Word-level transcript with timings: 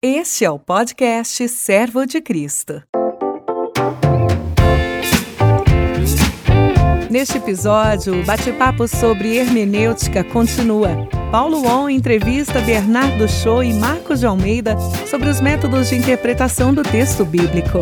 Este 0.00 0.44
é 0.44 0.50
o 0.50 0.60
podcast 0.60 1.48
Servo 1.48 2.06
de 2.06 2.20
Cristo. 2.20 2.84
Neste 7.10 7.38
episódio, 7.38 8.20
o 8.20 8.24
bate-papo 8.24 8.86
sobre 8.86 9.36
hermenêutica 9.36 10.22
continua. 10.22 10.90
Paulo 11.32 11.66
On 11.66 11.90
entrevista 11.90 12.60
Bernardo 12.60 13.28
Show 13.28 13.64
e 13.64 13.74
Marcos 13.74 14.20
de 14.20 14.26
Almeida 14.26 14.76
sobre 15.04 15.28
os 15.28 15.40
métodos 15.40 15.88
de 15.88 15.96
interpretação 15.96 16.72
do 16.72 16.84
texto 16.84 17.24
bíblico. 17.24 17.78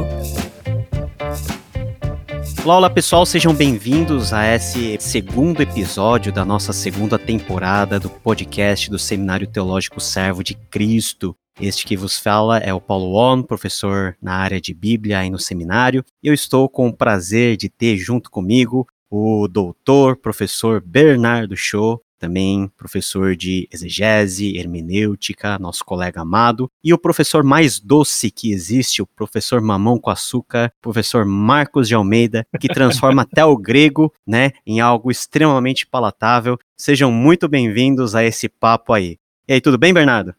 Olá, 2.64 2.79
olá 2.79 2.89
pessoal, 2.89 3.27
sejam 3.27 3.53
bem-vindos 3.53 4.33
a 4.33 4.55
esse 4.55 4.96
segundo 5.01 5.61
episódio 5.61 6.33
da 6.33 6.46
nossa 6.46 6.73
segunda 6.73 7.19
temporada 7.19 8.01
do 8.01 8.09
podcast 8.09 8.89
do 8.89 8.98
Seminário 8.98 9.46
Teológico 9.46 10.01
Servo 10.01 10.43
de 10.43 10.55
Cristo. 10.55 11.37
Este 11.59 11.86
que 11.86 11.96
vos 11.96 12.18
fala 12.18 12.59
é 12.59 12.75
o 12.75 12.80
Paulo 12.80 13.16
On, 13.16 13.43
professor 13.43 14.14
na 14.20 14.34
área 14.34 14.60
de 14.60 14.74
Bíblia 14.74 15.20
aí 15.20 15.30
no 15.30 15.38
seminário. 15.38 16.05
Eu 16.23 16.34
estou 16.34 16.69
com 16.69 16.88
o 16.88 16.92
prazer 16.92 17.56
de 17.56 17.70
ter 17.70 17.97
junto 17.97 18.30
comigo 18.30 18.87
o 19.10 19.48
doutor, 19.48 20.16
professor 20.16 20.83
Bernardo 20.84 21.56
Show, 21.56 22.02
também 22.19 22.70
professor 22.77 23.34
de 23.34 23.66
exegese, 23.73 24.59
hermenêutica, 24.59 25.59
nosso 25.59 25.83
colega 25.83 26.20
amado, 26.20 26.70
e 26.84 26.92
o 26.92 26.98
professor 26.98 27.42
mais 27.42 27.80
doce 27.80 28.30
que 28.30 28.52
existe, 28.52 29.00
o 29.00 29.06
professor 29.06 29.61
mamão 29.62 29.98
com 29.98 30.11
açúcar, 30.11 30.70
professor 30.83 31.25
Marcos 31.25 31.88
de 31.88 31.95
Almeida, 31.95 32.47
que 32.61 32.69
transforma 32.69 33.23
até 33.23 33.45
o 33.45 33.56
grego, 33.56 34.12
né, 34.27 34.52
em 34.66 34.80
algo 34.80 35.11
extremamente 35.11 35.86
palatável. 35.86 36.59
Sejam 36.77 37.11
muito 37.11 37.48
bem-vindos 37.48 38.14
a 38.14 38.23
esse 38.23 38.47
papo 38.47 38.92
aí. 38.92 39.16
E 39.48 39.55
aí, 39.55 39.61
tudo 39.61 39.78
bem, 39.78 39.95
Bernardo? 39.95 40.34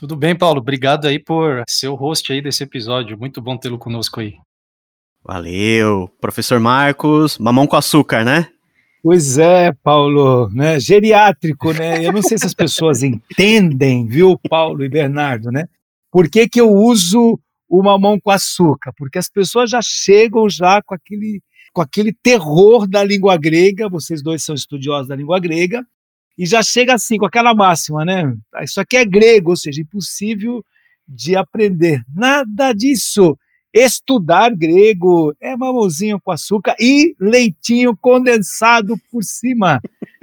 Tudo 0.00 0.16
bem, 0.16 0.34
Paulo. 0.34 0.60
Obrigado 0.60 1.06
aí 1.06 1.18
por 1.18 1.62
ser 1.68 1.88
o 1.88 1.94
host 1.94 2.32
aí 2.32 2.40
desse 2.40 2.62
episódio. 2.62 3.18
Muito 3.18 3.38
bom 3.42 3.58
tê-lo 3.58 3.76
conosco 3.76 4.20
aí. 4.20 4.38
Valeu. 5.22 6.10
Professor 6.18 6.58
Marcos, 6.58 7.36
mamão 7.36 7.66
com 7.66 7.76
açúcar, 7.76 8.24
né? 8.24 8.48
Pois 9.02 9.36
é, 9.36 9.74
Paulo, 9.82 10.48
né? 10.54 10.80
Geriátrico, 10.80 11.74
né? 11.74 12.02
Eu 12.02 12.14
não 12.14 12.22
sei 12.22 12.38
se 12.38 12.46
as 12.46 12.54
pessoas 12.54 13.02
entendem, 13.04 14.06
viu, 14.06 14.40
Paulo 14.48 14.82
e 14.82 14.88
Bernardo, 14.88 15.50
né? 15.50 15.68
Por 16.10 16.30
que, 16.30 16.48
que 16.48 16.62
eu 16.62 16.70
uso 16.70 17.38
o 17.68 17.82
mamão 17.82 18.18
com 18.18 18.30
açúcar? 18.30 18.94
Porque 18.96 19.18
as 19.18 19.28
pessoas 19.28 19.68
já 19.68 19.80
chegam 19.82 20.48
já 20.48 20.80
com 20.80 20.94
aquele, 20.94 21.42
com 21.74 21.82
aquele 21.82 22.14
terror 22.22 22.88
da 22.88 23.04
língua 23.04 23.36
grega, 23.36 23.86
vocês 23.86 24.22
dois 24.22 24.42
são 24.42 24.54
estudiosos 24.54 25.08
da 25.08 25.14
língua 25.14 25.38
grega, 25.38 25.86
e 26.40 26.46
já 26.46 26.62
chega 26.62 26.94
assim, 26.94 27.18
com 27.18 27.26
aquela 27.26 27.54
máxima, 27.54 28.02
né? 28.02 28.34
Isso 28.62 28.80
aqui 28.80 28.96
é 28.96 29.04
grego, 29.04 29.50
ou 29.50 29.56
seja, 29.58 29.82
impossível 29.82 30.64
de 31.06 31.36
aprender. 31.36 32.02
Nada 32.14 32.72
disso. 32.72 33.38
Estudar 33.74 34.48
grego 34.56 35.36
é 35.38 35.54
mamãozinho 35.54 36.18
com 36.18 36.30
açúcar 36.30 36.74
e 36.80 37.14
leitinho 37.20 37.94
condensado 37.94 38.96
por 39.12 39.22
cima. 39.22 39.82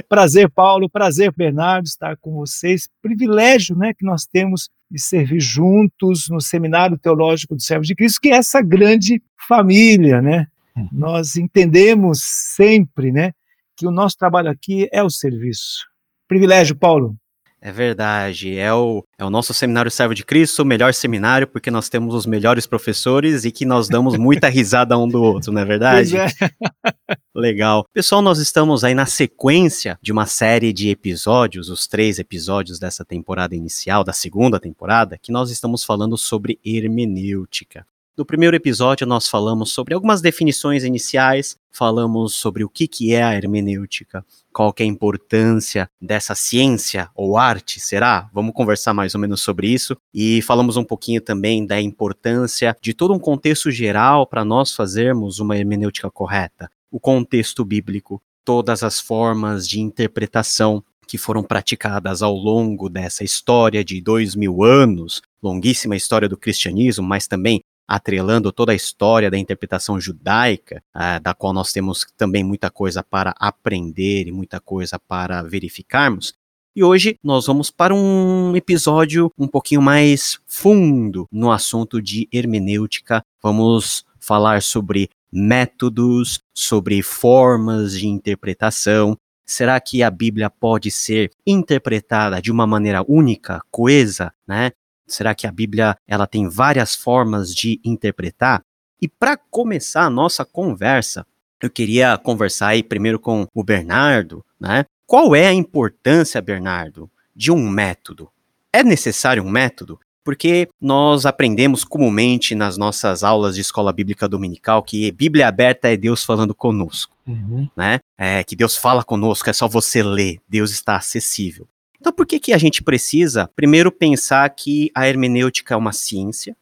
Prazer, 0.10 0.50
Paulo, 0.50 0.90
prazer, 0.90 1.32
Bernardo, 1.38 1.86
estar 1.86 2.18
com 2.18 2.34
vocês. 2.34 2.90
Privilégio 3.00 3.78
né, 3.78 3.94
que 3.94 4.04
nós 4.04 4.26
temos 4.26 4.72
de 4.90 5.00
servir 5.00 5.40
juntos 5.40 6.30
no 6.30 6.42
Seminário 6.42 6.98
Teológico 6.98 7.56
do 7.56 7.62
Servo 7.62 7.84
de 7.84 7.94
Cristo, 7.94 8.22
que 8.22 8.30
é 8.30 8.38
essa 8.38 8.60
grande 8.60 9.22
família, 9.48 10.20
né? 10.20 10.48
Uhum. 10.76 10.90
Nós 10.92 11.36
entendemos 11.36 12.24
sempre, 12.24 13.12
né, 13.12 13.34
que 13.76 13.86
o 13.86 13.92
nosso 13.92 14.18
trabalho 14.18 14.50
aqui 14.50 14.90
é 14.92 15.04
o 15.04 15.12
serviço 15.12 15.86
privilégio, 16.28 16.76
Paulo. 16.76 17.16
É 17.60 17.72
verdade, 17.72 18.56
é 18.56 18.72
o, 18.72 19.04
é 19.18 19.26
o 19.26 19.32
nosso 19.32 19.52
seminário 19.52 19.90
Servo 19.90 20.14
de 20.14 20.24
Cristo, 20.24 20.62
o 20.62 20.66
melhor 20.66 20.94
seminário, 20.94 21.48
porque 21.48 21.72
nós 21.72 21.90
temos 21.90 22.14
os 22.14 22.28
melhores 22.28 22.68
professores 22.68 23.46
e 23.46 23.52
que 23.52 23.66
nós 23.66 23.90
damos 23.90 24.16
muita 24.16 24.48
risada 24.48 24.96
um 24.96 25.08
do 25.08 25.22
outro, 25.22 25.52
não 25.52 25.62
é 25.62 25.66
verdade? 25.66 26.16
É. 26.16 26.28
Legal. 27.36 27.84
Pessoal, 27.92 28.22
nós 28.22 28.38
estamos 28.38 28.84
aí 28.84 28.94
na 28.94 29.08
sequência 29.08 29.98
de 30.02 30.12
uma 30.12 30.28
série 30.28 30.72
de 30.72 30.90
episódios, 30.90 31.68
os 31.70 31.88
três 31.88 32.20
episódios 32.20 32.78
dessa 32.78 33.04
temporada 33.04 33.56
inicial, 33.56 34.04
da 34.04 34.14
segunda 34.14 34.60
temporada, 34.60 35.18
que 35.18 35.32
nós 35.32 35.50
estamos 35.50 35.84
falando 35.84 36.16
sobre 36.16 36.60
hermenêutica. 36.64 37.86
No 38.18 38.26
primeiro 38.26 38.56
episódio, 38.56 39.06
nós 39.06 39.28
falamos 39.28 39.72
sobre 39.72 39.94
algumas 39.94 40.22
definições 40.22 40.84
iniciais, 40.84 41.56
falamos 41.70 42.34
sobre 42.34 42.64
o 42.64 42.70
que, 42.70 42.88
que 42.88 43.14
é 43.14 43.22
a 43.22 43.36
hermenêutica, 43.36 44.26
qual 44.52 44.74
que 44.74 44.82
é 44.82 44.88
a 44.88 44.90
importância 44.90 45.88
dessa 46.02 46.34
ciência 46.34 47.12
ou 47.14 47.38
arte, 47.38 47.80
será? 47.80 48.28
Vamos 48.34 48.56
conversar 48.56 48.92
mais 48.92 49.14
ou 49.14 49.22
menos 49.22 49.42
sobre 49.44 49.68
isso. 49.68 49.96
E 50.12 50.42
falamos 50.42 50.78
um 50.78 50.84
pouquinho 50.84 51.22
também 51.22 51.64
da 51.64 51.80
importância 51.80 52.76
de 52.82 52.92
todo 52.92 53.14
um 53.14 53.20
contexto 53.20 53.70
geral 53.70 54.26
para 54.26 54.44
nós 54.44 54.74
fazermos 54.74 55.38
uma 55.38 55.56
hermenêutica 55.56 56.10
correta. 56.10 56.72
O 56.90 57.00
contexto 57.00 57.64
bíblico, 57.64 58.20
todas 58.44 58.82
as 58.82 59.00
formas 59.00 59.68
de 59.68 59.80
interpretação 59.80 60.84
que 61.08 61.20
foram 61.20 61.44
praticadas 61.44 62.24
ao 62.24 62.34
longo 62.34 62.90
dessa 62.90 63.24
história 63.24 63.86
de 63.86 64.02
dois 64.02 64.36
mil 64.36 64.64
anos, 64.64 65.22
longuíssima 65.42 65.96
história 65.96 66.28
do 66.28 66.36
cristianismo, 66.36 67.08
mas 67.08 67.28
também 67.28 67.62
atrelando 67.88 68.52
toda 68.52 68.72
a 68.72 68.76
história 68.76 69.32
da 69.32 69.38
interpretação 69.38 70.00
judaica, 70.00 70.84
uh, 70.96 71.22
da 71.22 71.34
qual 71.34 71.54
nós 71.54 71.72
temos 71.72 72.06
também 72.18 72.44
muita 72.44 72.70
coisa 72.70 73.04
para 73.04 73.34
aprender 73.40 74.28
e 74.28 74.32
muita 74.32 74.60
coisa 74.60 75.00
para 75.00 75.42
verificarmos. 75.42 76.34
E 76.76 76.84
hoje 76.84 77.18
nós 77.24 77.48
vamos 77.48 77.72
para 77.72 77.96
um 77.96 78.56
episódio 78.56 79.32
um 79.36 79.48
pouquinho 79.48 79.82
mais 79.82 80.40
fundo 80.46 81.28
no 81.32 81.52
assunto 81.52 82.00
de 82.00 82.28
hermenêutica. 82.32 83.24
Vamos 83.42 84.06
falar 84.20 84.62
sobre 84.62 85.10
métodos, 85.32 86.40
sobre 86.54 87.02
formas 87.02 87.98
de 87.98 88.08
interpretação. 88.08 89.18
Será 89.44 89.80
que 89.80 90.04
a 90.04 90.12
Bíblia 90.12 90.50
pode 90.50 90.92
ser 90.92 91.32
interpretada 91.48 92.42
de 92.42 92.52
uma 92.52 92.68
maneira 92.68 93.04
única, 93.08 93.62
coesa, 93.72 94.32
né? 94.48 94.72
Será 95.08 95.34
que 95.34 95.48
a 95.48 95.52
Bíblia 95.52 95.98
ela 96.08 96.28
tem 96.28 96.50
várias 96.50 96.96
formas 96.96 97.56
de 97.56 97.80
interpretar? 97.84 98.62
E 99.02 99.08
para 99.08 99.38
começar 99.38 100.04
a 100.04 100.10
nossa 100.10 100.44
conversa, 100.44 101.26
eu 101.62 101.70
queria 101.70 102.18
conversar 102.18 102.68
aí 102.68 102.84
primeiro 102.84 103.20
com 103.20 103.48
o 103.54 103.64
Bernardo, 103.64 104.44
né? 104.60 104.86
Qual 105.06 105.36
é 105.36 105.48
a 105.48 105.54
importância, 105.54 106.42
Bernardo, 106.42 107.10
de 107.36 107.52
um 107.52 107.70
método? 107.70 108.30
É 108.74 108.84
necessário 108.84 109.42
um 109.42 109.50
método? 109.50 110.00
Porque 110.24 110.68
nós 110.82 111.26
aprendemos 111.26 111.86
comumente 111.86 112.54
nas 112.54 112.78
nossas 112.78 113.24
aulas 113.24 113.56
de 113.56 113.62
escola 113.62 113.94
bíblica 113.94 114.28
dominical 114.28 114.84
que 114.84 115.10
Bíblia 115.14 115.48
aberta 115.48 115.88
é 115.88 115.96
Deus 115.96 116.26
falando 116.26 116.54
conosco, 116.54 117.16
uhum. 117.26 117.70
né? 117.78 118.00
É 118.18 118.44
que 118.44 118.56
Deus 118.56 118.76
fala 118.76 119.04
conosco, 119.04 119.50
é 119.50 119.54
só 119.54 119.70
você 119.70 120.04
ler, 120.04 120.42
Deus 120.50 120.72
está 120.72 120.98
acessível. 120.98 121.66
Então, 122.08 122.16
por 122.16 122.26
que, 122.26 122.40
que 122.40 122.54
a 122.54 122.58
gente 122.58 122.82
precisa, 122.82 123.50
primeiro, 123.54 123.92
pensar 123.92 124.50
que 124.52 124.90
a 124.96 125.10
hermenêutica 125.10 125.74
é 125.74 125.78
uma 125.78 125.92
ciência? 125.92 126.56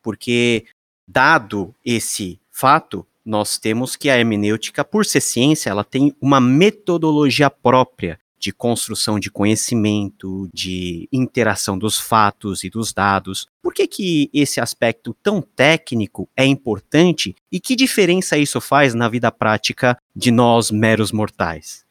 Porque, 0.00 0.66
dado 1.04 1.74
esse 1.84 2.38
fato, 2.48 3.04
nós 3.24 3.58
temos 3.58 3.96
que 3.96 4.08
a 4.08 4.16
hermenêutica, 4.16 4.84
por 4.84 5.04
ser 5.04 5.20
ciência, 5.20 5.68
ela 5.68 5.82
tem 5.82 6.14
uma 6.20 6.40
metodologia 6.40 7.50
própria 7.50 8.20
de 8.38 8.52
construção 8.52 9.18
de 9.18 9.32
conhecimento, 9.32 10.48
de 10.54 11.08
interação 11.10 11.76
dos 11.76 11.98
fatos 11.98 12.62
e 12.62 12.70
dos 12.70 12.92
dados. 12.92 13.48
Por 13.60 13.74
que, 13.74 13.88
que 13.88 14.30
esse 14.32 14.60
aspecto 14.60 15.12
tão 15.20 15.42
técnico 15.42 16.28
é 16.36 16.46
importante 16.46 17.34
e 17.50 17.58
que 17.58 17.74
diferença 17.74 18.38
isso 18.38 18.60
faz 18.60 18.94
na 18.94 19.08
vida 19.08 19.32
prática 19.32 19.98
de 20.14 20.30
nós 20.30 20.70
meros 20.70 21.10
mortais? 21.10 21.83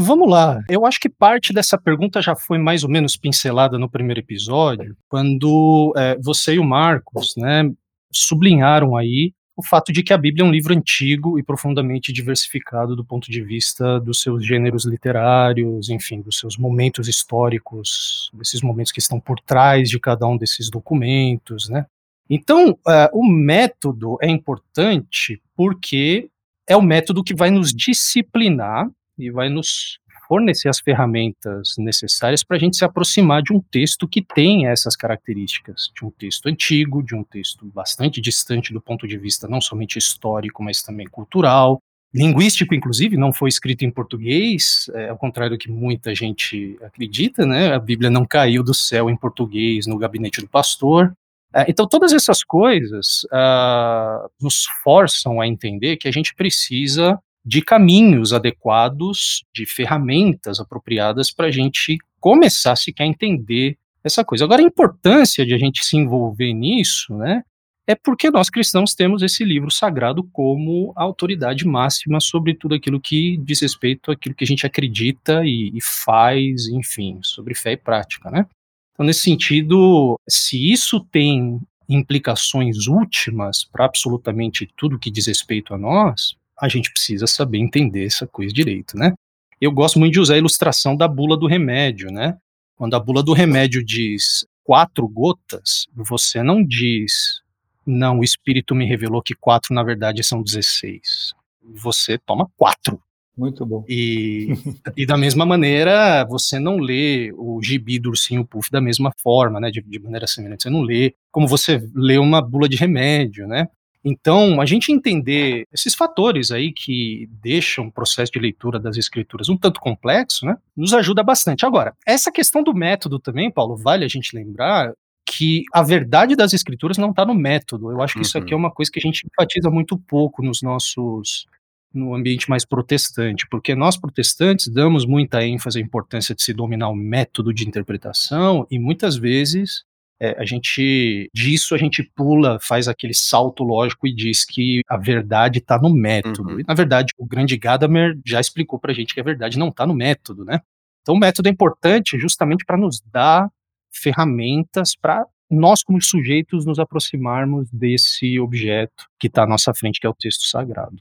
Vamos 0.00 0.30
lá. 0.30 0.62
Eu 0.68 0.86
acho 0.86 1.00
que 1.00 1.08
parte 1.08 1.52
dessa 1.52 1.76
pergunta 1.76 2.22
já 2.22 2.36
foi 2.36 2.56
mais 2.56 2.84
ou 2.84 2.88
menos 2.88 3.16
pincelada 3.16 3.76
no 3.76 3.90
primeiro 3.90 4.20
episódio, 4.20 4.96
quando 5.08 5.92
é, 5.96 6.16
você 6.22 6.54
e 6.54 6.58
o 6.60 6.64
Marcos, 6.64 7.34
né, 7.36 7.68
sublinharam 8.12 8.96
aí 8.96 9.32
o 9.56 9.62
fato 9.62 9.92
de 9.92 10.04
que 10.04 10.12
a 10.12 10.18
Bíblia 10.18 10.44
é 10.44 10.46
um 10.46 10.52
livro 10.52 10.72
antigo 10.72 11.36
e 11.36 11.42
profundamente 11.42 12.12
diversificado 12.12 12.94
do 12.94 13.04
ponto 13.04 13.28
de 13.28 13.42
vista 13.42 13.98
dos 13.98 14.20
seus 14.20 14.46
gêneros 14.46 14.86
literários, 14.86 15.88
enfim, 15.88 16.20
dos 16.20 16.38
seus 16.38 16.56
momentos 16.56 17.08
históricos, 17.08 18.30
desses 18.34 18.62
momentos 18.62 18.92
que 18.92 19.00
estão 19.00 19.18
por 19.18 19.40
trás 19.40 19.90
de 19.90 19.98
cada 19.98 20.28
um 20.28 20.36
desses 20.36 20.70
documentos, 20.70 21.68
né? 21.68 21.86
Então, 22.30 22.70
uh, 22.70 23.08
o 23.12 23.26
método 23.26 24.16
é 24.22 24.28
importante 24.28 25.42
porque 25.56 26.30
é 26.68 26.76
o 26.76 26.82
método 26.82 27.24
que 27.24 27.34
vai 27.34 27.50
nos 27.50 27.72
disciplinar 27.72 28.88
e 29.18 29.30
vai 29.30 29.48
nos 29.48 29.98
fornecer 30.28 30.68
as 30.68 30.78
ferramentas 30.78 31.74
necessárias 31.78 32.44
para 32.44 32.58
a 32.58 32.60
gente 32.60 32.76
se 32.76 32.84
aproximar 32.84 33.42
de 33.42 33.52
um 33.52 33.60
texto 33.60 34.06
que 34.06 34.22
tem 34.22 34.66
essas 34.66 34.94
características, 34.94 35.90
de 35.96 36.04
um 36.04 36.10
texto 36.10 36.46
antigo, 36.46 37.02
de 37.02 37.14
um 37.14 37.24
texto 37.24 37.64
bastante 37.74 38.20
distante 38.20 38.72
do 38.72 38.80
ponto 38.80 39.08
de 39.08 39.16
vista 39.16 39.48
não 39.48 39.60
somente 39.60 39.98
histórico, 39.98 40.62
mas 40.62 40.82
também 40.82 41.06
cultural, 41.06 41.80
linguístico, 42.14 42.74
inclusive, 42.74 43.16
não 43.16 43.32
foi 43.32 43.48
escrito 43.48 43.84
em 43.84 43.90
português, 43.90 44.90
é, 44.94 45.08
ao 45.08 45.18
contrário 45.18 45.56
do 45.56 45.58
que 45.58 45.70
muita 45.70 46.14
gente 46.14 46.78
acredita, 46.82 47.44
né? 47.44 47.72
A 47.74 47.78
Bíblia 47.78 48.10
não 48.10 48.26
caiu 48.26 48.62
do 48.62 48.74
céu 48.74 49.10
em 49.10 49.16
português 49.16 49.86
no 49.86 49.98
gabinete 49.98 50.40
do 50.40 50.48
pastor. 50.48 51.12
É, 51.54 51.66
então, 51.68 51.86
todas 51.86 52.12
essas 52.12 52.44
coisas 52.44 53.24
uh, 53.32 54.28
nos 54.40 54.64
forçam 54.82 55.40
a 55.40 55.46
entender 55.46 55.96
que 55.96 56.08
a 56.08 56.10
gente 56.10 56.34
precisa 56.34 57.18
de 57.48 57.62
caminhos 57.62 58.34
adequados, 58.34 59.42
de 59.54 59.64
ferramentas 59.64 60.60
apropriadas 60.60 61.30
para 61.30 61.46
a 61.46 61.50
gente 61.50 61.96
começar 62.20 62.76
sequer 62.76 63.04
a 63.04 63.06
entender 63.06 63.78
essa 64.04 64.22
coisa. 64.22 64.44
Agora, 64.44 64.60
a 64.60 64.66
importância 64.66 65.46
de 65.46 65.54
a 65.54 65.58
gente 65.58 65.82
se 65.82 65.96
envolver 65.96 66.52
nisso, 66.52 67.14
né, 67.14 67.42
é 67.86 67.94
porque 67.94 68.30
nós 68.30 68.50
cristãos 68.50 68.94
temos 68.94 69.22
esse 69.22 69.42
livro 69.44 69.70
sagrado 69.70 70.22
como 70.24 70.92
a 70.94 71.02
autoridade 71.02 71.66
máxima 71.66 72.20
sobre 72.20 72.52
tudo 72.52 72.74
aquilo 72.74 73.00
que 73.00 73.38
diz 73.38 73.62
respeito 73.62 74.10
àquilo 74.10 74.34
que 74.34 74.44
a 74.44 74.46
gente 74.46 74.66
acredita 74.66 75.42
e, 75.42 75.72
e 75.74 75.80
faz, 75.80 76.66
enfim, 76.68 77.18
sobre 77.22 77.54
fé 77.54 77.72
e 77.72 77.76
prática, 77.78 78.30
né? 78.30 78.46
Então, 78.92 79.06
nesse 79.06 79.22
sentido, 79.22 80.20
se 80.28 80.70
isso 80.70 81.00
tem 81.00 81.58
implicações 81.88 82.88
últimas 82.88 83.64
para 83.64 83.86
absolutamente 83.86 84.68
tudo 84.76 84.98
que 84.98 85.10
diz 85.10 85.26
respeito 85.26 85.72
a 85.72 85.78
nós, 85.78 86.36
a 86.60 86.68
gente 86.68 86.90
precisa 86.90 87.26
saber 87.26 87.58
entender 87.58 88.06
essa 88.06 88.26
coisa 88.26 88.52
direito, 88.52 88.96
né? 88.96 89.12
Eu 89.60 89.72
gosto 89.72 89.98
muito 89.98 90.12
de 90.12 90.20
usar 90.20 90.34
a 90.34 90.38
ilustração 90.38 90.96
da 90.96 91.08
bula 91.08 91.36
do 91.36 91.46
remédio, 91.46 92.10
né? 92.10 92.36
Quando 92.76 92.94
a 92.94 93.00
bula 93.00 93.22
do 93.22 93.32
remédio 93.32 93.84
diz 93.84 94.46
quatro 94.62 95.08
gotas, 95.08 95.86
você 95.94 96.42
não 96.42 96.64
diz 96.64 97.42
não, 97.88 98.18
o 98.18 98.24
espírito 98.24 98.74
me 98.74 98.84
revelou 98.84 99.22
que 99.22 99.34
quatro, 99.34 99.74
na 99.74 99.82
verdade, 99.82 100.22
são 100.22 100.42
16. 100.42 101.34
Você 101.74 102.18
toma 102.18 102.46
quatro. 102.54 103.00
Muito 103.34 103.64
bom. 103.64 103.82
E, 103.88 104.48
e 104.94 105.06
da 105.06 105.16
mesma 105.16 105.46
maneira, 105.46 106.22
você 106.26 106.58
não 106.58 106.76
lê 106.76 107.32
o 107.32 107.62
gibi 107.62 107.98
do 107.98 108.10
ursinho 108.10 108.44
puff 108.44 108.70
da 108.70 108.80
mesma 108.80 109.10
forma, 109.22 109.58
né? 109.58 109.70
De, 109.70 109.80
de 109.80 109.98
maneira 109.98 110.26
semelhante. 110.26 110.64
Você 110.64 110.70
não 110.70 110.82
lê 110.82 111.14
como 111.30 111.48
você 111.48 111.80
lê 111.94 112.18
uma 112.18 112.42
bula 112.42 112.68
de 112.68 112.76
remédio, 112.76 113.46
né? 113.46 113.68
Então, 114.04 114.60
a 114.60 114.66
gente 114.66 114.92
entender 114.92 115.66
esses 115.72 115.94
fatores 115.94 116.50
aí 116.50 116.72
que 116.72 117.28
deixam 117.42 117.86
o 117.86 117.92
processo 117.92 118.32
de 118.32 118.38
leitura 118.38 118.78
das 118.78 118.96
escrituras 118.96 119.48
um 119.48 119.56
tanto 119.56 119.80
complexo, 119.80 120.46
né, 120.46 120.56
nos 120.76 120.94
ajuda 120.94 121.22
bastante. 121.22 121.66
Agora, 121.66 121.94
essa 122.06 122.30
questão 122.30 122.62
do 122.62 122.74
método 122.74 123.18
também, 123.18 123.50
Paulo, 123.50 123.76
vale 123.76 124.04
a 124.04 124.08
gente 124.08 124.34
lembrar 124.34 124.92
que 125.26 125.64
a 125.72 125.82
verdade 125.82 126.34
das 126.34 126.52
escrituras 126.52 126.96
não 126.96 127.10
está 127.10 127.24
no 127.24 127.34
método. 127.34 127.90
Eu 127.90 128.00
acho 128.00 128.14
que 128.14 128.20
uhum. 128.20 128.22
isso 128.22 128.38
aqui 128.38 128.52
é 128.52 128.56
uhum. 128.56 128.62
uma 128.62 128.70
coisa 128.70 128.90
que 128.90 128.98
a 128.98 129.02
gente 129.02 129.26
enfatiza 129.26 129.68
muito 129.68 129.98
pouco 129.98 130.42
nos 130.42 130.62
nossos 130.62 131.46
no 131.92 132.14
ambiente 132.14 132.50
mais 132.50 132.66
protestante, 132.66 133.46
porque 133.50 133.74
nós 133.74 133.96
protestantes 133.96 134.68
damos 134.68 135.06
muita 135.06 135.44
ênfase 135.44 135.78
à 135.78 135.82
importância 135.82 136.34
de 136.34 136.42
se 136.42 136.52
dominar 136.52 136.90
o 136.90 136.94
método 136.94 137.52
de 137.52 137.66
interpretação 137.66 138.66
e 138.70 138.78
muitas 138.78 139.16
vezes 139.16 139.84
é, 140.20 140.36
a 140.38 140.44
gente 140.44 141.30
disso 141.32 141.74
a 141.74 141.78
gente 141.78 142.02
pula, 142.02 142.58
faz 142.60 142.88
aquele 142.88 143.14
salto 143.14 143.62
lógico 143.62 144.06
e 144.06 144.14
diz 144.14 144.44
que 144.44 144.82
a 144.88 144.96
verdade 144.96 145.58
está 145.58 145.78
no 145.78 145.90
método. 145.90 146.50
Uhum. 146.50 146.60
E, 146.60 146.64
na 146.66 146.74
verdade, 146.74 147.12
o 147.16 147.26
grande 147.26 147.56
Gadamer 147.56 148.18
já 148.26 148.40
explicou 148.40 148.78
para 148.78 148.92
a 148.92 148.94
gente 148.94 149.14
que 149.14 149.20
a 149.20 149.24
verdade 149.24 149.58
não 149.58 149.68
está 149.68 149.86
no 149.86 149.94
método, 149.94 150.44
né? 150.44 150.60
Então, 151.02 151.14
o 151.14 151.18
método 151.18 151.48
é 151.48 151.52
importante 151.52 152.18
justamente 152.18 152.64
para 152.64 152.76
nos 152.76 153.00
dar 153.00 153.48
ferramentas 153.90 154.94
para 154.94 155.24
nós, 155.50 155.82
como 155.82 156.02
sujeitos, 156.02 156.66
nos 156.66 156.78
aproximarmos 156.78 157.70
desse 157.70 158.38
objeto 158.38 159.06
que 159.18 159.28
está 159.28 159.44
à 159.44 159.46
nossa 159.46 159.72
frente, 159.72 159.98
que 159.98 160.06
é 160.06 160.10
o 160.10 160.14
texto 160.14 160.46
sagrado. 160.46 160.96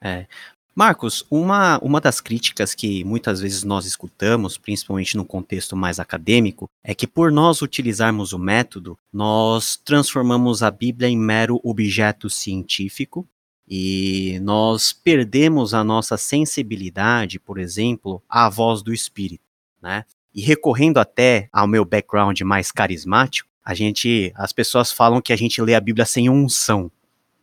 É. 0.00 0.26
Marcos, 0.74 1.26
uma, 1.30 1.78
uma 1.78 2.00
das 2.00 2.18
críticas 2.18 2.74
que 2.74 3.04
muitas 3.04 3.40
vezes 3.40 3.62
nós 3.62 3.84
escutamos, 3.84 4.56
principalmente 4.56 5.18
no 5.18 5.24
contexto 5.24 5.76
mais 5.76 6.00
acadêmico, 6.00 6.66
é 6.82 6.94
que 6.94 7.06
por 7.06 7.30
nós 7.30 7.60
utilizarmos 7.60 8.32
o 8.32 8.38
método, 8.38 8.98
nós 9.12 9.76
transformamos 9.76 10.62
a 10.62 10.70
Bíblia 10.70 11.10
em 11.10 11.16
mero 11.16 11.60
objeto 11.62 12.30
científico 12.30 13.28
e 13.68 14.38
nós 14.42 14.94
perdemos 14.94 15.74
a 15.74 15.84
nossa 15.84 16.16
sensibilidade, 16.16 17.38
por 17.38 17.58
exemplo, 17.58 18.22
à 18.26 18.48
voz 18.48 18.82
do 18.82 18.94
Espírito, 18.94 19.44
né? 19.80 20.06
E 20.34 20.40
recorrendo 20.40 20.98
até 20.98 21.50
ao 21.52 21.66
meu 21.66 21.84
background 21.84 22.40
mais 22.40 22.72
carismático, 22.72 23.46
a 23.62 23.74
gente, 23.74 24.32
as 24.34 24.52
pessoas 24.52 24.90
falam 24.90 25.20
que 25.20 25.34
a 25.34 25.36
gente 25.36 25.60
lê 25.60 25.74
a 25.74 25.80
Bíblia 25.80 26.06
sem 26.06 26.30
unção, 26.30 26.90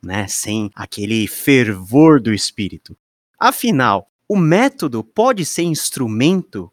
né? 0.02 0.28
Sem 0.28 0.72
aquele 0.74 1.28
fervor 1.28 2.20
do 2.20 2.34
Espírito. 2.34 2.98
Afinal, 3.40 4.10
o 4.28 4.36
método 4.36 5.04
pode 5.04 5.46
ser 5.46 5.64
instrumento 5.64 6.72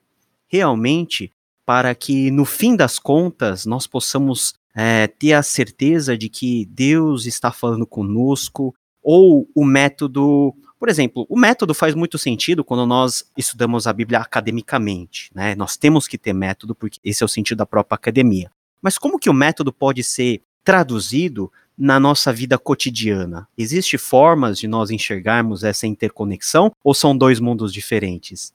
realmente 0.49 1.33
para 1.65 1.95
que, 1.95 2.31
no 2.31 2.45
fim 2.45 2.77
das 2.77 2.99
contas, 2.99 3.65
nós 3.67 3.87
possamos 3.87 4.55
é, 4.75 5.07
ter 5.07 5.33
a 5.33 5.43
certeza 5.43 6.17
de 6.17 6.29
que 6.29 6.67
Deus 6.67 7.27
está 7.27 7.51
falando 7.51 7.87
conosco, 7.87 8.75
ou 9.03 9.49
o 9.55 9.65
método 9.65 10.55
por 10.79 10.91
exemplo, 10.91 11.27
o 11.29 11.39
método 11.39 11.73
faz 11.73 11.95
muito 11.95 12.19
sentido 12.19 12.63
quando 12.63 12.87
nós 12.87 13.25
estudamos 13.37 13.87
a 13.87 13.93
Bíblia 13.93 14.19
academicamente, 14.19 15.31
né? 15.35 15.55
Nós 15.55 15.77
temos 15.77 16.07
que 16.07 16.19
ter 16.19 16.35
método 16.35 16.75
porque 16.75 17.01
esse 17.03 17.23
é 17.23 17.27
o 17.27 17.29
sentido 17.29 17.59
da 17.59 17.67
própria 17.67 17.97
academia. 17.97 18.51
Mas 18.83 18.99
como 18.99 19.19
que 19.19 19.31
o 19.31 19.35
método 19.35 19.73
pode 19.73 20.05
ser 20.05 20.43
traduzido 20.63 21.51
na 21.77 22.01
nossa 22.01 22.33
vida 22.33 22.59
cotidiana? 22.59 23.47
Existem 23.57 23.99
formas 23.99 24.59
de 24.59 24.67
nós 24.67 24.91
enxergarmos 24.91 25.65
essa 25.65 25.87
interconexão 25.87 26.73
ou 26.83 26.95
são 26.95 27.17
dois 27.17 27.41
mundos 27.41 27.73
diferentes? 27.73 28.53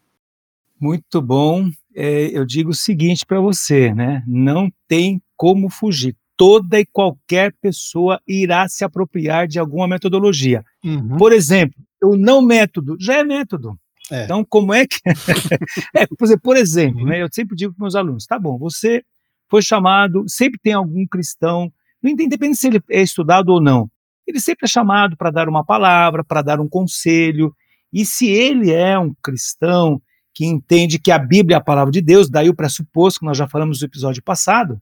Muito 0.80 1.22
bom. 1.22 1.70
É, 1.96 2.36
eu 2.36 2.46
digo 2.46 2.72
o 2.72 2.76
seguinte 2.76 3.26
para 3.26 3.40
você, 3.40 3.94
né? 3.94 4.24
Não 4.26 4.72
tem 4.88 5.22
como 5.38 5.70
fugir 5.70 6.16
toda 6.36 6.80
e 6.80 6.86
qualquer 6.86 7.54
pessoa 7.62 8.20
irá 8.28 8.68
se 8.68 8.84
apropriar 8.84 9.48
de 9.48 9.60
alguma 9.60 9.88
metodologia. 9.88 10.66
Uhum. 10.84 11.18
Por 11.18 11.32
exemplo, 11.32 11.80
o 12.02 12.18
não 12.18 12.42
método 12.42 12.98
já 13.00 13.20
é 13.20 13.24
método. 13.24 13.78
É. 14.12 14.24
Então, 14.24 14.44
como 14.44 14.74
é 14.74 14.88
que. 14.88 14.98
é, 15.96 16.08
por 16.42 16.58
exemplo, 16.58 17.06
né, 17.06 17.22
eu 17.22 17.28
sempre 17.32 17.56
digo 17.56 17.74
para 17.74 17.84
meus 17.84 17.96
alunos: 17.96 18.26
tá 18.26 18.40
bom, 18.40 18.58
você 18.58 19.04
foi 19.48 19.62
chamado, 19.62 20.26
sempre 20.28 20.60
tem 20.60 20.74
algum 20.74 21.06
cristão, 21.06 21.72
independente 22.04 22.58
se 22.58 22.68
ele 22.68 22.82
é 22.90 23.02
estudado 23.02 23.50
ou 23.50 23.62
não, 23.62 23.90
ele 24.26 24.40
sempre 24.40 24.66
é 24.66 24.68
chamado 24.68 25.18
para 25.18 25.32
dar 25.32 25.50
uma 25.50 25.64
palavra, 25.64 26.24
para 26.24 26.42
dar 26.42 26.60
um 26.60 26.68
conselho. 26.68 27.56
E 27.92 28.06
se 28.06 28.28
ele 28.30 28.72
é 28.72 28.98
um 28.98 29.14
cristão 29.22 30.02
que 30.34 30.46
entende 30.46 31.00
que 31.00 31.12
a 31.12 31.20
Bíblia 31.20 31.58
é 31.58 31.60
a 31.60 31.64
palavra 31.64 31.92
de 31.92 32.02
Deus, 32.02 32.30
daí 32.30 32.50
o 32.50 32.56
pressuposto 32.56 33.20
que 33.20 33.26
nós 33.26 33.38
já 33.38 33.48
falamos 33.48 33.82
no 33.82 33.88
episódio 33.88 34.24
passado, 34.24 34.82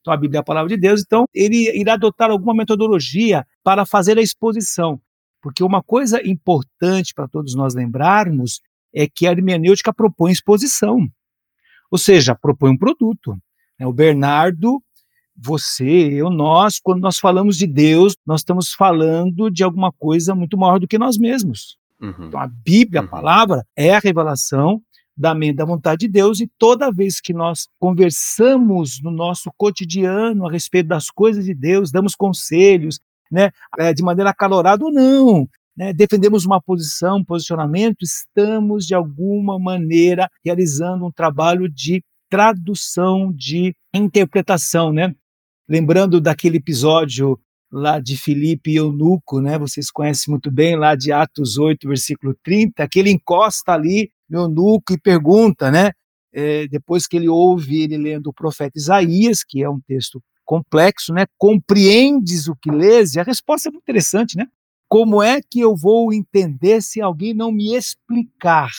então 0.00 0.12
a 0.12 0.16
Bíblia 0.16 0.38
é 0.38 0.40
a 0.40 0.44
palavra 0.44 0.68
de 0.68 0.76
Deus, 0.76 1.02
então 1.04 1.26
ele 1.34 1.70
irá 1.78 1.94
adotar 1.94 2.30
alguma 2.30 2.54
metodologia 2.54 3.46
para 3.62 3.86
fazer 3.86 4.18
a 4.18 4.22
exposição. 4.22 5.00
Porque 5.40 5.62
uma 5.62 5.82
coisa 5.82 6.20
importante 6.26 7.14
para 7.14 7.28
todos 7.28 7.54
nós 7.54 7.74
lembrarmos 7.74 8.60
é 8.92 9.06
que 9.06 9.26
a 9.26 9.30
hermenêutica 9.30 9.92
propõe 9.92 10.32
exposição. 10.32 11.06
Ou 11.90 11.98
seja, 11.98 12.34
propõe 12.34 12.72
um 12.72 12.76
produto. 12.76 13.36
Né? 13.78 13.86
O 13.86 13.92
Bernardo, 13.92 14.82
você, 15.40 15.84
eu, 15.84 16.30
nós, 16.30 16.80
quando 16.82 17.00
nós 17.00 17.18
falamos 17.18 17.56
de 17.56 17.66
Deus, 17.66 18.16
nós 18.26 18.40
estamos 18.40 18.72
falando 18.72 19.50
de 19.50 19.62
alguma 19.62 19.92
coisa 19.92 20.34
muito 20.34 20.58
maior 20.58 20.80
do 20.80 20.88
que 20.88 20.98
nós 20.98 21.16
mesmos. 21.16 21.76
Uhum. 22.00 22.26
Então, 22.26 22.40
a 22.40 22.46
Bíblia, 22.46 23.00
a 23.00 23.04
uhum. 23.04 23.08
palavra, 23.08 23.64
é 23.76 23.94
a 23.94 24.00
revelação 24.00 24.82
da 25.16 25.34
mente 25.34 25.56
da 25.56 25.64
vontade 25.64 26.06
de 26.06 26.08
Deus, 26.08 26.40
e 26.40 26.48
toda 26.58 26.92
vez 26.92 27.20
que 27.20 27.34
nós 27.34 27.68
conversamos 27.80 29.02
no 29.02 29.10
nosso 29.10 29.50
cotidiano 29.56 30.46
a 30.46 30.50
respeito 30.50 30.86
das 30.86 31.10
coisas 31.10 31.44
de 31.44 31.54
Deus, 31.54 31.90
damos 31.90 32.14
conselhos, 32.14 33.00
né, 33.30 33.50
é, 33.78 33.92
de 33.92 34.02
maneira 34.02 34.30
acalorada 34.30 34.84
ou 34.84 34.92
não, 34.92 35.48
né, 35.76 35.92
defendemos 35.92 36.46
uma 36.46 36.62
posição, 36.62 37.18
um 37.18 37.24
posicionamento, 37.24 38.02
estamos 38.02 38.86
de 38.86 38.94
alguma 38.94 39.58
maneira 39.58 40.30
realizando 40.44 41.04
um 41.04 41.10
trabalho 41.10 41.68
de 41.68 42.00
tradução, 42.30 43.32
de 43.32 43.74
interpretação, 43.92 44.92
né? 44.92 45.14
Lembrando 45.68 46.18
daquele 46.18 46.56
episódio 46.56 47.38
lá 47.70 48.00
de 48.00 48.16
Filipe 48.16 48.70
e 48.70 48.76
Eunuco, 48.76 49.40
né? 49.40 49.58
Vocês 49.58 49.90
conhecem 49.90 50.30
muito 50.30 50.50
bem 50.50 50.76
lá 50.76 50.94
de 50.94 51.12
Atos 51.12 51.58
8, 51.58 51.86
versículo 51.86 52.34
30, 52.42 52.88
que 52.88 52.98
ele 52.98 53.10
encosta 53.10 53.72
ali 53.72 54.10
eunuco 54.30 54.94
e 54.94 54.98
pergunta, 54.98 55.70
né? 55.70 55.92
É, 56.32 56.66
depois 56.68 57.06
que 57.06 57.16
ele 57.16 57.28
ouve 57.28 57.82
ele 57.82 57.98
lendo 57.98 58.28
o 58.28 58.32
profeta 58.32 58.78
Isaías, 58.78 59.44
que 59.44 59.62
é 59.62 59.68
um 59.68 59.80
texto 59.80 60.22
complexo, 60.42 61.12
né? 61.12 61.26
Compreendes 61.36 62.48
o 62.48 62.56
que 62.56 62.70
lês? 62.70 63.14
E 63.14 63.20
a 63.20 63.22
resposta 63.22 63.68
é 63.68 63.70
muito 63.70 63.82
interessante, 63.82 64.38
né? 64.38 64.46
Como 64.88 65.22
é 65.22 65.42
que 65.42 65.60
eu 65.60 65.76
vou 65.76 66.14
entender 66.14 66.80
se 66.82 66.98
alguém 66.98 67.34
não 67.34 67.52
me 67.52 67.74
explicar? 67.74 68.70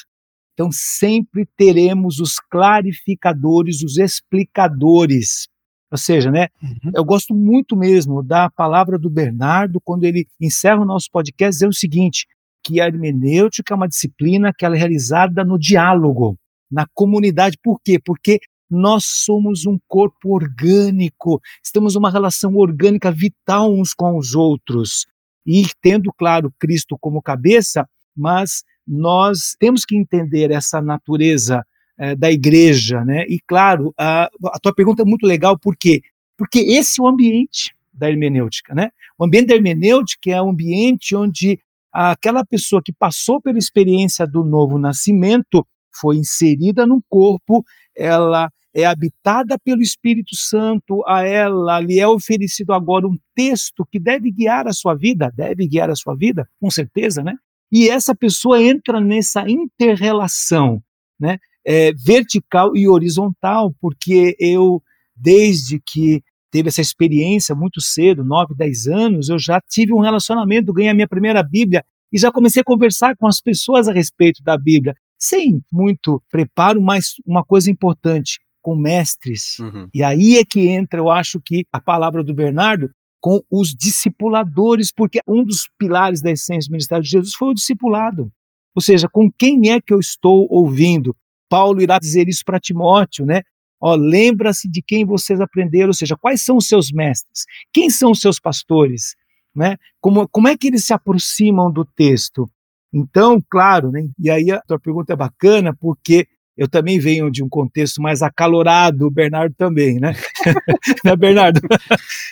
Então 0.53 0.72
sempre 0.72 1.48
teremos 1.55 2.19
os 2.19 2.39
clarificadores, 2.39 3.84
os 3.84 3.98
explicadores. 4.00 5.48
Ou 5.91 5.98
seja, 5.98 6.29
né? 6.29 6.48
Uhum. 6.62 6.91
Eu 6.96 7.03
gosto 7.03 7.34
muito 7.34 7.75
mesmo 7.75 8.22
da 8.22 8.50
palavra 8.50 8.98
do 8.98 9.10
Bernardo 9.10 9.81
quando 9.81 10.03
ele 10.03 10.27
encerra 10.39 10.81
o 10.81 10.86
nosso 10.86 11.10
podcast 11.12 11.55
dizendo 11.55 11.72
o 11.72 11.75
seguinte: 11.75 12.27
que 12.63 12.79
a 12.79 12.86
hermenêutica 12.86 13.74
é 13.74 13.77
uma 13.77 13.88
disciplina 13.88 14.53
que 14.55 14.65
ela 14.65 14.75
é 14.75 14.79
realizada 14.79 15.43
no 15.43 15.58
diálogo, 15.58 16.38
na 16.72 16.86
comunidade. 16.93 17.58
Por 17.63 17.79
quê? 17.84 18.00
Porque 18.03 18.39
nós 18.69 19.03
somos 19.05 19.65
um 19.65 19.79
corpo 19.88 20.36
orgânico, 20.36 21.41
estamos 21.63 21.96
numa 21.96 22.12
relação 22.12 22.55
orgânica 22.55 23.12
vital 23.12 23.74
uns 23.74 23.93
com 23.93 24.15
os 24.15 24.36
outros. 24.36 25.08
E 25.46 25.65
tendo, 25.81 26.13
claro, 26.15 26.53
Cristo 26.60 26.96
como 27.00 27.22
cabeça, 27.22 27.88
mas 28.15 28.63
nós 28.86 29.55
temos 29.60 29.86
que 29.86 29.98
entender 29.98 30.51
essa 30.51 30.81
natureza 30.81 31.65
é, 32.00 32.15
da 32.15 32.32
igreja, 32.32 33.03
né? 33.03 33.25
E 33.27 33.39
claro, 33.46 33.94
a, 33.98 34.29
a 34.46 34.60
tua 34.60 34.74
pergunta 34.74 35.01
é 35.01 35.06
muito 35.06 35.27
legal, 35.27 35.60
por 35.60 35.75
quê? 35.75 36.01
Porque 36.38 36.60
esse 36.60 37.01
é 37.01 37.03
o 37.03 37.08
ambiente 37.08 37.75
da 37.94 38.10
hermenêutica, 38.10 38.74
né? 38.74 38.91
O 39.18 39.25
ambiente 39.25 39.48
da 39.48 39.56
hermenêutica 39.56 40.32
é 40.32 40.41
o 40.41 40.50
ambiente 40.50 41.13
onde 41.13 41.60
aquela 41.91 42.46
pessoa 42.46 42.82
que 42.82 42.94
passou 42.94 43.41
pela 43.41 43.58
experiência 43.58 44.25
do 44.25 44.44
novo 44.44 44.77
nascimento 44.77 45.68
foi 46.00 46.15
inserida 46.15 46.86
no 46.88 47.03
corpo, 47.10 47.65
ela 47.98 48.50
é 48.74 48.86
habitada 48.86 49.58
pelo 49.60 49.82
Espírito 49.82 50.36
Santo, 50.36 51.03
a 51.06 51.24
ela 51.24 51.79
lhe 51.82 52.00
é 52.00 52.08
oferecido 52.08 52.72
agora 52.72 53.08
um 53.08 53.18
texto 53.36 53.86
que 53.91 54.00
deve 54.00 54.32
guiar 54.32 54.68
a 54.68 54.74
sua 54.74 54.96
vida, 54.96 55.34
deve 55.36 55.68
guiar 55.68 55.89
a 55.89 55.96
sua 55.96 56.15
vida, 56.15 56.48
com 56.62 56.70
certeza, 56.70 57.22
né? 57.22 57.36
E 57.72 57.89
essa 57.89 58.15
pessoa 58.15 58.62
entra 58.62 59.01
nessa 59.01 59.44
interrelação, 59.50 60.82
né? 61.20 61.39
É, 61.72 61.94
vertical 61.94 62.76
e 62.76 62.88
horizontal, 62.88 63.72
porque 63.80 64.36
eu, 64.40 64.82
desde 65.16 65.80
que 65.80 66.24
teve 66.52 66.70
essa 66.70 66.82
experiência 66.82 67.54
muito 67.54 67.80
cedo, 67.80 68.24
9, 68.24 68.56
10 68.56 68.88
anos, 68.88 69.30
eu 69.30 69.38
já 69.38 69.62
tive 69.62 69.94
um 69.94 70.00
relacionamento, 70.00 70.74
ganhei 70.74 70.90
a 70.90 70.96
minha 70.96 71.08
primeira 71.08 71.44
Bíblia 71.44 71.84
e 72.12 72.18
já 72.18 72.32
comecei 72.32 72.62
a 72.62 72.66
conversar 72.66 73.16
com 73.16 73.28
as 73.28 73.40
pessoas 73.40 73.88
a 73.88 73.94
respeito 73.94 74.42
da 74.44 74.58
Bíblia, 74.58 74.96
sem 75.18 75.62
muito 75.72 76.22
preparo, 76.32 76.82
mas 76.82 77.14
uma 77.26 77.44
coisa 77.44 77.70
importante, 77.70 78.40
com 78.62 78.76
mestres. 78.76 79.60
Uhum. 79.60 79.88
E 79.94 80.04
aí 80.04 80.38
é 80.38 80.46
que 80.46 80.68
entra, 80.68 81.00
eu 81.00 81.10
acho 81.10 81.40
que 81.40 81.66
a 81.72 81.80
palavra 81.80 82.24
do 82.24 82.34
Bernardo, 82.34 82.90
com 83.22 83.42
os 83.52 83.76
discipuladores, 83.76 84.92
porque 84.92 85.20
um 85.28 85.44
dos 85.44 85.70
pilares 85.78 86.22
da 86.22 86.32
essência 86.32 86.70
do 86.70 86.72
ministério 86.72 87.04
de 87.04 87.10
Jesus 87.10 87.34
foi 87.34 87.50
o 87.50 87.54
discipulado. 87.54 88.32
Ou 88.74 88.82
seja, 88.82 89.10
com 89.10 89.30
quem 89.32 89.72
é 89.72 89.82
que 89.82 89.94
eu 89.94 90.00
estou 90.00 90.48
ouvindo? 90.50 91.16
Paulo 91.50 91.82
irá 91.82 91.98
dizer 92.00 92.29
isso 92.29 92.44
para 92.46 92.60
Timóteo, 92.60 93.25
né? 93.25 93.41
Ó, 93.82 93.96
lembra-se 93.96 94.70
de 94.70 94.82
quem 94.82 95.06
vocês 95.06 95.39
aprenderam, 95.39 95.88
ou 95.88 95.94
seja, 95.94 96.18
quais 96.18 96.41
são 96.41 96.58
os 96.58 96.68
seus 96.68 96.91
mestres? 96.91 97.46
Quem 97.74 97.89
são 97.89 98.12
os 98.12 98.20
seus 98.20 98.39
pastores? 98.39 99.15
Né? 99.56 99.77
Como, 100.00 100.27
como 100.27 100.48
é 100.48 100.58
que 100.58 100.68
eles 100.68 100.86
se 100.86 100.94
aproximam 100.94 101.72
do 101.72 101.86
texto? 101.86 102.50
Então, 102.94 103.41
claro, 103.50 103.91
né? 103.91 104.08
e 104.20 104.29
aí 104.29 104.51
a 104.51 104.62
tua 104.62 104.79
pergunta 104.79 105.13
é 105.13 105.15
bacana, 105.15 105.75
porque 105.79 106.27
eu 106.58 106.68
também 106.68 107.00
venho 107.00 107.32
de 107.32 107.41
um 107.41 107.48
contexto 107.48 108.01
mais 108.01 108.22
acalorado, 108.22 109.08
o 109.08 109.12
Bernardo 109.12 109.56
também, 109.58 109.98
né? 109.98 110.13
né, 111.06 111.15
Bernardo? 111.15 111.62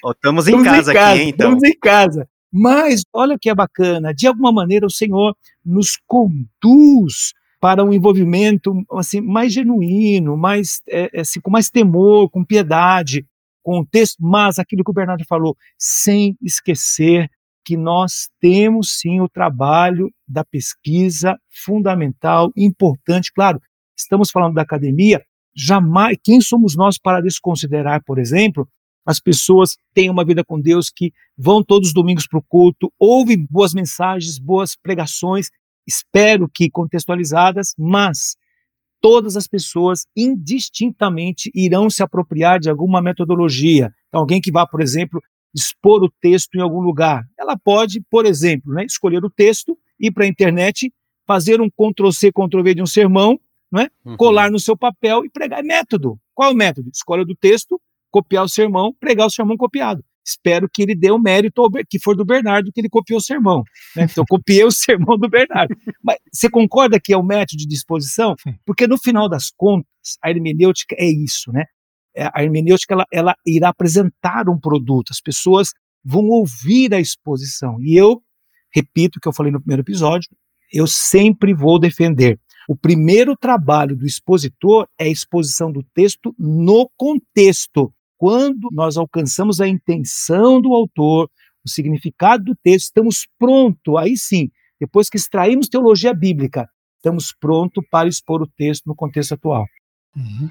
Oh, 0.03 0.11
estamos, 0.11 0.47
em, 0.49 0.63
casa 0.63 0.91
em 0.91 0.93
casa 0.93 1.13
aqui, 1.13 1.29
então. 1.29 1.53
Estamos 1.53 1.63
em 1.63 1.79
casa. 1.79 2.29
Mas 2.51 3.03
olha 3.13 3.35
o 3.35 3.39
que 3.39 3.49
é 3.49 3.55
bacana, 3.55 4.13
de 4.13 4.27
alguma 4.27 4.51
maneira 4.51 4.85
o 4.85 4.91
Senhor 4.91 5.33
nos 5.65 5.97
conduz 6.05 7.33
para 7.59 7.83
um 7.83 7.91
envolvimento 7.91 8.73
assim 8.91 9.21
mais 9.21 9.53
genuíno, 9.53 10.37
mais 10.37 10.81
é, 10.87 11.09
é, 11.13 11.21
assim, 11.21 11.39
com 11.39 11.49
mais 11.49 11.69
temor, 11.69 12.29
com 12.29 12.43
piedade, 12.43 13.25
com 13.63 13.79
o 13.79 13.85
texto, 13.85 14.17
mas 14.19 14.59
aquilo 14.59 14.83
que 14.83 14.91
o 14.91 14.93
Bernardo 14.93 15.25
falou, 15.27 15.55
sem 15.77 16.37
esquecer 16.41 17.29
que 17.65 17.75
nós 17.75 18.29
temos 18.39 18.97
sim 18.99 19.19
o 19.19 19.27
trabalho 19.27 20.09
da 20.25 20.45
pesquisa 20.45 21.37
fundamental, 21.49 22.49
importante, 22.55 23.31
claro, 23.33 23.59
estamos 23.97 24.31
falando 24.31 24.53
da 24.53 24.61
academia, 24.61 25.21
jamais, 25.53 26.17
quem 26.23 26.39
somos 26.39 26.77
nós 26.77 26.97
para 26.97 27.19
desconsiderar, 27.19 28.01
por 28.05 28.19
exemplo, 28.19 28.69
as 29.05 29.19
pessoas 29.19 29.75
têm 29.93 30.09
uma 30.09 30.23
vida 30.23 30.43
com 30.45 30.59
Deus 30.59 30.89
que 30.89 31.11
vão 31.37 31.63
todos 31.63 31.89
os 31.89 31.93
domingos 31.93 32.27
para 32.27 32.39
o 32.39 32.43
culto, 32.43 32.91
ouvem 32.99 33.45
boas 33.49 33.73
mensagens, 33.73 34.37
boas 34.37 34.75
pregações, 34.75 35.49
espero 35.87 36.49
que 36.53 36.69
contextualizadas, 36.69 37.73
mas 37.77 38.35
todas 39.01 39.37
as 39.37 39.47
pessoas 39.47 40.05
indistintamente 40.15 41.49
irão 41.55 41.89
se 41.89 42.03
apropriar 42.03 42.59
de 42.59 42.69
alguma 42.69 43.01
metodologia. 43.01 43.93
Então, 44.07 44.21
alguém 44.21 44.41
que 44.41 44.51
vá, 44.51 44.67
por 44.67 44.81
exemplo, 44.81 45.21
expor 45.55 46.03
o 46.03 46.11
texto 46.21 46.55
em 46.55 46.61
algum 46.61 46.81
lugar, 46.81 47.23
ela 47.39 47.57
pode, 47.57 48.01
por 48.09 48.25
exemplo, 48.25 48.73
né, 48.73 48.85
escolher 48.85 49.23
o 49.23 49.29
texto, 49.29 49.77
ir 49.99 50.11
para 50.11 50.25
a 50.25 50.27
internet, 50.27 50.93
fazer 51.25 51.61
um 51.61 51.69
Ctrl-C, 51.69 52.31
Ctrl-V 52.31 52.75
de 52.75 52.81
um 52.81 52.87
sermão 52.87 53.39
não 53.71 53.81
é? 53.81 53.89
Uhum. 54.05 54.17
colar 54.17 54.49
no 54.49 54.59
seu 54.59 54.77
papel 54.77 55.25
e 55.25 55.29
pregar. 55.29 55.59
É 55.59 55.63
método. 55.63 56.19
Qual 56.33 56.49
é 56.49 56.53
o 56.53 56.55
método? 56.55 56.89
Escolha 56.93 57.25
do 57.25 57.35
texto, 57.35 57.79
copiar 58.09 58.45
o 58.45 58.49
sermão, 58.49 58.93
pregar 58.99 59.27
o 59.27 59.31
sermão 59.31 59.57
copiado. 59.57 60.03
Espero 60.27 60.67
que 60.71 60.81
ele 60.81 60.95
dê 60.95 61.09
o 61.11 61.19
mérito 61.19 61.61
ao, 61.61 61.69
que 61.89 61.99
for 61.99 62.15
do 62.15 62.25
Bernardo 62.25 62.71
que 62.71 62.81
ele 62.81 62.89
copiou 62.89 63.19
o 63.19 63.21
sermão. 63.21 63.63
Né? 63.95 64.07
Então, 64.09 64.23
eu 64.23 64.25
copiei 64.27 64.63
o 64.63 64.71
sermão 64.71 65.17
do 65.17 65.29
Bernardo. 65.29 65.75
Mas 66.03 66.17
você 66.31 66.49
concorda 66.49 66.99
que 66.99 67.13
é 67.13 67.17
o 67.17 67.23
método 67.23 67.57
de 67.57 67.67
disposição? 67.67 68.35
Porque 68.65 68.85
no 68.87 68.97
final 68.97 69.29
das 69.29 69.49
contas, 69.49 70.17
a 70.21 70.29
hermenêutica 70.29 70.95
é 70.97 71.05
isso, 71.05 71.51
né? 71.51 71.63
É, 72.15 72.29
a 72.33 72.43
hermenêutica 72.43 72.93
ela, 72.93 73.05
ela 73.11 73.35
irá 73.45 73.69
apresentar 73.69 74.49
um 74.49 74.59
produto, 74.59 75.11
as 75.11 75.21
pessoas 75.21 75.69
vão 76.03 76.25
ouvir 76.29 76.93
a 76.93 76.99
exposição. 76.99 77.77
E 77.81 77.95
eu 77.95 78.21
repito 78.73 79.17
o 79.17 79.21
que 79.21 79.27
eu 79.27 79.33
falei 79.33 79.51
no 79.51 79.59
primeiro 79.59 79.83
episódio, 79.83 80.29
eu 80.73 80.87
sempre 80.87 81.53
vou 81.53 81.79
defender 81.79 82.39
o 82.67 82.75
primeiro 82.75 83.33
trabalho 83.37 83.95
do 83.95 84.05
expositor 84.05 84.87
é 84.99 85.05
a 85.05 85.09
exposição 85.09 85.71
do 85.71 85.81
texto 85.93 86.35
no 86.37 86.91
contexto. 86.97 87.93
Quando 88.17 88.69
nós 88.71 88.97
alcançamos 88.97 89.61
a 89.61 89.67
intenção 89.67 90.59
do 90.59 90.73
autor, 90.73 91.29
o 91.65 91.69
significado 91.69 92.45
do 92.45 92.55
texto, 92.55 92.85
estamos 92.85 93.27
prontos, 93.37 93.95
aí 93.97 94.17
sim, 94.17 94.49
depois 94.79 95.09
que 95.09 95.17
extraímos 95.17 95.67
teologia 95.67 96.13
bíblica, 96.13 96.67
estamos 96.97 97.33
prontos 97.39 97.83
para 97.89 98.07
expor 98.07 98.41
o 98.41 98.47
texto 98.47 98.85
no 98.85 98.95
contexto 98.95 99.33
atual. 99.33 99.65
Uhum. 100.15 100.49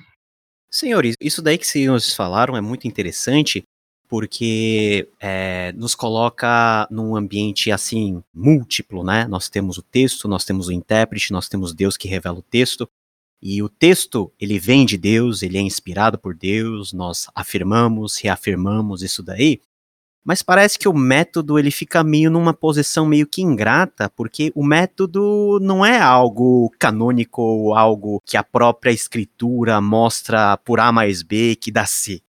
Senhores, 0.71 1.17
isso 1.21 1.43
daí 1.43 1.59
que 1.59 1.67
senhores 1.67 2.15
falaram 2.15 2.57
é 2.57 2.61
muito 2.61 2.87
interessante, 2.87 3.65
porque 4.09 5.09
é, 5.21 5.73
nos 5.73 5.95
coloca 5.95 6.87
num 6.91 7.17
ambiente 7.17 7.71
assim 7.71 8.23
múltiplo, 8.33 9.03
né? 9.03 9.27
Nós 9.27 9.49
temos 9.49 9.79
o 9.79 9.83
texto, 9.83 10.29
nós 10.29 10.45
temos 10.45 10.69
o 10.69 10.73
intérprete, 10.73 11.33
nós 11.33 11.49
temos 11.49 11.75
Deus 11.75 11.97
que 11.97 12.09
revela 12.09 12.39
o 12.39 12.43
texto. 12.43 12.89
E 13.41 13.63
o 13.63 13.69
texto, 13.69 14.33
ele 14.41 14.59
vem 14.59 14.87
de 14.87 14.97
Deus, 14.97 15.43
ele 15.43 15.59
é 15.59 15.61
inspirado 15.61 16.19
por 16.19 16.35
Deus, 16.35 16.93
nós 16.93 17.29
afirmamos, 17.35 18.17
reafirmamos 18.17 19.03
isso 19.03 19.23
daí. 19.23 19.61
Mas 20.25 20.43
parece 20.43 20.77
que 20.77 20.89
o 20.89 20.93
método 20.93 21.57
ele 21.57 21.71
fica 21.71 22.03
meio 22.03 22.29
numa 22.29 22.53
posição 22.53 23.07
meio 23.07 23.29
que 23.29 23.43
ingrata, 23.43 24.11
porque 24.11 24.51
o 24.57 24.65
método 24.65 25.61
não 25.63 25.87
é 25.87 26.01
algo 26.01 26.69
canônico 26.81 27.41
ou 27.41 27.75
algo 27.77 28.21
que 28.27 28.37
a 28.37 28.43
própria 28.43 28.91
escritura 28.91 29.81
mostra 29.81 30.57
por 30.57 30.81
A 30.81 30.91
mais 30.91 31.23
B 31.23 31.55
que 31.55 31.71
dá 31.71 31.87
C. 31.87 32.21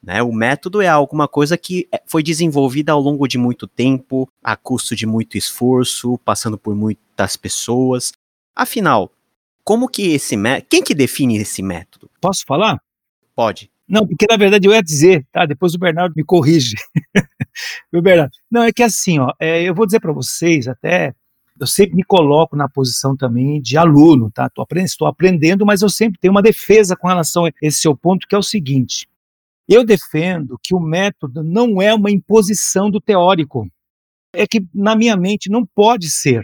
Né? 0.00 0.22
O 0.22 0.32
método 0.32 0.80
é 0.80 0.86
alguma 0.86 1.26
coisa 1.26 1.58
que 1.58 1.88
é, 1.90 2.00
foi 2.06 2.22
desenvolvida 2.22 2.92
ao 2.92 3.00
longo 3.00 3.26
de 3.26 3.38
muito 3.38 3.66
tempo, 3.66 4.30
a 4.40 4.56
custo 4.56 4.94
de 4.94 5.04
muito 5.04 5.36
esforço, 5.36 6.16
passando 6.18 6.56
por 6.56 6.76
muitas 6.76 7.36
pessoas. 7.36 8.12
Afinal, 8.54 9.10
como 9.66 9.88
que 9.88 10.12
esse 10.12 10.36
método. 10.36 10.68
Quem 10.70 10.80
que 10.80 10.94
define 10.94 11.38
esse 11.38 11.60
método? 11.60 12.08
Posso 12.20 12.44
falar? 12.46 12.80
Pode. 13.34 13.68
Não, 13.88 14.06
porque 14.06 14.24
na 14.30 14.36
verdade 14.36 14.68
eu 14.68 14.72
ia 14.72 14.80
dizer, 14.80 15.26
tá? 15.32 15.44
Depois 15.44 15.74
o 15.74 15.78
Bernardo 15.78 16.14
me 16.16 16.22
corrige. 16.22 16.76
Meu 17.92 18.00
Bernardo. 18.00 18.30
Não, 18.48 18.62
é 18.62 18.72
que 18.72 18.84
assim, 18.84 19.18
ó, 19.18 19.32
é, 19.40 19.64
eu 19.64 19.74
vou 19.74 19.84
dizer 19.84 19.98
para 19.98 20.12
vocês, 20.12 20.68
até 20.68 21.12
eu 21.58 21.66
sempre 21.66 21.96
me 21.96 22.04
coloco 22.04 22.54
na 22.54 22.68
posição 22.68 23.16
também 23.16 23.60
de 23.60 23.76
aluno, 23.76 24.30
tá? 24.30 24.48
Tô 24.48 24.62
aprendendo, 24.62 24.88
estou 24.88 25.08
aprendendo, 25.08 25.66
mas 25.66 25.82
eu 25.82 25.88
sempre 25.88 26.20
tenho 26.20 26.30
uma 26.30 26.42
defesa 26.42 26.94
com 26.94 27.08
relação 27.08 27.44
a 27.44 27.50
esse 27.60 27.80
seu 27.80 27.96
ponto, 27.96 28.28
que 28.28 28.36
é 28.36 28.38
o 28.38 28.42
seguinte: 28.44 29.08
eu 29.68 29.84
defendo 29.84 30.60
que 30.62 30.76
o 30.76 30.80
método 30.80 31.42
não 31.42 31.82
é 31.82 31.92
uma 31.92 32.12
imposição 32.12 32.88
do 32.88 33.00
teórico. 33.00 33.68
É 34.32 34.46
que, 34.46 34.64
na 34.72 34.94
minha 34.94 35.16
mente, 35.16 35.50
não 35.50 35.66
pode 35.66 36.08
ser. 36.08 36.42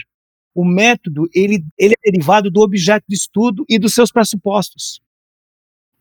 O 0.55 0.65
método 0.65 1.29
ele, 1.35 1.65
ele 1.79 1.95
é 1.95 2.11
derivado 2.11 2.51
do 2.51 2.61
objeto 2.61 3.05
de 3.09 3.15
estudo 3.15 3.65
e 3.69 3.79
dos 3.79 3.95
seus 3.95 4.13
pressupostos. 4.13 5.01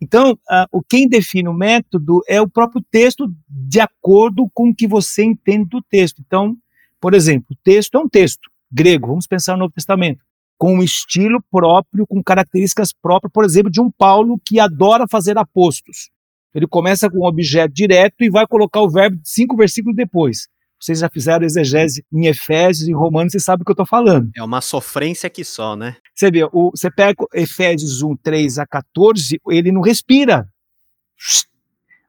Então, 0.01 0.37
o 0.71 0.81
quem 0.81 1.07
define 1.07 1.47
o 1.47 1.53
método 1.53 2.21
é 2.27 2.41
o 2.41 2.49
próprio 2.49 2.83
texto 2.89 3.31
de 3.47 3.79
acordo 3.79 4.49
com 4.53 4.69
o 4.69 4.75
que 4.75 4.87
você 4.87 5.23
entende 5.23 5.69
do 5.69 5.81
texto. 5.81 6.21
Então, 6.25 6.57
por 6.99 7.13
exemplo, 7.13 7.47
o 7.51 7.55
texto 7.63 7.95
é 7.95 7.99
um 7.99 8.09
texto 8.09 8.49
grego, 8.71 9.07
vamos 9.07 9.27
pensar 9.27 9.53
no 9.53 9.59
Novo 9.59 9.73
Testamento, 9.73 10.23
com 10.57 10.75
um 10.75 10.83
estilo 10.83 11.43
próprio, 11.51 12.07
com 12.07 12.23
características 12.23 12.91
próprias, 12.91 13.31
por 13.31 13.45
exemplo, 13.45 13.71
de 13.71 13.79
um 13.79 13.91
Paulo 13.91 14.39
que 14.43 14.59
adora 14.59 15.05
fazer 15.07 15.37
apostos. 15.37 16.09
Ele 16.53 16.67
começa 16.67 17.09
com 17.09 17.19
um 17.19 17.25
objeto 17.25 17.73
direto 17.73 18.23
e 18.23 18.29
vai 18.29 18.45
colocar 18.47 18.81
o 18.81 18.89
verbo 18.89 19.19
cinco 19.23 19.55
versículos 19.55 19.95
depois. 19.95 20.47
Vocês 20.81 20.97
já 20.97 21.09
fizeram 21.09 21.45
exegese 21.45 22.03
em 22.11 22.25
Efésios, 22.25 22.89
em 22.89 22.93
Romanos, 22.93 23.33
vocês 23.33 23.43
sabem 23.43 23.61
o 23.61 23.65
que 23.65 23.69
eu 23.69 23.73
estou 23.73 23.85
falando. 23.85 24.31
É 24.35 24.43
uma 24.43 24.61
sofrência 24.61 25.29
que 25.29 25.43
só, 25.43 25.75
né? 25.75 25.95
Você 26.15 26.31
vê, 26.31 26.43
o, 26.45 26.71
você 26.71 26.89
pega 26.89 27.23
Efésios 27.35 28.01
1, 28.01 28.15
3 28.17 28.57
a 28.57 28.65
14, 28.65 29.39
ele 29.47 29.71
não 29.71 29.81
respira. 29.81 30.49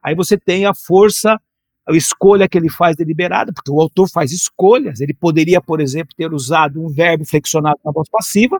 Aí 0.01 0.15
você 0.15 0.35
tem 0.37 0.65
a 0.65 0.73
força, 0.73 1.39
a 1.87 1.95
escolha 1.95 2.49
que 2.49 2.57
ele 2.57 2.69
faz 2.69 2.95
deliberada, 2.95 3.53
porque 3.53 3.69
o 3.69 3.79
autor 3.79 4.09
faz 4.09 4.31
escolhas. 4.31 4.99
Ele 4.99 5.13
poderia, 5.13 5.61
por 5.61 5.79
exemplo, 5.79 6.15
ter 6.17 6.33
usado 6.33 6.83
um 6.83 6.89
verbo 6.89 7.25
flexionado 7.25 7.79
na 7.85 7.91
voz 7.91 8.09
passiva, 8.09 8.59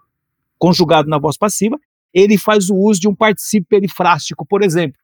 conjugado 0.60 1.10
na 1.10 1.18
voz 1.18 1.38
passiva. 1.38 1.80
Ele 2.14 2.38
faz 2.38 2.70
o 2.70 2.76
uso 2.76 3.02
de 3.02 3.08
um 3.08 3.16
particípio 3.16 3.68
perifrástico, 3.68 4.46
por 4.46 4.62
exemplo. 4.62 5.00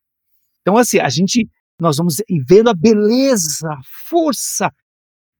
Então, 0.61 0.77
assim, 0.77 0.99
a 0.99 1.09
gente, 1.09 1.49
nós 1.79 1.97
vamos 1.97 2.17
vendo 2.47 2.69
a 2.69 2.75
beleza, 2.75 3.67
a 3.67 3.79
força, 4.07 4.71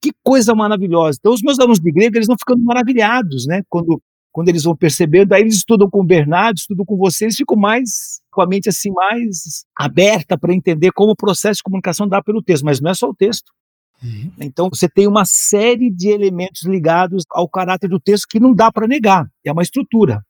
que 0.02 0.12
coisa 0.24 0.56
maravilhosa. 0.56 1.18
Então, 1.20 1.34
os 1.34 1.42
meus 1.42 1.60
alunos 1.60 1.80
de 1.80 1.92
grego, 1.92 2.18
eles 2.18 2.28
vão 2.28 2.38
ficando 2.38 2.64
maravilhados, 2.64 3.46
né? 3.46 3.62
Quando, 3.70 4.02
quando 4.32 4.50
eles 4.50 4.64
vão 4.64 4.76
percebendo, 4.76 5.34
aí 5.34 5.42
eles 5.42 5.56
estudam 5.56 5.90
com 5.90 6.02
o 6.02 6.06
Bernardo, 6.06 6.58
estudam 6.58 6.86
com 6.86 6.98
você, 6.98 7.26
eles 7.26 7.36
ficam 7.36 7.58
mais, 7.58 8.22
com 8.32 8.42
a 8.42 8.48
mente 8.48 8.70
assim, 8.70 8.92
mais 8.92 9.66
aberta 9.78 10.38
para 10.38 10.54
entender 10.54 10.92
como 10.92 11.12
o 11.12 11.16
processo 11.16 11.58
de 11.58 11.64
comunicação 11.64 12.08
dá 12.08 12.22
pelo 12.22 12.42
texto, 12.42 12.64
mas 12.64 12.80
não 12.80 12.92
é 12.92 12.94
só 12.94 13.10
o 13.10 13.16
texto. 13.16 13.52
Uhum. 14.02 14.32
Então, 14.40 14.70
você 14.72 14.88
tem 14.88 15.08
uma 15.08 15.26
série 15.26 15.92
de 15.92 16.10
elementos 16.10 16.64
ligados 16.64 17.24
ao 17.32 17.50
caráter 17.50 17.90
do 17.90 18.00
texto 18.00 18.28
que 18.30 18.40
não 18.40 18.54
dá 18.54 18.72
para 18.72 18.88
negar. 18.88 19.28
É 19.46 19.52
uma 19.52 19.62
estrutura. 19.62 20.24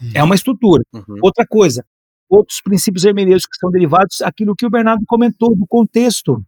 Uhum. 0.00 0.10
É 0.14 0.22
uma 0.22 0.34
estrutura. 0.34 0.82
Uhum. 0.92 1.18
Outra 1.22 1.44
coisa, 1.46 1.84
outros 2.28 2.60
princípios 2.60 3.04
hermenêuticos 3.04 3.56
que 3.56 3.60
são 3.60 3.70
derivados 3.70 4.20
aquilo 4.22 4.54
que 4.54 4.66
o 4.66 4.70
Bernardo 4.70 5.02
comentou 5.06 5.56
do 5.56 5.66
contexto. 5.66 6.42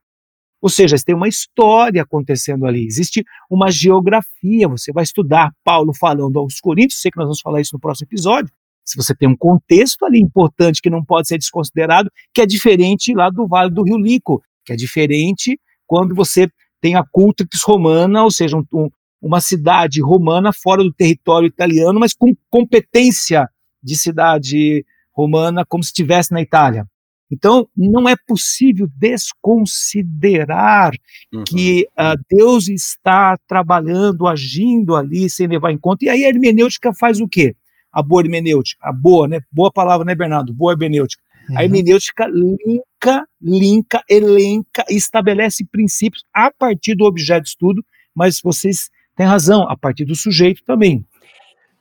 Ou 0.61 0.69
seja, 0.69 0.97
tem 1.05 1.15
uma 1.15 1.29
história 1.29 2.03
acontecendo 2.03 2.67
ali, 2.67 2.85
existe 2.85 3.25
uma 3.51 3.71
geografia. 3.71 4.69
Você 4.69 4.93
vai 4.93 5.05
estudar 5.05 5.53
Paulo 5.65 5.95
falando 5.95 6.39
aos 6.39 6.61
Coríntios, 6.61 7.01
sei 7.01 7.11
que 7.11 7.17
nós 7.17 7.27
vamos 7.27 7.41
falar 7.41 7.61
isso 7.61 7.75
no 7.75 7.81
próximo 7.81 8.09
episódio. 8.09 8.53
Se 8.85 8.97
você 8.97 9.15
tem 9.15 9.29
um 9.29 9.37
contexto 9.37 10.05
ali 10.05 10.19
importante 10.19 10.81
que 10.81 10.91
não 10.91 11.05
pode 11.05 11.29
ser 11.29 11.39
desconsiderado, 11.39 12.11
que 12.33 12.41
é 12.41 12.47
diferente 12.47 13.13
lá 13.15 13.29
do 13.31 13.47
Vale 13.47 13.71
do 13.71 13.83
Rio 13.83 13.99
Lico, 13.99 14.43
que 14.65 14.73
é 14.73 14.77
diferente 14.77 15.61
quando 15.87 16.15
você 16.15 16.49
tem 16.81 16.95
a 16.95 17.05
Cultrix 17.05 17.63
romana, 17.63 18.25
ou 18.25 18.31
seja, 18.31 18.57
um, 18.57 18.89
uma 19.21 19.41
cidade 19.41 20.01
romana 20.01 20.53
fora 20.53 20.83
do 20.83 20.93
território 20.93 21.47
italiano, 21.47 22.01
mas 22.01 22.15
com 22.15 22.35
competência 22.51 23.49
de 23.83 23.97
cidade 23.97 24.85
romana, 25.13 25.65
como 25.67 25.83
se 25.83 25.89
estivesse 25.89 26.33
na 26.33 26.41
Itália. 26.41 26.87
Então, 27.31 27.69
não 27.77 28.09
é 28.09 28.17
possível 28.27 28.89
desconsiderar 28.97 30.93
uhum. 31.33 31.45
que 31.45 31.87
uh, 31.99 32.19
Deus 32.31 32.69
está 32.69 33.37
trabalhando, 33.47 34.27
agindo 34.27 34.97
ali, 34.97 35.29
sem 35.29 35.47
levar 35.47 35.71
em 35.71 35.79
conta. 35.79 36.07
E 36.07 36.09
aí 36.09 36.25
a 36.25 36.29
hermenêutica 36.29 36.93
faz 36.95 37.21
o 37.21 37.29
quê? 37.29 37.55
A 37.93 38.03
boa 38.03 38.23
hermenêutica, 38.23 38.81
a 38.83 38.93
boa, 38.93 39.29
né? 39.29 39.41
Boa 39.53 39.71
palavra, 39.71 40.07
né, 40.07 40.15
Bernardo? 40.15 40.55
Boa 40.55 40.73
hermenêutica. 40.73 41.23
Uhum. 41.51 41.59
A 41.59 41.65
hermenêutica 41.65 42.27
linka, 42.27 43.27
linka, 43.41 44.03
elenca, 44.09 44.85
estabelece 44.89 45.65
princípios 45.65 46.25
a 46.33 46.51
partir 46.51 46.95
do 46.95 47.05
objeto 47.05 47.43
de 47.43 47.51
estudo, 47.51 47.85
mas 48.15 48.41
vocês 48.41 48.91
têm 49.15 49.27
razão, 49.27 49.69
a 49.69 49.77
partir 49.77 50.07
do 50.07 50.17
sujeito 50.17 50.63
também. 50.65 51.05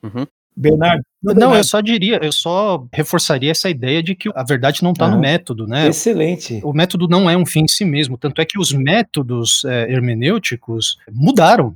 Uhum. 0.04 0.26
Bernardo. 0.56 1.04
Não, 1.22 1.56
eu 1.56 1.64
só 1.64 1.82
diria, 1.82 2.20
eu 2.22 2.32
só 2.32 2.86
reforçaria 2.94 3.50
essa 3.50 3.70
ideia 3.70 4.04
de 4.04 4.16
que 4.16 4.30
a 4.36 4.44
verdade 4.44 4.84
não 4.84 4.92
está 4.92 5.06
ah, 5.06 5.12
no 5.12 5.20
método, 5.20 5.66
né? 5.66 5.88
Excelente. 5.88 6.62
O 6.64 6.72
método 6.72 7.08
não 7.08 7.30
é 7.30 7.36
um 7.36 7.46
fim 7.46 7.62
em 7.62 7.68
si 7.68 7.84
mesmo, 7.84 8.18
tanto 8.18 8.40
é 8.40 8.46
que 8.46 8.60
os 8.60 8.72
métodos 8.72 9.64
é, 9.66 9.92
hermenêuticos 9.92 10.98
mudaram. 11.12 11.76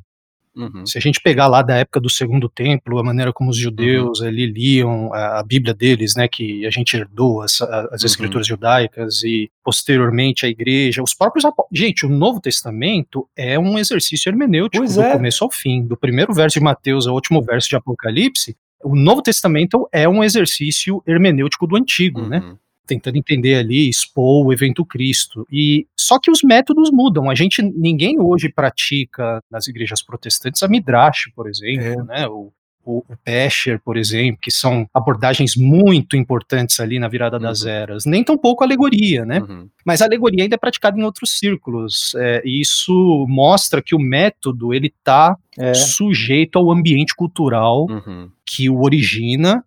Uhum. 0.54 0.86
Se 0.86 0.98
a 0.98 1.02
gente 1.02 1.22
pegar 1.22 1.48
lá 1.48 1.62
da 1.62 1.78
época 1.78 2.00
do 2.00 2.10
Segundo 2.10 2.50
Templo, 2.50 3.00
a 3.00 3.04
maneira 3.04 3.32
como 3.32 3.50
os 3.50 3.58
judeus 3.58 4.20
uhum. 4.20 4.28
ali 4.28 4.46
liam 4.46 5.14
a, 5.14 5.40
a, 5.40 5.44
Bíblia 5.44 5.74
deles, 5.74 6.14
né, 6.16 6.28
que 6.28 6.66
a 6.66 6.70
gente 6.70 6.96
herdou 6.96 7.42
as, 7.42 7.62
as 7.62 8.02
uhum. 8.02 8.06
escrituras 8.06 8.46
judaicas 8.46 9.24
e 9.24 9.50
posteriormente 9.64 10.46
a 10.46 10.50
igreja, 10.50 11.02
os 11.02 11.14
próprios 11.14 11.46
gente, 11.72 12.06
o 12.06 12.10
Novo 12.10 12.42
Testamento 12.42 13.28
é 13.36 13.58
um 13.58 13.80
exercício 13.80 14.30
hermenêutico 14.30 14.84
pois 14.84 14.96
do 14.96 15.02
é. 15.02 15.14
começo 15.14 15.44
ao 15.44 15.50
fim, 15.50 15.86
do 15.88 15.96
primeiro 15.96 16.34
verso 16.34 16.60
de 16.60 16.64
Mateus 16.64 17.08
ao 17.08 17.16
último 17.16 17.42
verso 17.42 17.70
de 17.70 17.78
Apocalipse, 17.78 18.56
o 18.84 18.96
Novo 18.96 19.22
Testamento 19.22 19.88
é 19.92 20.08
um 20.08 20.24
exercício 20.24 21.02
hermenêutico 21.08 21.68
do 21.68 21.76
Antigo, 21.76 22.22
né? 22.28 22.40
uhum. 22.40 22.52
né? 22.52 22.58
Tentando 22.88 23.18
entender 23.18 23.56
ali, 23.56 23.88
expor 23.88 24.46
o 24.46 24.52
evento 24.52 24.86
Cristo. 24.86 25.48
E 25.50 25.88
só 25.98 26.20
que 26.20 26.30
os 26.30 26.42
métodos 26.44 26.92
mudam. 26.92 27.30
A 27.30 27.36
gente, 27.36 27.62
ninguém 27.62 28.20
hoje 28.20 28.50
pratica 28.50 29.42
nas 29.50 29.68
igrejas 29.68 30.04
protestantes 30.04 30.62
a 30.62 30.68
midrash, 30.68 31.32
por 31.34 31.48
exemplo, 31.48 32.02
é. 32.02 32.04
né? 32.04 32.28
O, 32.28 32.52
o, 32.86 33.00
o 33.00 33.18
Pescher, 33.24 33.80
por 33.80 33.98
exemplo, 33.98 34.40
que 34.42 34.52
são 34.52 34.88
abordagens 34.94 35.56
muito 35.56 36.16
importantes 36.16 36.80
ali 36.80 37.00
na 37.00 37.08
virada 37.08 37.38
uhum. 37.38 37.44
das 37.44 37.66
eras. 37.66 38.06
Nem 38.06 38.24
tão 38.24 38.38
pouco 38.38 38.64
alegoria, 38.64 39.26
né? 39.26 39.40
Uhum. 39.40 39.70
Mas 39.86 40.02
a 40.02 40.06
alegoria 40.06 40.44
ainda 40.44 40.56
é 40.56 40.58
praticada 40.58 41.00
em 41.00 41.04
outros 41.04 41.38
círculos. 41.38 42.14
É, 42.16 42.42
e 42.46 42.62
isso 42.62 43.26
mostra 43.28 43.82
que 43.82 43.96
o 43.96 44.00
método 44.00 44.74
ele 44.74 44.88
está 44.88 45.36
é. 45.58 45.74
sujeito 45.74 46.58
ao 46.58 46.72
ambiente 46.72 47.16
cultural 47.16 47.86
uhum. 47.90 48.30
que 48.46 48.70
o 48.70 48.82
origina 48.82 49.64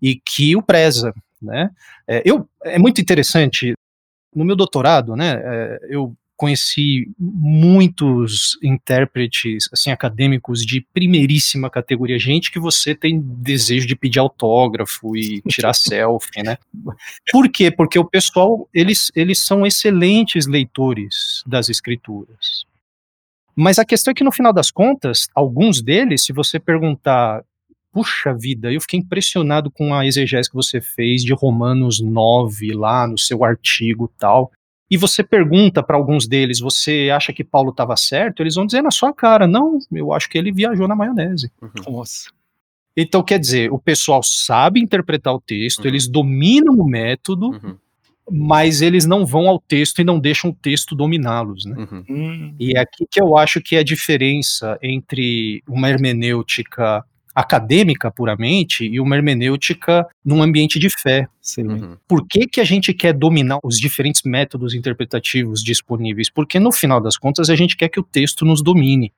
e 0.00 0.16
que 0.16 0.56
o 0.56 0.62
preza. 0.62 1.12
Né? 1.40 1.70
É, 2.06 2.22
eu, 2.24 2.48
é 2.64 2.78
muito 2.78 3.00
interessante. 3.00 3.74
No 4.34 4.44
meu 4.44 4.54
doutorado, 4.54 5.16
né, 5.16 5.40
é, 5.42 5.78
eu 5.88 6.14
conheci 6.38 7.10
muitos 7.18 8.56
intérpretes 8.62 9.68
assim 9.72 9.90
acadêmicos 9.90 10.64
de 10.64 10.80
primeiríssima 10.94 11.68
categoria, 11.68 12.16
gente 12.16 12.52
que 12.52 12.60
você 12.60 12.94
tem 12.94 13.20
desejo 13.20 13.88
de 13.88 13.96
pedir 13.96 14.20
autógrafo 14.20 15.16
e 15.16 15.42
tirar 15.42 15.74
selfie, 15.74 16.44
né? 16.44 16.56
Por 17.32 17.48
quê? 17.50 17.72
Porque 17.72 17.98
o 17.98 18.04
pessoal, 18.04 18.68
eles, 18.72 19.10
eles 19.16 19.44
são 19.44 19.66
excelentes 19.66 20.46
leitores 20.46 21.42
das 21.44 21.68
escrituras. 21.68 22.64
Mas 23.56 23.80
a 23.80 23.84
questão 23.84 24.12
é 24.12 24.14
que 24.14 24.22
no 24.22 24.30
final 24.30 24.52
das 24.52 24.70
contas, 24.70 25.28
alguns 25.34 25.82
deles, 25.82 26.24
se 26.24 26.32
você 26.32 26.60
perguntar 26.60 27.42
puxa 27.90 28.32
vida, 28.32 28.72
eu 28.72 28.80
fiquei 28.80 29.00
impressionado 29.00 29.72
com 29.72 29.92
a 29.92 30.06
exegese 30.06 30.48
que 30.48 30.54
você 30.54 30.80
fez 30.80 31.24
de 31.24 31.32
Romanos 31.32 32.00
9 32.00 32.72
lá 32.74 33.08
no 33.08 33.18
seu 33.18 33.42
artigo 33.42 34.08
tal 34.16 34.52
e 34.90 34.96
você 34.96 35.22
pergunta 35.22 35.82
para 35.82 35.96
alguns 35.96 36.26
deles, 36.26 36.60
você 36.60 37.10
acha 37.14 37.32
que 37.32 37.44
Paulo 37.44 37.70
estava 37.70 37.96
certo? 37.96 38.42
Eles 38.42 38.54
vão 38.54 38.64
dizer 38.64 38.82
na 38.82 38.90
sua 38.90 39.12
cara, 39.12 39.46
não, 39.46 39.78
eu 39.92 40.12
acho 40.12 40.28
que 40.28 40.38
ele 40.38 40.50
viajou 40.50 40.88
na 40.88 40.96
maionese. 40.96 41.50
Uhum. 41.60 41.92
Nossa. 41.92 42.30
Então, 42.96 43.22
quer 43.22 43.38
dizer, 43.38 43.70
o 43.70 43.78
pessoal 43.78 44.22
sabe 44.24 44.80
interpretar 44.80 45.34
o 45.34 45.40
texto, 45.40 45.82
uhum. 45.82 45.88
eles 45.88 46.08
dominam 46.08 46.74
o 46.74 46.84
método, 46.84 47.50
uhum. 47.50 47.76
mas 48.30 48.82
eles 48.82 49.04
não 49.04 49.24
vão 49.24 49.46
ao 49.46 49.60
texto 49.60 50.00
e 50.00 50.04
não 50.04 50.18
deixam 50.18 50.50
o 50.50 50.54
texto 50.54 50.96
dominá-los, 50.96 51.64
né? 51.64 51.76
Uhum. 51.78 52.04
Hum. 52.08 52.54
E 52.58 52.76
é 52.76 52.80
aqui 52.80 53.06
que 53.08 53.20
eu 53.20 53.36
acho 53.36 53.60
que 53.60 53.76
é 53.76 53.80
a 53.80 53.84
diferença 53.84 54.78
entre 54.82 55.62
uma 55.68 55.88
hermenêutica 55.88 57.04
acadêmica 57.38 58.10
puramente 58.10 58.84
e 58.84 58.98
uma 58.98 59.14
hermenêutica 59.14 60.04
num 60.24 60.42
ambiente 60.42 60.76
de 60.76 60.90
fé. 60.90 61.28
Uhum. 61.56 61.96
Por 62.08 62.26
que, 62.26 62.48
que 62.48 62.60
a 62.60 62.64
gente 62.64 62.92
quer 62.92 63.12
dominar 63.12 63.60
os 63.62 63.78
diferentes 63.78 64.22
métodos 64.24 64.74
interpretativos 64.74 65.62
disponíveis? 65.62 66.28
Porque 66.28 66.58
no 66.58 66.72
final 66.72 67.00
das 67.00 67.16
contas 67.16 67.48
a 67.48 67.54
gente 67.54 67.76
quer 67.76 67.90
que 67.90 68.00
o 68.00 68.02
texto 68.02 68.44
nos 68.44 68.60
domine. 68.60 69.12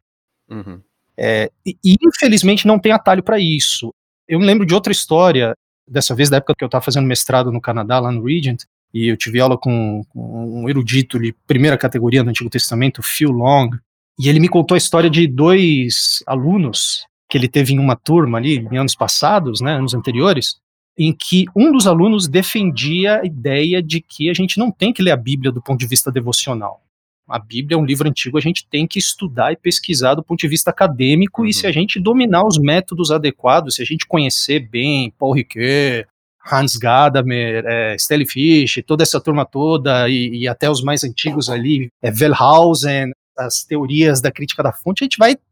Uhum. 0.50 0.82
É, 1.16 1.50
e, 1.64 1.74
e, 1.82 1.96
infelizmente 2.02 2.66
não 2.66 2.78
tem 2.78 2.92
atalho 2.92 3.22
para 3.22 3.38
isso. 3.38 3.90
Eu 4.28 4.38
me 4.38 4.44
lembro 4.44 4.66
de 4.66 4.74
outra 4.74 4.92
história, 4.92 5.54
dessa 5.88 6.14
vez 6.14 6.28
da 6.28 6.36
época 6.36 6.54
que 6.54 6.62
eu 6.62 6.66
estava 6.66 6.84
fazendo 6.84 7.06
mestrado 7.06 7.50
no 7.50 7.60
Canadá, 7.60 8.00
lá 8.00 8.12
no 8.12 8.22
Regent, 8.22 8.64
e 8.92 9.08
eu 9.08 9.16
tive 9.16 9.40
aula 9.40 9.56
com, 9.56 10.02
com 10.10 10.62
um 10.62 10.68
erudito 10.68 11.18
de 11.18 11.34
primeira 11.46 11.78
categoria 11.78 12.22
do 12.22 12.28
Antigo 12.28 12.50
Testamento, 12.50 13.02
Phil 13.02 13.30
Long, 13.30 13.70
e 14.18 14.28
ele 14.28 14.40
me 14.40 14.48
contou 14.48 14.74
a 14.74 14.78
história 14.78 15.08
de 15.08 15.26
dois 15.26 16.22
alunos 16.26 17.08
que 17.30 17.38
ele 17.38 17.48
teve 17.48 17.72
em 17.72 17.78
uma 17.78 17.94
turma 17.94 18.38
ali, 18.38 18.58
em 18.58 18.76
anos 18.76 18.96
passados, 18.96 19.60
né, 19.60 19.74
anos 19.74 19.94
anteriores, 19.94 20.56
em 20.98 21.12
que 21.12 21.46
um 21.56 21.70
dos 21.70 21.86
alunos 21.86 22.26
defendia 22.28 23.20
a 23.20 23.24
ideia 23.24 23.80
de 23.80 24.00
que 24.00 24.28
a 24.28 24.34
gente 24.34 24.58
não 24.58 24.70
tem 24.70 24.92
que 24.92 25.02
ler 25.02 25.12
a 25.12 25.16
Bíblia 25.16 25.52
do 25.52 25.62
ponto 25.62 25.78
de 25.78 25.86
vista 25.86 26.10
devocional. 26.10 26.82
A 27.28 27.38
Bíblia 27.38 27.76
é 27.76 27.78
um 27.78 27.84
livro 27.84 28.08
antigo, 28.08 28.36
a 28.36 28.40
gente 28.40 28.66
tem 28.68 28.88
que 28.88 28.98
estudar 28.98 29.52
e 29.52 29.56
pesquisar 29.56 30.16
do 30.16 30.22
ponto 30.24 30.40
de 30.40 30.48
vista 30.48 30.70
acadêmico, 30.70 31.42
uhum. 31.42 31.48
e 31.48 31.54
se 31.54 31.66
a 31.66 31.70
gente 31.72 32.00
dominar 32.00 32.44
os 32.44 32.58
métodos 32.58 33.12
adequados, 33.12 33.76
se 33.76 33.82
a 33.82 33.84
gente 33.84 34.04
conhecer 34.04 34.68
bem 34.68 35.14
Paul 35.16 35.32
Ricoeur, 35.32 36.06
Hans 36.50 36.74
Gadamer, 36.74 37.64
é, 37.64 37.96
Fish, 38.26 38.82
toda 38.84 39.04
essa 39.04 39.20
turma 39.20 39.46
toda, 39.46 40.08
e, 40.08 40.40
e 40.40 40.48
até 40.48 40.68
os 40.68 40.82
mais 40.82 41.04
antigos 41.04 41.48
ali, 41.48 41.88
é, 42.02 42.10
Wellhausen, 42.10 43.12
as 43.38 43.62
teorias 43.62 44.20
da 44.20 44.32
crítica 44.32 44.62
da 44.62 44.72
fonte, 44.72 45.04
a 45.04 45.06
gente 45.06 45.18
vai 45.18 45.32
estar 45.32 45.42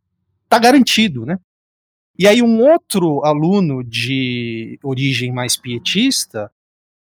tá 0.48 0.58
garantido, 0.58 1.24
né? 1.24 1.38
E 2.18 2.26
aí 2.26 2.42
um 2.42 2.60
outro 2.60 3.24
aluno 3.24 3.84
de 3.84 4.78
origem 4.82 5.32
mais 5.32 5.56
pietista 5.56 6.50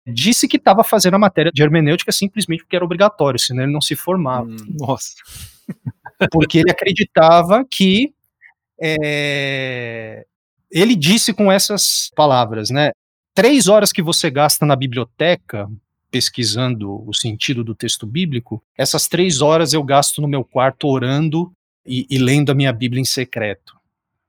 disse 0.05 0.47
que 0.47 0.57
estava 0.57 0.83
fazendo 0.83 1.15
a 1.15 1.19
matéria 1.19 1.51
de 1.51 1.61
hermenêutica 1.61 2.11
simplesmente 2.11 2.63
porque 2.63 2.75
era 2.75 2.85
obrigatório, 2.85 3.39
senão 3.39 3.63
ele 3.63 3.71
não 3.71 3.81
se 3.81 3.95
formava. 3.95 4.49
Hum, 4.49 4.57
nossa. 4.79 5.13
porque 6.31 6.59
ele 6.59 6.71
acreditava 6.71 7.65
que 7.65 8.13
é, 8.79 10.25
ele 10.71 10.95
disse 10.95 11.33
com 11.33 11.51
essas 11.51 12.11
palavras, 12.15 12.69
né? 12.69 12.91
Três 13.33 13.67
horas 13.67 13.91
que 13.91 14.01
você 14.01 14.29
gasta 14.29 14.65
na 14.65 14.75
biblioteca 14.75 15.69
pesquisando 16.11 17.07
o 17.07 17.13
sentido 17.13 17.63
do 17.63 17.75
texto 17.75 18.05
bíblico, 18.05 18.63
essas 18.77 19.07
três 19.07 19.41
horas 19.41 19.73
eu 19.73 19.83
gasto 19.83 20.21
no 20.21 20.27
meu 20.27 20.43
quarto 20.43 20.87
orando 20.87 21.51
e, 21.85 22.05
e 22.09 22.17
lendo 22.17 22.51
a 22.51 22.55
minha 22.55 22.73
Bíblia 22.73 23.01
em 23.01 23.05
secreto. 23.05 23.77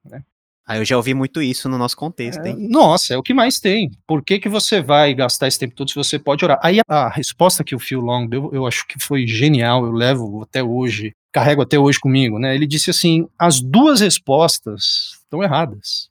Né? 0.04 0.22
Ah, 0.70 0.76
eu 0.76 0.85
já 0.85 0.96
ouvi 0.96 1.14
muito 1.14 1.42
isso 1.42 1.68
no 1.68 1.76
nosso 1.76 1.96
contexto, 1.96 2.46
hein? 2.46 2.54
É, 2.56 2.68
nossa, 2.68 3.12
é 3.12 3.16
o 3.16 3.24
que 3.24 3.35
mais 3.35 3.59
tem. 3.59 3.90
Por 4.06 4.22
que, 4.22 4.38
que 4.38 4.48
você 4.48 4.80
vai 4.80 5.12
gastar 5.12 5.48
esse 5.48 5.59
tempo 5.59 5.74
todo 5.74 5.88
se 5.88 5.96
você 5.96 6.16
pode 6.16 6.44
orar? 6.44 6.61
Aí 6.62 6.78
a, 6.87 7.06
a 7.06 7.09
resposta 7.09 7.64
que 7.64 7.74
o 7.74 7.78
Phil 7.80 8.00
Long 8.00 8.28
deu, 8.28 8.50
eu 8.52 8.64
acho 8.64 8.87
que 8.87 8.96
foi 8.96 9.26
genial, 9.26 9.85
eu 9.85 9.90
levo 9.90 10.44
até 10.44 10.62
hoje, 10.62 11.12
carrego 11.33 11.61
até 11.61 11.76
hoje 11.76 11.98
comigo, 11.98 12.38
né? 12.38 12.54
Ele 12.54 12.68
disse 12.68 12.88
assim: 12.88 13.26
as 13.37 13.61
duas 13.61 14.00
respostas 14.00 15.18
estão 15.24 15.42
erradas. 15.42 16.09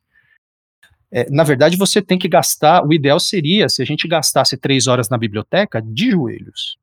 É, 1.09 1.29
na 1.29 1.45
verdade, 1.45 1.77
você 1.77 2.01
tem 2.01 2.19
que 2.19 2.27
gastar. 2.27 2.85
O 2.85 2.91
ideal 2.91 3.17
seria 3.21 3.69
se 3.69 3.81
a 3.81 3.85
gente 3.85 4.09
gastasse 4.09 4.57
três 4.57 4.87
horas 4.87 5.07
na 5.07 5.17
biblioteca 5.17 5.81
de 5.81 6.11
joelhos. 6.11 6.77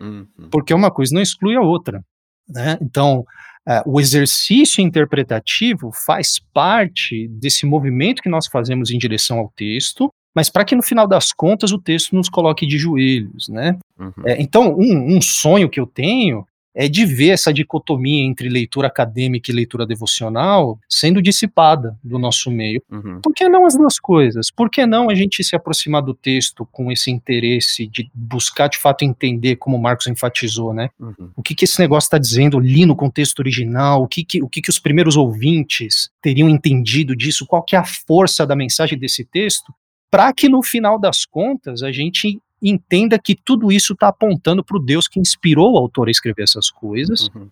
Uhum. 0.00 0.28
Porque 0.52 0.72
uma 0.72 0.92
coisa 0.92 1.12
não 1.12 1.20
exclui 1.20 1.56
a 1.56 1.62
outra. 1.62 2.00
Né? 2.48 2.78
Então, 2.80 3.26
é, 3.68 3.82
o 3.84 4.00
exercício 4.00 4.80
interpretativo 4.80 5.90
faz 5.92 6.38
parte 6.54 7.28
desse 7.28 7.66
movimento 7.66 8.22
que 8.22 8.28
nós 8.28 8.46
fazemos 8.46 8.90
em 8.90 8.96
direção 8.96 9.38
ao 9.38 9.52
texto, 9.54 10.08
mas 10.34 10.48
para 10.48 10.64
que 10.64 10.74
no 10.74 10.82
final 10.82 11.06
das 11.06 11.32
contas 11.32 11.70
o 11.70 11.78
texto 11.78 12.16
nos 12.16 12.30
coloque 12.30 12.66
de 12.66 12.78
joelhos. 12.78 13.48
Né? 13.48 13.78
Uhum. 13.98 14.12
É, 14.24 14.40
então, 14.40 14.74
um, 14.74 15.16
um 15.16 15.20
sonho 15.20 15.68
que 15.68 15.78
eu 15.78 15.86
tenho 15.86 16.46
é 16.80 16.88
de 16.88 17.04
ver 17.04 17.30
essa 17.30 17.52
dicotomia 17.52 18.24
entre 18.24 18.48
leitura 18.48 18.86
acadêmica 18.86 19.50
e 19.50 19.54
leitura 19.54 19.84
devocional 19.84 20.78
sendo 20.88 21.20
dissipada 21.20 21.98
do 22.04 22.20
nosso 22.20 22.52
meio. 22.52 22.80
Uhum. 22.88 23.20
Por 23.20 23.34
que 23.34 23.48
não 23.48 23.66
as 23.66 23.76
duas 23.76 23.98
coisas? 23.98 24.48
Por 24.48 24.70
que 24.70 24.86
não 24.86 25.10
a 25.10 25.14
gente 25.16 25.42
se 25.42 25.56
aproximar 25.56 26.02
do 26.02 26.14
texto 26.14 26.64
com 26.70 26.92
esse 26.92 27.10
interesse 27.10 27.88
de 27.88 28.08
buscar 28.14 28.68
de 28.68 28.78
fato 28.78 29.04
entender, 29.04 29.56
como 29.56 29.76
o 29.76 29.82
Marcos 29.82 30.06
enfatizou, 30.06 30.72
né? 30.72 30.88
Uhum. 31.00 31.30
O 31.34 31.42
que, 31.42 31.52
que 31.52 31.64
esse 31.64 31.80
negócio 31.80 32.06
está 32.06 32.18
dizendo 32.18 32.56
ali 32.56 32.86
no 32.86 32.94
contexto 32.94 33.40
original? 33.40 34.04
O 34.04 34.06
que, 34.06 34.24
que, 34.24 34.40
o 34.40 34.48
que, 34.48 34.62
que 34.62 34.70
os 34.70 34.78
primeiros 34.78 35.16
ouvintes 35.16 36.10
teriam 36.22 36.48
entendido 36.48 37.16
disso? 37.16 37.44
Qual 37.44 37.64
que 37.64 37.74
é 37.74 37.78
a 37.80 37.84
força 37.84 38.46
da 38.46 38.54
mensagem 38.54 38.96
desse 38.96 39.24
texto? 39.24 39.74
Para 40.08 40.32
que 40.32 40.48
no 40.48 40.62
final 40.62 40.96
das 40.96 41.24
contas 41.24 41.82
a 41.82 41.90
gente 41.90 42.40
entenda 42.62 43.18
que 43.18 43.34
tudo 43.34 43.70
isso 43.70 43.92
está 43.92 44.08
apontando 44.08 44.64
para 44.64 44.76
o 44.76 44.80
Deus 44.80 45.06
que 45.06 45.20
inspirou 45.20 45.74
o 45.74 45.78
autor 45.78 46.08
a 46.08 46.10
escrever 46.10 46.42
essas 46.42 46.70
coisas. 46.70 47.30
Uhum. 47.34 47.48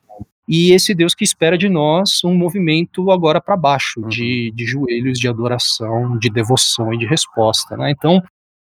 E 0.49 0.73
esse 0.73 0.95
Deus 0.95 1.15
que 1.15 1.25
espera 1.25 1.59
de 1.59 1.69
nós 1.69 2.23
um 2.25 2.35
movimento 2.35 3.11
agora 3.11 3.41
para 3.41 3.57
baixo, 3.57 4.01
uhum. 4.01 4.09
de, 4.09 4.53
de 4.55 4.65
joelhos, 4.65 5.19
de 5.19 5.29
adoração, 5.29 6.17
de 6.19 6.31
devoção 6.31 6.93
e 6.95 6.99
de 6.99 7.07
resposta. 7.07 7.77
Né? 7.77 7.91
Então, 7.91 8.23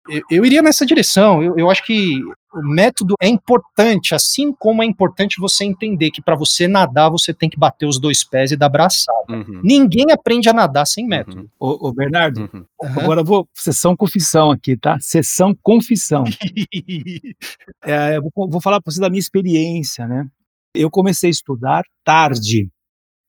eu, 0.08 0.22
eu 0.30 0.44
iria 0.44 0.62
nessa 0.62 0.84
direção. 0.84 1.42
Eu, 1.42 1.56
eu 1.56 1.70
acho 1.70 1.84
que 1.84 2.20
o 2.52 2.62
método 2.62 3.14
é 3.20 3.28
importante, 3.28 4.14
assim 4.14 4.52
como 4.52 4.82
é 4.82 4.86
importante 4.86 5.38
você 5.38 5.64
entender 5.64 6.10
que 6.10 6.22
para 6.22 6.34
você 6.34 6.66
nadar 6.66 7.10
você 7.10 7.34
tem 7.34 7.50
que 7.50 7.58
bater 7.58 7.86
os 7.86 7.98
dois 7.98 8.24
pés 8.24 8.50
e 8.50 8.56
dar 8.56 8.68
braçada. 8.68 9.16
Uhum. 9.28 9.60
Ninguém 9.62 10.10
aprende 10.10 10.48
a 10.48 10.54
nadar 10.54 10.86
sem 10.86 11.06
método. 11.06 11.42
Uhum. 11.42 11.48
Ô, 11.58 11.88
ô 11.88 11.92
Bernardo, 11.92 12.48
uhum. 12.52 12.64
agora 12.80 13.20
eu 13.20 13.24
vou 13.24 13.48
sessão 13.54 13.94
confissão 13.94 14.50
aqui, 14.50 14.76
tá? 14.76 14.98
Sessão 15.00 15.54
confissão. 15.62 16.24
é, 17.84 18.16
eu 18.16 18.22
vou, 18.22 18.48
vou 18.48 18.60
falar 18.60 18.80
para 18.80 18.90
você 18.90 19.00
da 19.00 19.10
minha 19.10 19.20
experiência, 19.20 20.06
né? 20.06 20.26
Eu 20.74 20.90
comecei 20.90 21.28
a 21.28 21.30
estudar 21.30 21.84
tarde, 22.04 22.70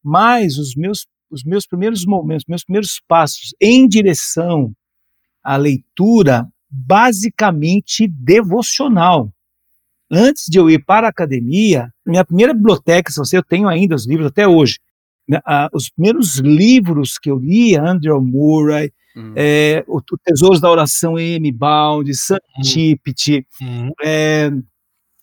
mas 0.04 0.58
os 0.58 0.76
meus 0.76 1.06
os 1.30 1.44
meus 1.44 1.68
primeiros 1.68 2.06
momentos, 2.06 2.46
meus 2.48 2.64
primeiros 2.64 3.02
passos 3.06 3.54
em 3.62 3.86
direção 3.86 4.72
à 5.44 5.58
leitura 5.58 6.48
basicamente 6.70 8.08
devocional. 8.08 9.32
Antes 10.10 10.46
de 10.48 10.58
eu 10.58 10.70
ir 10.70 10.84
para 10.86 11.08
a 11.08 11.10
academia, 11.10 11.94
minha 12.06 12.24
primeira 12.24 12.54
biblioteca, 12.54 13.12
se 13.12 13.18
você 13.18 13.38
eu 13.38 13.44
tenho 13.44 13.68
ainda 13.68 13.96
os 13.96 14.08
livros 14.08 14.28
até 14.28 14.48
hoje, 14.48 14.80
né, 15.28 15.42
os 15.74 15.90
primeiros 15.90 16.38
livros 16.38 17.18
que 17.18 17.30
eu 17.30 17.38
li, 17.38 17.76
Andrew 17.76 18.22
Murray, 18.22 18.94
uhum. 19.16 19.34
é, 19.36 19.84
o, 19.88 20.02
Tesouros 20.24 20.62
da 20.62 20.72
Oração 20.72 21.20
M. 21.20 21.52
Bound, 21.52 22.14
Sam 22.16 22.38
uhum. 22.58 22.64
Uhum. 23.62 23.92
é, 24.02 24.50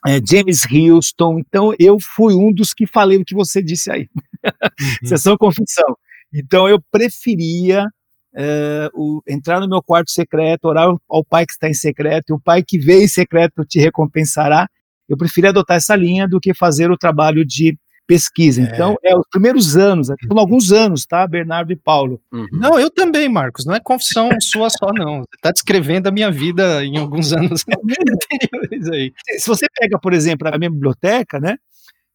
é, 0.07 0.20
James 0.28 0.66
Houston. 0.70 1.38
Então, 1.38 1.72
eu 1.78 1.98
fui 1.98 2.35
um 2.35 2.52
dos 2.52 2.74
que 2.74 2.87
falei 2.87 3.16
o 3.16 3.24
que 3.24 3.35
você 3.35 3.62
disse 3.62 3.90
aí. 3.90 4.09
Uhum. 4.44 5.09
Sessão 5.09 5.38
confissão. 5.38 5.96
Então, 6.30 6.68
eu 6.68 6.78
preferia 6.90 7.87
uh, 8.35 8.90
o, 8.94 9.23
entrar 9.27 9.61
no 9.61 9.68
meu 9.68 9.83
quarto 9.83 10.11
secreto, 10.11 10.66
orar 10.66 10.94
ao 11.09 11.25
Pai 11.25 11.47
que 11.47 11.53
está 11.53 11.68
em 11.68 11.75
secreto, 11.75 12.31
e 12.31 12.33
o 12.33 12.40
Pai 12.40 12.62
que 12.62 12.79
vê 12.79 13.05
em 13.05 13.09
secreto 13.09 13.64
te 13.64 13.79
recompensará. 13.79 14.68
Eu 15.09 15.16
prefiro 15.16 15.49
adotar 15.49 15.77
essa 15.77 15.94
linha 15.94 16.27
do 16.27 16.40
que 16.40 16.55
fazer 16.55 16.90
o 16.90 16.97
trabalho 16.97 17.44
de 17.44 17.77
pesquisa. 18.07 18.62
É. 18.62 18.64
Então, 18.64 18.97
é 19.03 19.16
os 19.16 19.27
primeiros 19.31 19.77
anos, 19.77 20.09
foram 20.27 20.40
alguns 20.40 20.73
anos, 20.73 21.07
tá, 21.07 21.27
Bernardo 21.27 21.73
e 21.73 21.77
Paulo? 21.77 22.20
Uhum. 22.33 22.47
Não, 22.53 22.79
eu 22.79 22.90
também, 22.90 23.29
Marcos, 23.29 23.64
não 23.64 23.75
é 23.75 23.81
confissão 23.81 24.29
sua 24.40 24.68
só, 24.70 24.92
não. 24.92 25.20
Você 25.20 25.37
está 25.37 25.51
descrevendo 25.51 26.09
a 26.09 26.12
minha 26.12 26.31
vida 26.31 26.85
em 26.85 26.99
alguns 26.99 27.33
anos 27.33 27.64
anteriores 27.68 28.88
aí. 28.88 29.12
Se 29.38 29.47
você 29.47 29.66
pega, 29.79 29.99
por 29.99 30.12
exemplo, 30.12 30.49
a 30.49 30.59
minha 30.59 30.70
biblioteca, 30.70 31.40
né, 31.40 31.57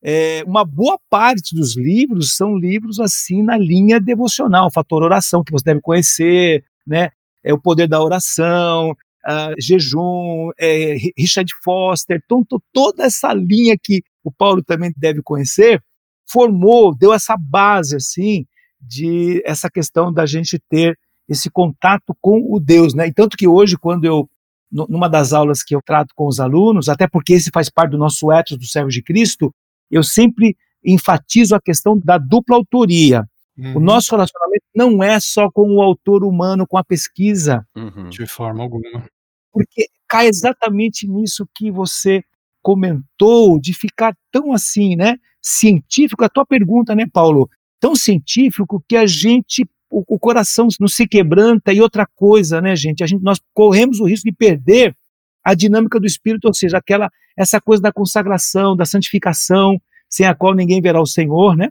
é, 0.02 0.44
uma 0.46 0.64
boa 0.64 0.98
parte 1.10 1.54
dos 1.54 1.76
livros 1.76 2.36
são 2.36 2.56
livros 2.58 3.00
assim 3.00 3.44
na 3.44 3.58
linha 3.58 4.00
devocional, 4.00 4.72
fator 4.72 5.04
oração, 5.04 5.44
que 5.44 5.52
você 5.52 5.66
deve 5.66 5.82
conhecer, 5.82 6.64
né? 6.88 7.10
É 7.44 7.54
o 7.54 7.60
poder 7.60 7.88
da 7.88 8.02
oração, 8.02 8.96
jejum, 9.58 10.52
é, 10.58 10.96
Richard 11.18 11.52
Foster, 11.64 12.22
então, 12.24 12.46
toda 12.74 13.04
essa 13.04 13.34
linha 13.34 13.76
que 13.82 14.02
o 14.24 14.32
Paulo 14.32 14.64
também 14.64 14.94
deve 14.96 15.22
conhecer, 15.22 15.82
formou, 16.30 16.96
deu 16.96 17.14
essa 17.14 17.36
base 17.38 17.96
assim 17.96 18.46
de 18.80 19.42
essa 19.46 19.70
questão 19.70 20.14
da 20.14 20.26
gente 20.26 20.60
ter 20.70 20.98
esse 21.28 21.50
contato 21.50 22.16
com 22.22 22.42
o 22.50 22.60
Deus, 22.60 22.94
né? 22.94 23.08
E 23.08 23.14
tanto 23.14 23.38
que 23.38 23.48
hoje, 23.48 23.78
quando 23.78 24.06
eu 24.06 24.30
numa 24.72 25.10
das 25.10 25.34
aulas 25.34 25.64
que 25.64 25.76
eu 25.76 25.82
trato 25.84 26.14
com 26.16 26.28
os 26.28 26.40
alunos, 26.40 26.90
até 26.90 27.08
porque 27.08 27.34
esse 27.34 27.50
faz 27.52 27.72
parte 27.72 27.92
do 27.92 27.98
nosso 27.98 28.32
ethos 28.32 28.56
do 28.56 28.66
servo 28.66 28.90
de 28.90 29.02
Cristo, 29.02 29.52
eu 29.89 30.04
sempre 30.04 30.56
enfatizo 30.84 31.56
a 31.56 31.62
questão 31.62 31.97
da 31.97 32.17
dupla 32.17 32.56
autoria. 32.56 33.28
Uhum. 33.58 33.78
O 33.78 33.80
nosso 33.80 34.12
relacionamento 34.12 34.65
não 34.73 35.04
é 35.04 35.19
só 35.19 35.52
com 35.52 35.75
o 35.75 35.82
autor 35.82 36.23
humano, 36.23 36.65
com 36.65 36.78
a 36.78 36.84
pesquisa. 36.84 37.67
Uhum. 37.75 38.10
De 38.10 38.25
forma 38.25 38.63
alguma. 38.63 39.06
Porque 39.52 39.88
cai 40.08 40.28
exatamente 40.28 41.08
nisso 41.08 41.47
que 41.54 41.69
você 41.69 42.23
comentou, 42.62 43.60
de 43.60 43.73
ficar 43.73 44.15
tão 44.32 44.54
assim, 44.54 44.95
né? 44.95 45.17
Científico, 45.41 46.23
a 46.23 46.30
tua 46.30 46.45
pergunta, 46.45 46.95
né, 46.95 47.06
Paulo? 47.12 47.49
Tão 47.80 47.95
científico 47.95 48.84
que 48.88 48.95
a 48.95 49.06
gente, 49.06 49.67
o, 49.89 50.04
o 50.15 50.19
coração 50.19 50.67
não 50.80 50.88
se 50.88 51.08
quebranta 51.08 51.73
e 51.73 51.82
outra 51.82 52.06
coisa, 52.06 52.62
né, 52.62 52.75
gente? 52.75 53.04
A 53.04 53.08
gente 53.08 53.23
nós 53.23 53.39
corremos 53.54 53.99
o 53.99 54.06
risco 54.06 54.30
de 54.30 54.36
perder 54.36 54.95
a 55.43 55.54
dinâmica 55.54 55.99
do 55.99 56.06
espírito, 56.06 56.45
ou 56.45 56.54
seja, 56.54 56.78
aquela 56.78 57.10
essa 57.38 57.62
coisa 57.62 57.82
da 57.82 57.91
consagração, 57.91 58.75
da 58.75 58.86
santificação, 58.86 59.80
sem 60.10 60.25
a 60.25 60.36
qual 60.36 60.54
ninguém 60.54 60.82
verá 60.82 61.02
o 61.02 61.08
Senhor, 61.08 61.56
né? 61.56 61.69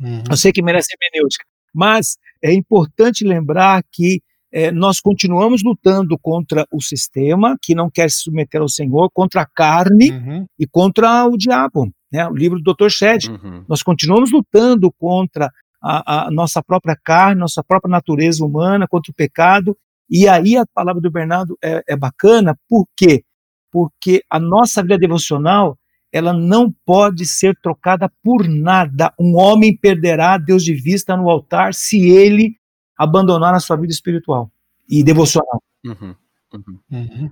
Uhum. 0.00 0.22
Eu 0.30 0.36
sei 0.36 0.52
que 0.52 0.62
merece 0.62 0.94
hermenêutica, 0.94 1.44
mas 1.74 2.16
é 2.42 2.52
importante 2.52 3.24
lembrar 3.24 3.82
que 3.90 4.22
é, 4.52 4.70
nós 4.70 5.00
continuamos 5.00 5.62
lutando 5.62 6.18
contra 6.18 6.66
o 6.72 6.80
sistema 6.80 7.56
que 7.60 7.74
não 7.74 7.90
quer 7.90 8.10
se 8.10 8.22
submeter 8.22 8.60
ao 8.60 8.68
Senhor, 8.68 9.10
contra 9.12 9.42
a 9.42 9.46
carne 9.46 10.10
uhum. 10.10 10.46
e 10.58 10.66
contra 10.66 11.26
o 11.26 11.36
diabo. 11.36 11.92
Né? 12.10 12.26
O 12.26 12.34
livro 12.34 12.60
do 12.60 12.74
Dr. 12.74 12.88
Shed. 12.88 13.28
Uhum. 13.28 13.64
Nós 13.68 13.82
continuamos 13.82 14.30
lutando 14.30 14.90
contra 14.92 15.50
a, 15.82 16.26
a, 16.26 16.30
nossa 16.30 16.62
própria 16.62 16.96
carne, 16.96 17.40
nossa 17.40 17.62
própria 17.62 17.90
natureza 17.90 18.44
humana, 18.44 18.88
contra 18.88 19.10
o 19.10 19.14
pecado. 19.14 19.76
E 20.10 20.28
aí 20.28 20.56
a 20.56 20.66
palavra 20.66 21.00
do 21.00 21.10
Bernardo 21.10 21.58
é, 21.62 21.82
é 21.88 21.96
bacana, 21.96 22.58
por 22.68 22.86
quê? 22.96 23.24
Porque 23.70 24.22
a 24.30 24.38
nossa 24.40 24.82
vida 24.82 24.98
devocional 24.98 25.78
ela 26.12 26.32
não 26.32 26.72
pode 26.86 27.26
ser 27.26 27.56
trocada 27.60 28.10
por 28.22 28.48
nada. 28.48 29.12
Um 29.18 29.36
homem 29.36 29.76
perderá 29.76 30.38
Deus 30.38 30.64
de 30.64 30.74
vista 30.74 31.16
no 31.16 31.28
altar 31.28 31.74
se 31.74 32.08
ele 32.08 32.56
abandonar 32.96 33.54
a 33.54 33.60
sua 33.60 33.76
vida 33.76 33.92
espiritual 33.92 34.50
e 34.88 35.04
devocional. 35.04 35.62
Uhum, 35.84 36.14
uhum. 36.54 36.78
Uhum. 36.90 37.30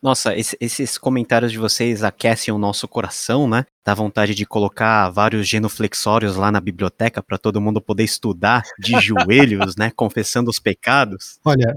Nossa, 0.00 0.36
esse, 0.36 0.56
esses 0.60 0.98
comentários 0.98 1.52
de 1.52 1.58
vocês 1.58 2.02
aquecem 2.02 2.52
o 2.52 2.58
nosso 2.58 2.88
coração, 2.88 3.48
né? 3.48 3.64
Dá 3.84 3.94
vontade 3.94 4.34
de 4.34 4.44
colocar 4.44 5.08
vários 5.10 5.46
genuflexórios 5.46 6.34
lá 6.34 6.50
na 6.50 6.60
biblioteca 6.60 7.22
para 7.22 7.38
todo 7.38 7.60
mundo 7.60 7.80
poder 7.80 8.02
estudar 8.02 8.62
de 8.80 8.92
joelhos, 9.00 9.76
né? 9.76 9.92
Confessando 9.94 10.50
os 10.50 10.58
pecados. 10.58 11.38
Olha, 11.44 11.76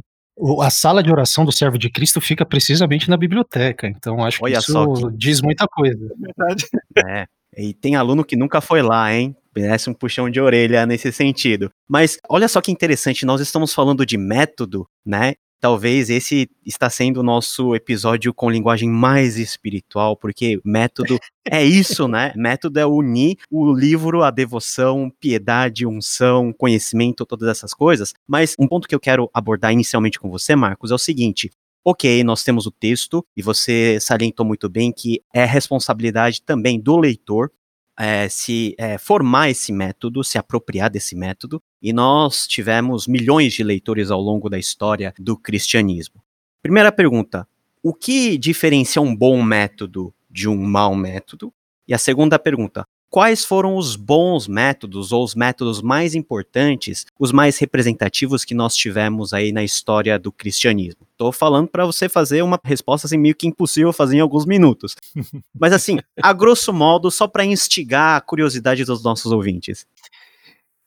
a 0.62 0.70
sala 0.70 1.02
de 1.02 1.12
oração 1.12 1.46
do 1.46 1.52
servo 1.52 1.78
de 1.78 1.90
Cristo 1.90 2.20
fica 2.20 2.46
precisamente 2.46 3.10
na 3.10 3.18
biblioteca, 3.18 3.88
então 3.88 4.24
acho 4.24 4.40
Olha 4.44 4.54
que 4.54 4.60
isso 4.60 5.10
que... 5.10 5.18
diz 5.18 5.42
muita 5.42 5.66
coisa. 5.68 6.06
É 6.06 6.28
verdade. 6.28 6.66
É, 7.08 7.26
e 7.58 7.74
tem 7.74 7.96
aluno 7.96 8.26
que 8.26 8.36
nunca 8.36 8.60
foi 8.60 8.82
lá, 8.82 9.14
hein? 9.14 9.36
Merece 9.56 9.90
um 9.90 9.94
puxão 9.94 10.30
de 10.30 10.42
orelha 10.42 10.86
nesse 10.86 11.12
sentido. 11.12 11.72
Mas 11.88 12.20
olha 12.30 12.48
só 12.48 12.60
que 12.60 12.72
interessante, 12.72 13.26
nós 13.26 13.40
estamos 13.40 13.74
falando 13.74 14.06
de 14.06 14.18
método, 14.18 14.86
né? 15.06 15.36
Talvez 15.60 16.10
esse 16.10 16.50
está 16.66 16.90
sendo 16.90 17.22
o 17.22 17.24
nosso 17.24 17.76
episódio 17.76 18.34
com 18.34 18.50
linguagem 18.50 18.90
mais 18.90 19.38
espiritual, 19.38 20.16
porque 20.16 20.60
método 20.64 21.18
é 21.50 21.64
isso, 21.64 22.08
né? 22.08 22.34
Método 22.36 22.80
é 22.80 22.86
unir 22.86 23.38
o 23.50 23.74
livro, 23.74 24.24
a 24.24 24.32
devoção, 24.32 25.12
piedade, 25.20 25.86
unção, 25.86 26.54
conhecimento, 26.54 27.26
todas 27.26 27.50
essas 27.50 27.74
coisas. 27.74 28.14
Mas 28.28 28.56
um 28.60 28.68
ponto 28.68 28.88
que 28.88 28.96
eu 28.96 29.00
quero 29.00 29.30
abordar 29.34 29.72
inicialmente 29.72 30.20
com 30.20 30.30
você, 30.30 30.56
Marcos, 30.56 30.92
é 30.92 30.96
o 30.96 31.00
seguinte: 31.00 31.50
Ok, 31.88 32.24
nós 32.24 32.44
temos 32.44 32.66
o 32.66 32.72
texto, 32.72 33.24
e 33.38 33.44
você 33.44 34.00
salientou 34.02 34.44
muito 34.44 34.68
bem 34.68 34.92
que 34.92 35.22
é 35.32 35.46
responsabilidade 35.46 36.42
também 36.42 36.80
do 36.80 36.98
leitor 36.98 37.52
é, 37.98 38.28
se 38.30 38.76
é, 38.78 38.98
formar 38.98 39.50
esse 39.50 39.72
método, 39.72 40.24
se 40.24 40.38
apropriar 40.38 40.90
desse 40.90 41.16
método, 41.16 41.62
e 41.82 41.94
nós 41.94 42.48
tivemos 42.48 43.08
milhões 43.08 43.54
de 43.54 43.64
leitores 43.64 44.12
ao 44.12 44.20
longo 44.20 44.50
da 44.50 44.60
história 44.60 45.14
do 45.18 45.38
cristianismo. 45.38 46.22
Primeira 46.62 46.92
pergunta: 46.92 47.48
o 47.82 47.94
que 47.94 48.38
diferencia 48.38 49.02
um 49.02 49.16
bom 49.16 49.42
método 49.44 50.14
de 50.30 50.50
um 50.50 50.58
mau 50.58 50.96
método? 50.96 51.54
E 51.88 51.94
a 51.94 51.98
segunda 51.98 52.40
pergunta: 52.40 52.88
quais 53.10 53.46
foram 53.46 53.78
os 53.78 53.96
bons 53.96 54.48
métodos 54.48 55.12
ou 55.12 55.24
os 55.24 55.36
métodos 55.36 55.82
mais 55.82 56.16
importantes, 56.16 57.06
os 57.20 57.32
mais 57.32 57.58
representativos 57.58 58.44
que 58.44 58.54
nós 58.54 58.76
tivemos 58.76 59.34
aí 59.34 59.52
na 59.52 59.64
história 59.64 60.20
do 60.20 60.32
cristianismo. 60.32 61.02
Estou 61.12 61.32
falando 61.32 61.68
para 61.68 61.86
você 61.86 62.10
fazer 62.10 62.42
uma 62.42 62.60
resposta 62.64 63.08
assim 63.08 63.18
meio 63.18 63.36
que 63.36 63.48
impossível 63.48 63.94
fazer 63.94 64.18
em 64.18 64.20
alguns 64.20 64.46
minutos. 64.46 64.96
Mas 65.58 65.72
assim, 65.72 66.00
a 66.22 66.34
grosso 66.34 66.74
modo, 66.74 67.10
só 67.10 67.28
para 67.28 67.46
instigar 67.46 68.18
a 68.18 68.22
curiosidade 68.22 68.84
dos 68.84 69.04
nossos 69.04 69.32
ouvintes. 69.32 69.86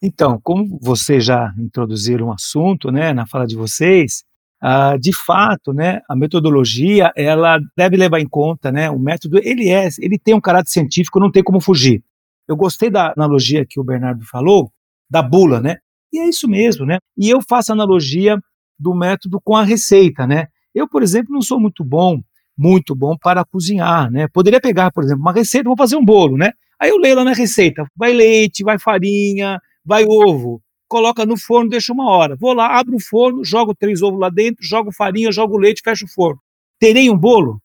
Então, 0.00 0.38
como 0.42 0.78
vocês 0.80 1.24
já 1.24 1.52
introduziram 1.58 2.26
o 2.26 2.28
um 2.28 2.32
assunto, 2.32 2.92
né, 2.92 3.12
na 3.12 3.26
fala 3.26 3.46
de 3.46 3.56
vocês, 3.56 4.24
Uh, 4.60 4.98
de 4.98 5.12
fato, 5.12 5.72
né, 5.72 6.00
a 6.08 6.16
metodologia 6.16 7.12
ela 7.14 7.60
deve 7.76 7.96
levar 7.96 8.18
em 8.18 8.28
conta, 8.28 8.72
né, 8.72 8.90
o 8.90 8.98
método 8.98 9.38
ele 9.38 9.68
é, 9.68 9.88
ele 10.00 10.18
tem 10.18 10.34
um 10.34 10.40
caráter 10.40 10.70
científico, 10.70 11.20
não 11.20 11.30
tem 11.30 11.44
como 11.44 11.60
fugir. 11.60 12.02
Eu 12.48 12.56
gostei 12.56 12.90
da 12.90 13.12
analogia 13.14 13.66
que 13.66 13.78
o 13.78 13.84
Bernardo 13.84 14.24
falou, 14.24 14.72
da 15.08 15.22
bula, 15.22 15.60
né? 15.60 15.76
E 16.12 16.18
é 16.18 16.28
isso 16.28 16.48
mesmo, 16.48 16.86
né? 16.86 16.98
E 17.16 17.28
eu 17.28 17.40
faço 17.46 17.72
analogia 17.72 18.38
do 18.78 18.94
método 18.94 19.40
com 19.40 19.54
a 19.54 19.62
receita, 19.62 20.26
né? 20.26 20.46
Eu, 20.74 20.88
por 20.88 21.02
exemplo, 21.02 21.32
não 21.32 21.42
sou 21.42 21.60
muito 21.60 21.84
bom, 21.84 22.20
muito 22.56 22.94
bom 22.94 23.16
para 23.16 23.44
cozinhar, 23.44 24.10
né? 24.10 24.28
Poderia 24.28 24.60
pegar, 24.60 24.90
por 24.90 25.04
exemplo, 25.04 25.20
uma 25.20 25.32
receita, 25.32 25.68
vou 25.68 25.76
fazer 25.76 25.96
um 25.96 26.04
bolo, 26.04 26.36
né? 26.36 26.52
Aí 26.80 26.90
eu 26.90 26.96
leio 26.96 27.16
lá 27.16 27.24
na 27.24 27.32
receita, 27.32 27.86
vai 27.96 28.12
leite, 28.12 28.62
vai 28.62 28.78
farinha, 28.78 29.60
vai 29.84 30.04
ovo, 30.04 30.62
coloca 30.88 31.26
no 31.26 31.36
forno, 31.36 31.68
deixa 31.68 31.92
uma 31.92 32.10
hora. 32.10 32.36
Vou 32.36 32.52
lá, 32.52 32.78
abro 32.78 32.96
o 32.96 33.00
forno, 33.00 33.44
jogo 33.44 33.74
três 33.74 34.00
ovos 34.00 34.20
lá 34.20 34.30
dentro, 34.30 34.64
jogo 34.64 34.92
farinha, 34.92 35.32
jogo 35.32 35.58
leite, 35.58 35.82
fecho 35.84 36.06
o 36.06 36.08
forno. 36.08 36.40
Terei 36.78 37.10
um 37.10 37.18
bolo? 37.18 37.60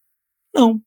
Não, 0.54 0.82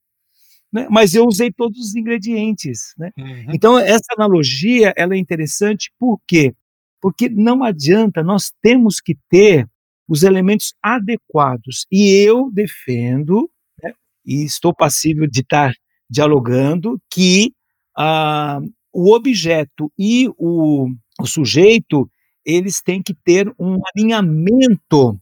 né? 0.73 0.87
mas 0.91 1.15
eu 1.15 1.27
usei 1.27 1.53
todos 1.53 1.79
os 1.79 1.95
ingredientes. 1.95 2.95
Né? 2.99 3.11
Uhum. 3.17 3.47
Então, 3.55 3.79
essa 3.79 4.15
analogia 4.17 4.93
ela 4.97 5.15
é 5.15 5.19
interessante 5.19 5.91
por 5.99 6.21
quê? 6.27 6.55
Porque 7.01 7.29
não 7.29 7.63
adianta, 7.63 8.23
nós 8.23 8.53
temos 8.63 9.01
que 9.01 9.17
ter 9.29 9.69
os 10.09 10.23
elementos 10.23 10.75
adequados. 10.83 11.87
E 11.91 12.09
eu 12.09 12.51
defendo, 12.53 13.51
né, 13.83 13.93
e 14.25 14.45
estou 14.45 14.75
passível 14.75 15.27
de 15.27 15.41
estar 15.41 15.73
dialogando, 16.09 17.01
que 17.11 17.53
ah, 17.97 18.61
o 18.93 19.15
objeto 19.15 19.93
e 19.99 20.29
o, 20.39 20.89
o 21.21 21.27
sujeito 21.27 22.11
eles 22.45 22.81
têm 22.81 23.03
que 23.03 23.13
ter 23.13 23.53
um 23.59 23.79
alinhamento 23.95 25.21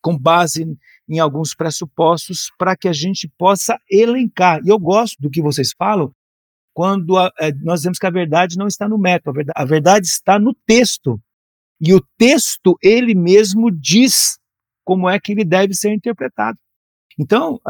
com 0.00 0.16
base 0.16 0.64
em 1.10 1.18
alguns 1.18 1.54
pressupostos 1.54 2.52
para 2.56 2.76
que 2.76 2.86
a 2.86 2.92
gente 2.92 3.28
possa 3.36 3.76
elencar. 3.90 4.60
E 4.64 4.68
eu 4.68 4.78
gosto 4.78 5.20
do 5.20 5.28
que 5.28 5.42
vocês 5.42 5.72
falam 5.76 6.14
quando 6.72 7.18
a, 7.18 7.32
é, 7.40 7.52
nós 7.52 7.80
dizemos 7.80 7.98
que 7.98 8.06
a 8.06 8.10
verdade 8.10 8.56
não 8.56 8.68
está 8.68 8.88
no 8.88 8.96
método, 8.96 9.30
a 9.30 9.32
verdade, 9.32 9.52
a 9.56 9.64
verdade 9.64 10.06
está 10.06 10.38
no 10.38 10.54
texto. 10.54 11.20
E 11.80 11.92
o 11.92 12.00
texto, 12.16 12.78
ele 12.80 13.14
mesmo 13.14 13.70
diz 13.72 14.38
como 14.84 15.08
é 15.08 15.18
que 15.18 15.32
ele 15.32 15.44
deve 15.44 15.74
ser 15.74 15.92
interpretado. 15.92 16.56
Então, 17.18 17.60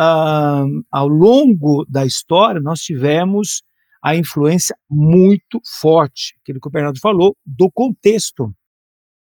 ao 0.90 1.08
longo 1.08 1.84
da 1.88 2.04
história, 2.04 2.60
nós 2.60 2.82
tivemos 2.82 3.62
a 4.02 4.14
influência 4.14 4.76
muito 4.88 5.60
forte, 5.80 6.36
aquilo 6.42 6.60
que 6.60 6.68
o 6.68 6.70
Bernardo 6.70 7.00
falou, 7.00 7.36
do 7.44 7.70
contexto. 7.70 8.54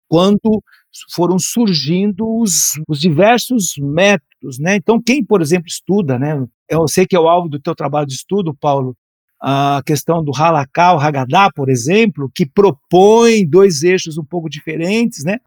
Quando 0.08 0.62
foram 1.12 1.38
surgindo 1.38 2.24
os, 2.40 2.72
os, 2.88 3.00
diversos 3.00 3.74
métodos, 3.78 4.58
né? 4.58 4.76
Então, 4.76 5.00
quem, 5.02 5.24
por 5.24 5.42
exemplo, 5.42 5.66
estuda, 5.66 6.18
né? 6.18 6.44
Eu 6.68 6.86
sei 6.88 7.06
que 7.06 7.16
é 7.16 7.20
o 7.20 7.28
alvo 7.28 7.48
do 7.48 7.60
teu 7.60 7.74
trabalho 7.74 8.06
de 8.06 8.14
estudo, 8.14 8.54
Paulo, 8.54 8.96
a 9.40 9.82
questão 9.84 10.24
do 10.24 10.32
Halakha, 10.32 10.94
o 10.94 10.98
Haggadah, 10.98 11.50
por 11.54 11.68
exemplo, 11.68 12.30
que 12.34 12.46
propõe 12.46 13.46
dois 13.46 13.82
eixos 13.82 14.16
um 14.16 14.24
pouco 14.24 14.48
diferentes, 14.48 15.24
né? 15.24 15.38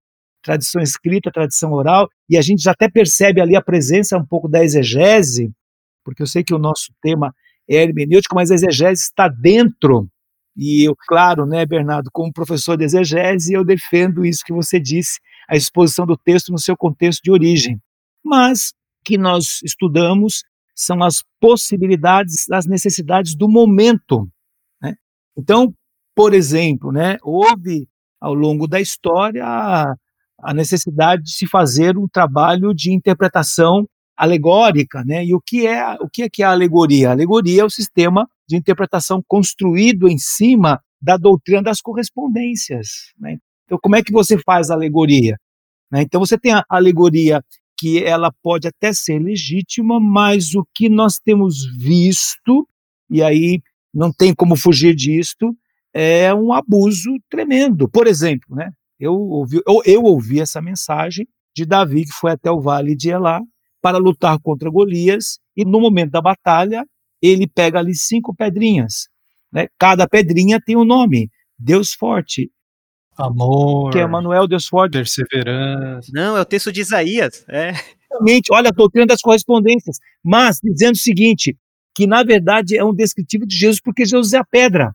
Tradição 0.43 0.81
escrita, 0.81 1.31
tradição 1.31 1.71
oral, 1.73 2.07
e 2.29 2.37
a 2.37 2.41
gente 2.41 2.61
já 2.61 2.71
até 2.71 2.89
percebe 2.89 3.41
ali 3.41 3.55
a 3.55 3.61
presença 3.61 4.17
um 4.17 4.25
pouco 4.25 4.47
da 4.47 4.63
exegese, 4.63 5.51
porque 6.03 6.21
eu 6.21 6.27
sei 6.27 6.43
que 6.43 6.53
o 6.53 6.59
nosso 6.59 6.93
tema 7.01 7.33
é 7.69 7.83
hermenêutico, 7.83 8.35
mas 8.35 8.51
a 8.51 8.55
exegese 8.55 9.01
está 9.01 9.27
dentro 9.27 10.07
e 10.57 10.87
eu, 10.87 10.95
claro, 11.07 11.45
né, 11.45 11.65
Bernardo, 11.65 12.09
como 12.11 12.33
professor 12.33 12.75
de 12.75 12.83
exegese, 12.83 13.53
eu 13.53 13.63
defendo 13.63 14.25
isso 14.25 14.43
que 14.43 14.51
você 14.51 14.79
disse, 14.79 15.19
a 15.47 15.55
exposição 15.55 16.05
do 16.05 16.17
texto 16.17 16.51
no 16.51 16.57
seu 16.57 16.75
contexto 16.75 17.21
de 17.21 17.31
origem. 17.31 17.79
Mas 18.23 18.73
que 19.05 19.17
nós 19.17 19.61
estudamos 19.63 20.43
são 20.75 21.03
as 21.03 21.23
possibilidades, 21.39 22.49
as 22.51 22.65
necessidades 22.65 23.35
do 23.35 23.47
momento. 23.47 24.27
Né? 24.81 24.95
Então, 25.37 25.73
por 26.15 26.33
exemplo, 26.33 26.91
né, 26.91 27.17
houve 27.21 27.87
ao 28.19 28.33
longo 28.33 28.67
da 28.67 28.81
história 28.81 29.45
a, 29.45 29.95
a 30.41 30.53
necessidade 30.53 31.23
de 31.23 31.33
se 31.33 31.47
fazer 31.47 31.97
um 31.97 32.07
trabalho 32.07 32.73
de 32.73 32.91
interpretação 32.91 33.87
alegórica, 34.15 35.03
né? 35.05 35.23
E 35.23 35.35
o 35.35 35.39
que 35.39 35.67
é 35.67 35.93
o 36.01 36.09
que 36.09 36.23
é 36.23 36.29
que 36.29 36.41
é 36.41 36.45
a 36.47 36.51
alegoria? 36.51 37.09
A 37.09 37.11
alegoria 37.11 37.61
é 37.61 37.65
o 37.65 37.69
sistema 37.69 38.27
de 38.47 38.55
interpretação 38.55 39.21
construído 39.27 40.07
em 40.07 40.17
cima 40.17 40.81
da 41.01 41.17
doutrina 41.17 41.61
das 41.61 41.81
correspondências. 41.81 42.87
Né? 43.19 43.37
Então, 43.65 43.77
como 43.81 43.95
é 43.95 44.03
que 44.03 44.11
você 44.11 44.37
faz 44.39 44.69
a 44.69 44.73
alegoria? 44.73 45.37
Né? 45.91 46.01
Então, 46.01 46.19
você 46.19 46.37
tem 46.37 46.53
a 46.53 46.63
alegoria 46.69 47.43
que 47.77 48.03
ela 48.03 48.31
pode 48.41 48.67
até 48.67 48.91
ser 48.91 49.19
legítima, 49.19 49.99
mas 49.99 50.55
o 50.55 50.65
que 50.73 50.89
nós 50.89 51.19
temos 51.19 51.57
visto, 51.77 52.67
e 53.09 53.21
aí 53.21 53.61
não 53.93 54.11
tem 54.11 54.33
como 54.33 54.55
fugir 54.55 54.95
disto, 54.95 55.55
é 55.93 56.33
um 56.33 56.51
abuso 56.51 57.11
tremendo. 57.29 57.89
Por 57.89 58.07
exemplo, 58.07 58.55
né, 58.55 58.71
eu, 58.99 59.13
ouvi, 59.13 59.61
eu, 59.67 59.81
eu 59.85 60.03
ouvi 60.03 60.39
essa 60.39 60.61
mensagem 60.61 61.27
de 61.55 61.65
Davi, 61.65 62.05
que 62.05 62.11
foi 62.11 62.31
até 62.31 62.51
o 62.51 62.61
vale 62.61 62.95
de 62.95 63.09
Elá, 63.09 63.41
para 63.81 63.97
lutar 63.97 64.39
contra 64.39 64.69
Golias, 64.69 65.39
e 65.55 65.63
no 65.63 65.79
momento 65.79 66.11
da 66.11 66.21
batalha, 66.21 66.83
ele 67.21 67.47
pega 67.47 67.79
ali 67.79 67.95
cinco 67.95 68.35
pedrinhas. 68.35 69.07
Né? 69.51 69.67
Cada 69.77 70.07
pedrinha 70.07 70.59
tem 70.59 70.75
um 70.75 70.85
nome. 70.85 71.29
Deus 71.57 71.93
forte. 71.93 72.51
Amor. 73.17 73.91
Que 73.91 73.99
é 73.99 74.07
Manuel, 74.07 74.47
Deus 74.47 74.67
forte. 74.67 74.93
Perseverança. 74.93 76.11
Não, 76.13 76.37
é 76.37 76.41
o 76.41 76.45
texto 76.45 76.71
de 76.71 76.81
Isaías. 76.81 77.43
É. 77.49 77.73
Realmente, 78.11 78.51
olha 78.51 78.69
a 78.69 78.71
doutrina 78.71 79.07
das 79.07 79.21
correspondências. 79.21 79.97
Mas 80.23 80.59
dizendo 80.63 80.93
o 80.93 80.99
seguinte: 80.99 81.57
que 81.95 82.05
na 82.05 82.23
verdade 82.23 82.77
é 82.77 82.85
um 82.85 82.93
descritivo 82.93 83.45
de 83.47 83.55
Jesus, 83.55 83.81
porque 83.81 84.05
Jesus 84.05 84.33
é 84.33 84.37
a 84.37 84.45
pedra. 84.45 84.93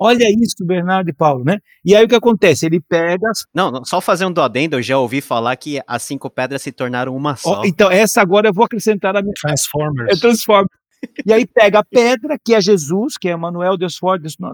Olha 0.00 0.24
isso, 0.30 0.64
Bernardo 0.64 1.10
e 1.10 1.12
Paulo, 1.12 1.44
né? 1.44 1.58
E 1.84 1.94
aí 1.94 2.04
o 2.04 2.08
que 2.08 2.14
acontece? 2.14 2.64
Ele 2.64 2.80
pega. 2.80 3.28
As... 3.28 3.44
Não, 3.52 3.70
não, 3.70 3.84
só 3.84 4.00
fazendo 4.00 4.40
adendo, 4.40 4.76
eu 4.76 4.82
já 4.82 4.96
ouvi 4.96 5.20
falar 5.20 5.56
que 5.56 5.82
as 5.86 6.02
cinco 6.04 6.30
pedras 6.30 6.62
se 6.62 6.70
tornaram 6.70 7.14
uma 7.14 7.34
só. 7.36 7.60
Oh, 7.60 7.64
então, 7.66 7.90
essa 7.90 8.22
agora 8.22 8.48
eu 8.48 8.54
vou 8.54 8.64
acrescentar 8.64 9.16
a 9.16 9.20
minha. 9.20 9.34
Transformers. 9.34 10.16
É 10.16 10.20
Transformers. 10.20 10.77
E 11.24 11.32
aí 11.32 11.46
pega 11.46 11.80
a 11.80 11.84
pedra, 11.84 12.38
que 12.42 12.54
é 12.54 12.60
Jesus, 12.60 13.16
que 13.16 13.28
é 13.28 13.32
Emmanuel, 13.32 13.76
Deus 13.76 13.96
forte, 13.96 14.22
Deus 14.22 14.36
não, 14.38 14.52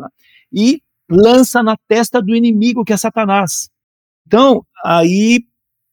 e 0.53 0.83
lança 1.11 1.63
na 1.63 1.77
testa 1.89 2.21
do 2.21 2.35
inimigo, 2.35 2.85
que 2.85 2.93
é 2.93 2.97
Satanás. 2.97 3.69
Então, 4.27 4.65
aí 4.85 5.45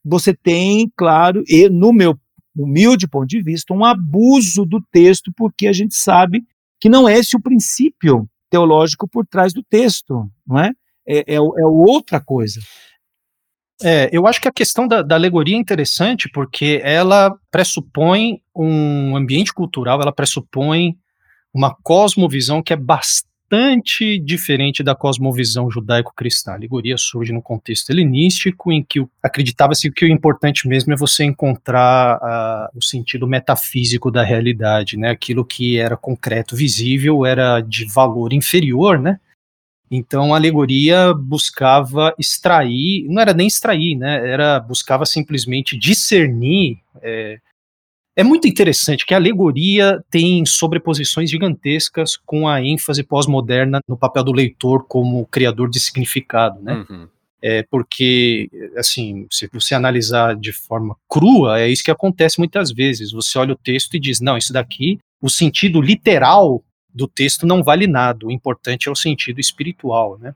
você 0.04 0.34
tem, 0.34 0.92
claro, 0.96 1.44
e 1.48 1.70
no 1.70 1.94
meu 1.94 2.18
humilde 2.58 3.08
ponto 3.08 3.28
de 3.28 3.42
vista, 3.42 3.74
um 3.74 3.86
abuso 3.86 4.66
do 4.66 4.82
texto, 4.92 5.32
porque 5.36 5.68
a 5.68 5.74
gente 5.74 5.96
sabe 5.96 6.44
que 6.80 6.90
não 6.90 7.08
é 7.08 7.18
esse 7.18 7.36
o 7.36 7.42
princípio 7.42 8.28
teológico 8.50 9.08
por 9.08 9.26
trás 9.26 9.54
do 9.54 9.64
texto, 9.64 10.30
não 10.46 10.60
é? 10.60 10.72
É, 11.08 11.20
é, 11.20 11.36
é 11.36 11.66
outra 11.66 12.20
coisa. 12.20 12.60
É, 13.84 14.10
eu 14.12 14.28
acho 14.28 14.39
que 14.39 14.48
a 14.48 14.52
questão 14.52 14.88
da, 14.88 15.02
da, 15.02 15.15
alegoria 15.15 15.56
é 15.56 15.60
interessante 15.60 16.30
porque 16.30 16.80
ela 16.84 17.36
pressupõe 17.50 18.41
um 18.56 19.15
ambiente 19.15 19.54
cultural, 19.54 20.02
ela 20.02 20.12
pressupõe 20.12 20.96
uma 21.54 21.76
cosmovisão 21.84 22.62
que 22.62 22.74
é 22.74 22.76
bastante 22.76 24.20
diferente 24.20 24.82
da 24.82 24.96
cosmovisão 24.96 25.70
judaico-cristã. 25.70 26.52
A 26.52 26.56
alegoria 26.56 26.96
surge 26.98 27.34
no 27.34 27.41
contexto 27.41 27.89
helenístico, 27.89 28.72
em 28.72 28.82
que 28.82 29.06
acreditava-se 29.22 29.91
que 29.91 30.06
o 30.06 30.08
importante 30.08 30.67
mesmo 30.67 30.94
é 30.94 30.96
você 30.96 31.26
encontrar 31.26 32.17
uh, 32.17 32.78
o 32.78 32.82
sentido 32.82 33.28
metafísico 33.28 34.10
da 34.10 34.24
realidade, 34.24 34.96
né? 34.96 35.10
Aquilo 35.10 35.44
que 35.44 35.78
era 35.78 35.98
concreto, 35.98 36.56
visível, 36.56 37.26
era 37.26 37.60
de 37.60 37.86
valor 37.86 38.32
inferior, 38.32 38.98
né? 38.98 39.20
Então 39.92 40.34
a 40.34 40.38
alegoria 40.38 41.14
buscava 41.14 42.16
extrair, 42.18 43.06
não 43.10 43.22
era 43.22 43.34
nem 43.34 43.48
extrair, 43.48 43.96
né? 43.98 44.26
Era 44.26 44.58
buscava 44.58 45.06
simplesmente 45.06 45.78
discernir. 45.78 46.78
É, 47.02 47.40
é 48.16 48.24
muito 48.24 48.48
interessante 48.48 49.06
que 49.06 49.14
a 49.14 49.18
alegoria 49.18 50.02
tem 50.10 50.46
sobreposições 50.46 51.30
gigantescas 51.30 52.16
com 52.16 52.48
a 52.48 52.62
ênfase 52.62 53.04
pós-moderna 53.04 53.82
no 53.86 53.98
papel 53.98 54.24
do 54.24 54.32
leitor 54.32 54.86
como 54.88 55.26
criador 55.26 55.70
de 55.70 55.80
significado, 55.80 56.62
né? 56.62 56.86
Uhum. 56.90 57.08
É 57.44 57.64
porque, 57.64 58.50
assim, 58.78 59.26
se 59.30 59.50
você 59.52 59.74
analisar 59.74 60.36
de 60.36 60.54
forma 60.54 60.96
crua, 61.10 61.60
é 61.60 61.68
isso 61.68 61.84
que 61.84 61.90
acontece 61.90 62.38
muitas 62.38 62.72
vezes. 62.72 63.12
Você 63.12 63.38
olha 63.40 63.54
o 63.54 63.58
texto 63.58 63.96
e 63.96 64.00
diz, 64.00 64.22
não, 64.22 64.38
isso 64.38 64.54
daqui, 64.54 65.00
o 65.20 65.28
sentido 65.28 65.82
literal 65.82 66.64
do 66.94 67.08
texto 67.08 67.46
não 67.46 67.64
vale 67.64 67.88
nada, 67.88 68.26
o 68.26 68.32
importante 68.32 68.88
é 68.88 68.92
o 68.92 68.96
sentido 68.96 69.40
espiritual, 69.40 70.18
né? 70.18 70.36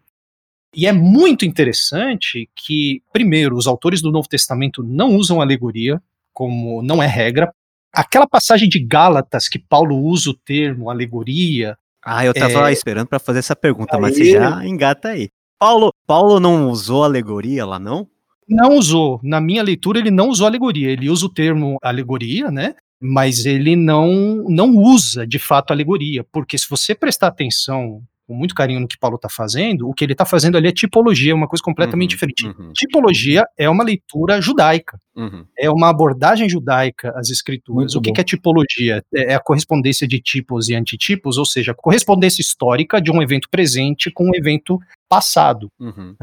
E 0.75 0.85
é 0.85 0.91
muito 0.91 1.45
interessante 1.45 2.49
que, 2.53 3.01
primeiro, 3.13 3.55
os 3.55 3.65
autores 3.65 4.01
do 4.01 4.11
Novo 4.11 4.27
Testamento 4.27 4.83
não 4.83 5.15
usam 5.15 5.41
alegoria, 5.41 6.01
como 6.33 6.81
não 6.81 7.01
é 7.01 7.07
regra. 7.07 7.49
Aquela 7.93 8.27
passagem 8.27 8.67
de 8.67 8.79
Gálatas 8.79 9.47
que 9.47 9.57
Paulo 9.57 9.97
usa 9.97 10.31
o 10.31 10.33
termo 10.33 10.89
alegoria. 10.89 11.77
Ah, 12.03 12.25
eu 12.25 12.33
tava 12.33 12.69
é... 12.69 12.73
esperando 12.73 13.07
para 13.07 13.19
fazer 13.19 13.39
essa 13.39 13.55
pergunta, 13.55 13.95
aí... 13.95 14.01
mas 14.01 14.17
você 14.17 14.33
já 14.33 14.65
engata 14.65 15.09
aí. 15.09 15.29
Paulo, 15.57 15.93
Paulo 16.05 16.41
não 16.41 16.69
usou 16.69 17.05
alegoria 17.05 17.65
lá, 17.65 17.79
não? 17.79 18.05
Não 18.47 18.77
usou. 18.77 19.19
Na 19.23 19.39
minha 19.39 19.63
leitura, 19.63 19.97
ele 19.97 20.11
não 20.11 20.27
usou 20.27 20.45
alegoria. 20.45 20.89
Ele 20.89 21.09
usa 21.09 21.25
o 21.25 21.33
termo 21.33 21.77
alegoria, 21.81 22.51
né? 22.51 22.75
Mas 22.99 23.45
ele 23.45 23.75
não, 23.75 24.45
não 24.47 24.75
usa 24.75 25.25
de 25.27 25.39
fato 25.39 25.71
alegoria, 25.71 26.23
porque 26.31 26.57
se 26.57 26.69
você 26.69 26.95
prestar 26.95 27.27
atenção 27.27 28.01
com 28.27 28.33
muito 28.33 28.55
carinho 28.55 28.79
no 28.79 28.87
que 28.87 28.97
Paulo 28.97 29.17
está 29.17 29.29
fazendo, 29.29 29.87
o 29.87 29.93
que 29.93 30.03
ele 30.03 30.13
está 30.13 30.25
fazendo 30.25 30.57
ali 30.57 30.67
é 30.67 30.71
tipologia, 30.71 31.35
uma 31.35 31.47
coisa 31.47 31.63
completamente 31.63 32.11
uhum, 32.11 32.15
diferente. 32.15 32.47
Uhum. 32.47 32.73
Tipologia 32.73 33.45
é 33.57 33.69
uma 33.69 33.83
leitura 33.83 34.41
judaica, 34.41 34.99
uhum. 35.15 35.45
é 35.57 35.69
uma 35.69 35.89
abordagem 35.89 36.49
judaica 36.49 37.13
às 37.15 37.29
escrituras. 37.29 37.93
Muito 37.93 37.99
o 37.99 38.01
que, 38.01 38.11
que, 38.11 38.21
é 38.21 38.23
tipologia? 38.23 39.03
É, 39.13 39.33
é 39.33 39.35
a 39.35 39.39
correspondência 39.39 40.07
de 40.07 40.19
tipos 40.19 40.69
e 40.69 40.75
antitipos, 40.75 41.37
ou 41.37 41.45
seja, 41.45 41.71
a 41.71 41.75
correspondência 41.75 42.41
histórica 42.41 42.99
de 42.99 43.11
um 43.11 43.21
evento 43.21 43.47
presente 43.49 44.09
com 44.09 44.25
um 44.25 44.35
evento 44.35 44.79
passado. 45.07 45.69
Uhum. 45.79 46.15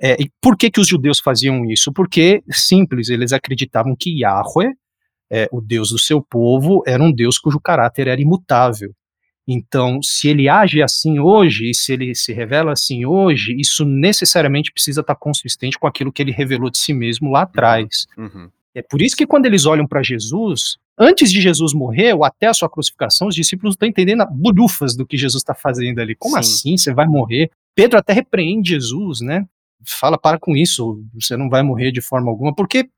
É, 0.00 0.16
e 0.20 0.30
por 0.40 0.56
que, 0.56 0.70
que 0.70 0.80
os 0.80 0.88
judeus 0.88 1.20
faziam 1.20 1.64
isso? 1.66 1.92
Porque, 1.92 2.42
simples, 2.50 3.10
eles 3.10 3.32
acreditavam 3.32 3.94
que 3.94 4.22
Yahweh 4.22 4.72
é, 5.30 5.48
o 5.52 5.60
Deus 5.60 5.90
do 5.90 5.98
seu 5.98 6.20
povo 6.20 6.82
era 6.86 7.02
um 7.02 7.12
Deus 7.12 7.38
cujo 7.38 7.60
caráter 7.60 8.08
era 8.08 8.20
imutável. 8.20 8.94
Então, 9.46 10.00
se 10.02 10.28
ele 10.28 10.48
age 10.48 10.82
assim 10.82 11.18
hoje, 11.18 11.70
e 11.70 11.74
se 11.74 11.92
ele 11.92 12.14
se 12.14 12.32
revela 12.32 12.72
assim 12.72 13.04
hoje, 13.04 13.56
isso 13.58 13.84
necessariamente 13.84 14.72
precisa 14.72 15.00
estar 15.00 15.14
consistente 15.14 15.78
com 15.78 15.86
aquilo 15.86 16.12
que 16.12 16.22
ele 16.22 16.30
revelou 16.30 16.70
de 16.70 16.78
si 16.78 16.92
mesmo 16.92 17.30
lá 17.30 17.42
atrás. 17.42 18.06
Uhum. 18.16 18.48
É 18.74 18.82
por 18.82 19.02
isso 19.02 19.16
que 19.16 19.26
quando 19.26 19.46
eles 19.46 19.66
olham 19.66 19.86
para 19.86 20.02
Jesus, 20.02 20.76
antes 20.96 21.32
de 21.32 21.40
Jesus 21.40 21.74
morrer, 21.74 22.14
ou 22.14 22.24
até 22.24 22.46
a 22.46 22.54
sua 22.54 22.68
crucificação, 22.68 23.26
os 23.26 23.34
discípulos 23.34 23.74
estão 23.74 23.88
entendendo 23.88 24.24
bulhufas 24.30 24.94
do 24.94 25.04
que 25.04 25.16
Jesus 25.16 25.42
está 25.42 25.54
fazendo 25.54 25.98
ali. 25.98 26.14
Como 26.14 26.34
Sim. 26.34 26.40
assim? 26.40 26.76
Você 26.76 26.94
vai 26.94 27.06
morrer? 27.06 27.50
Pedro 27.74 27.98
até 27.98 28.12
repreende 28.12 28.70
Jesus, 28.70 29.20
né? 29.20 29.44
Fala, 29.84 30.18
para 30.18 30.38
com 30.38 30.56
isso, 30.56 31.02
você 31.14 31.36
não 31.36 31.48
vai 31.48 31.62
morrer 31.62 31.90
de 31.90 32.00
forma 32.00 32.30
alguma, 32.30 32.54
porque 32.54 32.88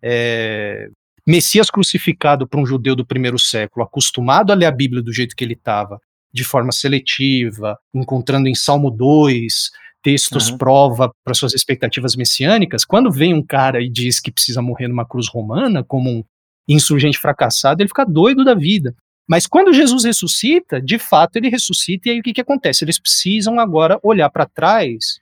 é, 0.00 0.88
Messias 1.26 1.70
crucificado 1.70 2.46
para 2.46 2.60
um 2.60 2.66
judeu 2.66 2.94
do 2.94 3.04
primeiro 3.04 3.38
século, 3.38 3.84
acostumado 3.84 4.52
a 4.52 4.54
ler 4.54 4.66
a 4.66 4.70
Bíblia 4.70 5.02
do 5.02 5.12
jeito 5.12 5.34
que 5.34 5.42
ele 5.42 5.54
estava, 5.54 6.00
de 6.32 6.44
forma 6.44 6.70
seletiva, 6.70 7.78
encontrando 7.94 8.48
em 8.48 8.54
Salmo 8.54 8.90
2 8.90 9.70
textos 10.06 10.50
uhum. 10.50 10.58
prova 10.58 11.10
para 11.24 11.34
suas 11.34 11.52
expectativas 11.52 12.14
messiânicas, 12.14 12.84
quando 12.84 13.10
vem 13.10 13.34
um 13.34 13.42
cara 13.44 13.82
e 13.82 13.88
diz 13.88 14.20
que 14.20 14.30
precisa 14.30 14.62
morrer 14.62 14.86
numa 14.86 15.04
cruz 15.04 15.26
romana, 15.28 15.82
como 15.82 16.08
um 16.08 16.24
insurgente 16.68 17.18
fracassado, 17.18 17.82
ele 17.82 17.88
fica 17.88 18.04
doido 18.04 18.44
da 18.44 18.54
vida. 18.54 18.94
Mas 19.28 19.48
quando 19.48 19.72
Jesus 19.72 20.04
ressuscita, 20.04 20.80
de 20.80 20.96
fato 20.96 21.34
ele 21.34 21.48
ressuscita, 21.48 22.08
e 22.08 22.12
aí 22.12 22.20
o 22.20 22.22
que, 22.22 22.32
que 22.32 22.40
acontece? 22.40 22.84
Eles 22.84 23.00
precisam 23.00 23.58
agora 23.58 23.98
olhar 24.00 24.30
para 24.30 24.46
trás 24.46 25.18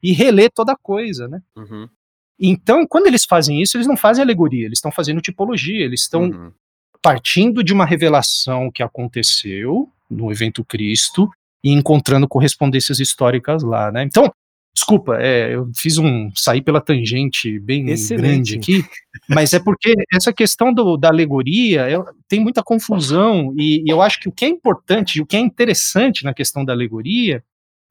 e 0.00 0.12
reler 0.12 0.52
toda 0.54 0.72
a 0.72 0.78
coisa, 0.80 1.26
né? 1.26 1.42
Uhum. 1.56 1.88
Então, 2.40 2.86
quando 2.86 3.06
eles 3.06 3.24
fazem 3.24 3.60
isso, 3.60 3.76
eles 3.76 3.86
não 3.86 3.96
fazem 3.96 4.22
alegoria, 4.22 4.66
eles 4.66 4.78
estão 4.78 4.92
fazendo 4.92 5.20
tipologia, 5.20 5.84
eles 5.84 6.02
estão 6.02 6.24
uhum. 6.24 6.52
partindo 7.02 7.64
de 7.64 7.72
uma 7.72 7.84
revelação 7.84 8.70
que 8.70 8.82
aconteceu 8.82 9.90
no 10.08 10.30
evento 10.30 10.64
Cristo 10.64 11.28
e 11.62 11.72
encontrando 11.72 12.28
correspondências 12.28 13.00
históricas 13.00 13.62
lá, 13.62 13.90
né? 13.90 14.04
Então, 14.04 14.32
desculpa, 14.72 15.16
é, 15.20 15.56
eu 15.56 15.68
fiz 15.74 15.98
um 15.98 16.30
sair 16.34 16.62
pela 16.62 16.80
tangente 16.80 17.58
bem 17.58 17.90
Excelente. 17.90 18.22
grande 18.22 18.56
aqui, 18.56 18.84
mas 19.28 19.52
é 19.52 19.58
porque 19.58 19.92
essa 20.14 20.32
questão 20.32 20.72
do, 20.72 20.96
da 20.96 21.08
alegoria 21.08 21.90
é, 21.90 21.96
tem 22.28 22.38
muita 22.38 22.62
confusão 22.62 23.52
e, 23.56 23.82
e 23.84 23.92
eu 23.92 24.00
acho 24.00 24.20
que 24.20 24.28
o 24.28 24.32
que 24.32 24.44
é 24.44 24.48
importante 24.48 25.20
o 25.20 25.26
que 25.26 25.36
é 25.36 25.40
interessante 25.40 26.22
na 26.22 26.32
questão 26.32 26.64
da 26.64 26.72
alegoria 26.72 27.42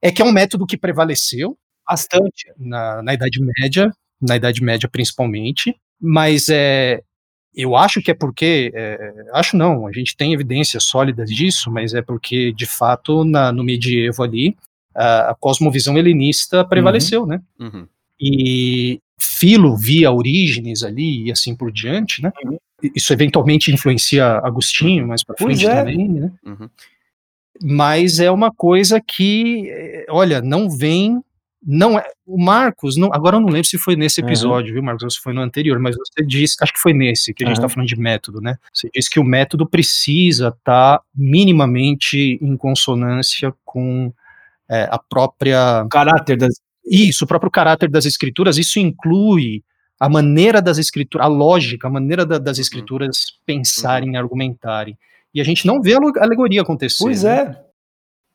é 0.01 0.11
que 0.11 0.21
é 0.21 0.25
um 0.25 0.31
método 0.31 0.65
que 0.65 0.77
prevaleceu 0.77 1.57
bastante 1.87 2.51
na, 2.57 3.01
na 3.01 3.13
Idade 3.13 3.39
Média, 3.59 3.91
na 4.21 4.35
Idade 4.35 4.63
Média 4.63 4.89
principalmente, 4.89 5.75
mas 5.99 6.49
é, 6.49 7.01
eu 7.55 7.75
acho 7.75 8.01
que 8.01 8.11
é 8.11 8.13
porque, 8.13 8.71
é, 8.73 9.13
acho 9.33 9.57
não, 9.57 9.87
a 9.87 9.91
gente 9.91 10.15
tem 10.15 10.31
evidências 10.31 10.83
sólidas 10.83 11.29
disso, 11.29 11.71
mas 11.71 11.93
é 11.93 12.01
porque, 12.01 12.53
de 12.53 12.67
fato, 12.67 13.23
na, 13.23 13.51
no 13.51 13.63
medievo 13.63 14.21
ali, 14.21 14.55
a, 14.95 15.31
a 15.31 15.35
cosmovisão 15.35 15.97
helenista 15.97 16.63
prevaleceu, 16.63 17.21
uhum. 17.21 17.27
né? 17.27 17.41
Uhum. 17.59 17.87
E 18.19 18.99
Filo 19.19 19.75
via 19.75 20.11
Orígenes 20.11 20.83
ali 20.83 21.25
e 21.25 21.31
assim 21.31 21.55
por 21.55 21.71
diante, 21.71 22.21
né? 22.21 22.31
Uhum. 22.45 22.57
Isso 22.95 23.11
eventualmente 23.11 23.71
influencia 23.71 24.37
Agostinho 24.43 25.07
mais 25.07 25.23
para 25.23 25.35
frente 25.35 25.65
é. 25.65 25.75
também, 25.75 26.07
né? 26.07 26.31
Uhum. 26.45 26.69
Mas 27.63 28.19
é 28.19 28.29
uma 28.29 28.51
coisa 28.51 29.01
que, 29.01 29.67
é, 29.71 30.05
olha, 30.09 30.41
não 30.41 30.69
vem 30.69 31.23
não 31.65 31.97
é 31.97 32.05
o 32.25 32.41
Marcos, 32.41 32.97
não, 32.97 33.09
agora 33.13 33.37
eu 33.37 33.41
não 33.41 33.49
lembro 33.49 33.67
se 33.67 33.77
foi 33.77 33.95
nesse 33.95 34.21
episódio, 34.21 34.69
uhum. 34.69 34.73
viu, 34.75 34.83
Marcos, 34.83 35.03
ou 35.03 35.09
se 35.09 35.19
foi 35.19 35.33
no 35.33 35.41
anterior, 35.41 35.79
mas 35.79 35.95
você 35.95 36.25
disse, 36.25 36.55
acho 36.61 36.73
que 36.73 36.79
foi 36.79 36.93
nesse 36.93 37.33
que 37.33 37.43
a 37.43 37.47
gente 37.47 37.57
está 37.57 37.67
falando 37.67 37.87
de 37.87 37.99
método, 37.99 38.39
né? 38.39 38.57
Você 38.73 38.89
disse 38.93 39.09
que 39.09 39.19
o 39.19 39.23
método 39.23 39.67
precisa 39.67 40.49
estar 40.49 40.97
tá 40.99 41.03
minimamente 41.15 42.37
em 42.41 42.55
consonância 42.55 43.53
com 43.65 44.13
é, 44.69 44.87
a 44.91 44.99
própria 44.99 45.83
o 45.83 45.89
caráter 45.89 46.37
das 46.37 46.53
isso, 46.89 47.25
o 47.25 47.27
próprio 47.27 47.51
caráter 47.51 47.89
das 47.89 48.05
escrituras. 48.05 48.57
Isso 48.57 48.79
inclui 48.79 49.63
a 49.99 50.07
maneira 50.07 50.61
das 50.61 50.77
escrituras, 50.77 51.25
a 51.25 51.29
lógica, 51.29 51.87
a 51.87 51.91
maneira 51.91 52.25
da, 52.25 52.37
das 52.37 52.57
uhum. 52.57 52.61
escrituras 52.61 53.25
pensarem, 53.45 54.11
uhum. 54.11 54.17
argumentarem. 54.17 54.97
E 55.33 55.41
a 55.41 55.43
gente 55.43 55.67
não 55.67 55.81
vê 55.81 55.95
a 55.95 56.23
alegoria 56.23 56.61
acontecer. 56.61 57.03
Pois 57.03 57.23
né? 57.23 57.39
é. 57.39 57.66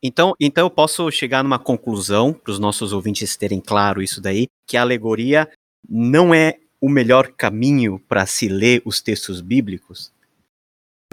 Então, 0.02 0.34
então 0.40 0.66
eu 0.66 0.70
posso 0.70 1.10
chegar 1.10 1.44
numa 1.44 1.58
conclusão, 1.58 2.32
para 2.32 2.50
os 2.50 2.58
nossos 2.58 2.92
ouvintes 2.92 3.36
terem 3.36 3.60
claro 3.60 4.02
isso 4.02 4.20
daí, 4.20 4.48
que 4.66 4.76
a 4.76 4.82
alegoria 4.82 5.48
não 5.88 6.34
é 6.34 6.58
o 6.80 6.88
melhor 6.88 7.28
caminho 7.28 8.00
para 8.08 8.26
se 8.26 8.48
ler 8.48 8.82
os 8.84 9.00
textos 9.00 9.40
bíblicos? 9.40 10.12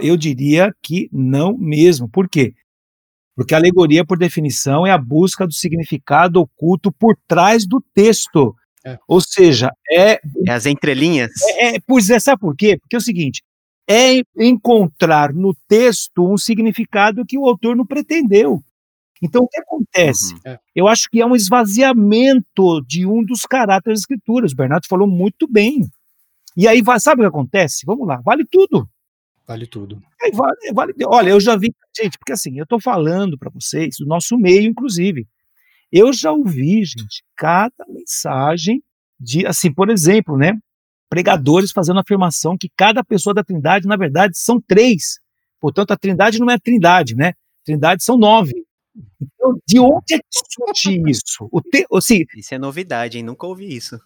Eu 0.02 0.18
diria 0.18 0.74
que 0.82 1.08
não 1.12 1.56
mesmo. 1.56 2.10
Por 2.10 2.28
quê? 2.28 2.56
Porque 3.36 3.54
a 3.54 3.58
alegoria, 3.58 4.04
por 4.04 4.18
definição, 4.18 4.88
é 4.88 4.92
a 4.92 4.98
busca 4.98 5.46
do 5.46 5.54
significado 5.54 6.42
oculto 6.42 6.92
por 6.92 7.16
trás 7.28 7.68
do 7.68 7.82
texto. 7.94 8.56
É. 8.84 8.98
Ou 9.08 9.22
seja, 9.22 9.72
é. 9.92 10.20
É 10.48 10.52
as 10.52 10.66
entrelinhas. 10.66 11.32
É, 11.58 11.76
é, 11.76 11.80
pois 11.86 12.10
é, 12.10 12.20
sabe 12.20 12.42
por 12.42 12.56
quê? 12.56 12.78
Porque 12.78 12.96
é 12.96 13.00
o 13.00 13.02
seguinte: 13.02 13.44
é 13.88 14.22
encontrar 14.38 15.34
no 15.34 15.56
texto 15.68 16.28
um 16.28 16.38
significado 16.38 17.26
que 17.26 17.38
o 17.38 17.46
autor 17.46 17.76
não 17.76 17.86
pretendeu. 17.86 18.64
Então, 19.22 19.44
o 19.44 19.48
que 19.48 19.60
acontece? 19.60 20.34
Uhum. 20.34 20.40
É. 20.46 20.60
Eu 20.76 20.88
acho 20.88 21.10
que 21.10 21.22
é 21.22 21.26
um 21.26 21.36
esvaziamento 21.36 22.82
de 22.88 23.06
um 23.06 23.24
dos 23.24 23.42
caráteres 23.42 24.00
das 24.00 24.02
escrituras. 24.02 24.54
O 24.54 24.56
Bernardo 24.56 24.88
falou 24.88 25.08
muito 25.08 25.48
bem. 25.48 25.90
E 26.56 26.68
aí, 26.68 26.82
sabe 27.00 27.22
o 27.22 27.24
que 27.24 27.30
acontece? 27.30 27.86
Vamos 27.86 28.08
lá, 28.08 28.22
vale 28.24 28.46
tudo. 28.50 28.88
Vale 29.48 29.66
tudo. 29.66 30.02
É, 30.22 30.32
vale, 30.32 30.74
vale, 30.74 30.94
olha, 31.06 31.30
eu 31.32 31.40
já 31.40 31.56
vi, 31.56 31.74
gente, 32.00 32.18
porque 32.20 32.34
assim, 32.34 32.58
eu 32.58 32.64
estou 32.64 32.80
falando 32.80 33.38
para 33.38 33.50
vocês, 33.50 33.96
do 34.00 34.06
nosso 34.06 34.38
meio, 34.38 34.70
inclusive. 34.70 35.28
Eu 35.92 36.14
já 36.14 36.32
ouvi, 36.32 36.86
gente, 36.86 37.24
cada 37.36 37.86
mensagem 37.88 38.84
de, 39.20 39.46
assim, 39.48 39.74
por 39.74 39.90
exemplo, 39.90 40.38
né? 40.38 40.54
Pregadores 41.10 41.72
fazendo 41.72 42.00
afirmação 42.00 42.56
que 42.56 42.70
cada 42.78 43.04
pessoa 43.04 43.34
da 43.34 43.44
Trindade, 43.44 43.88
na 43.88 43.98
verdade, 43.98 44.38
são 44.38 44.62
três. 44.62 45.20
Portanto, 45.60 45.92
a 45.92 45.98
Trindade 45.98 46.40
não 46.40 46.52
é 46.52 46.54
a 46.54 46.60
Trindade, 46.60 47.16
né? 47.16 47.34
Trindade 47.66 48.04
são 48.04 48.18
nove. 48.18 48.54
Então, 49.22 49.60
de 49.68 49.80
onde 49.80 50.16
é 50.16 50.18
que 50.18 50.24
surge 50.50 51.02
isso? 51.10 51.50
O 51.52 51.62
te, 51.62 51.86
assim, 51.94 52.26
isso 52.36 52.54
é 52.54 52.58
novidade, 52.60 53.18
hein? 53.18 53.24
Nunca 53.24 53.48
ouvi 53.48 53.76
isso. 53.76 54.00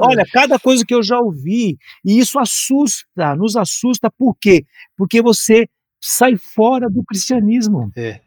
Olha, 0.00 0.24
cada 0.32 0.58
coisa 0.58 0.84
que 0.84 0.94
eu 0.94 1.02
já 1.02 1.18
ouvi, 1.18 1.76
e 2.04 2.18
isso 2.18 2.38
assusta, 2.38 3.36
nos 3.36 3.56
assusta, 3.56 4.10
por 4.10 4.34
quê? 4.40 4.64
Porque 4.96 5.20
você 5.20 5.68
sai 6.00 6.36
fora 6.36 6.88
do 6.88 7.04
cristianismo. 7.04 7.90
É. 7.96 8.20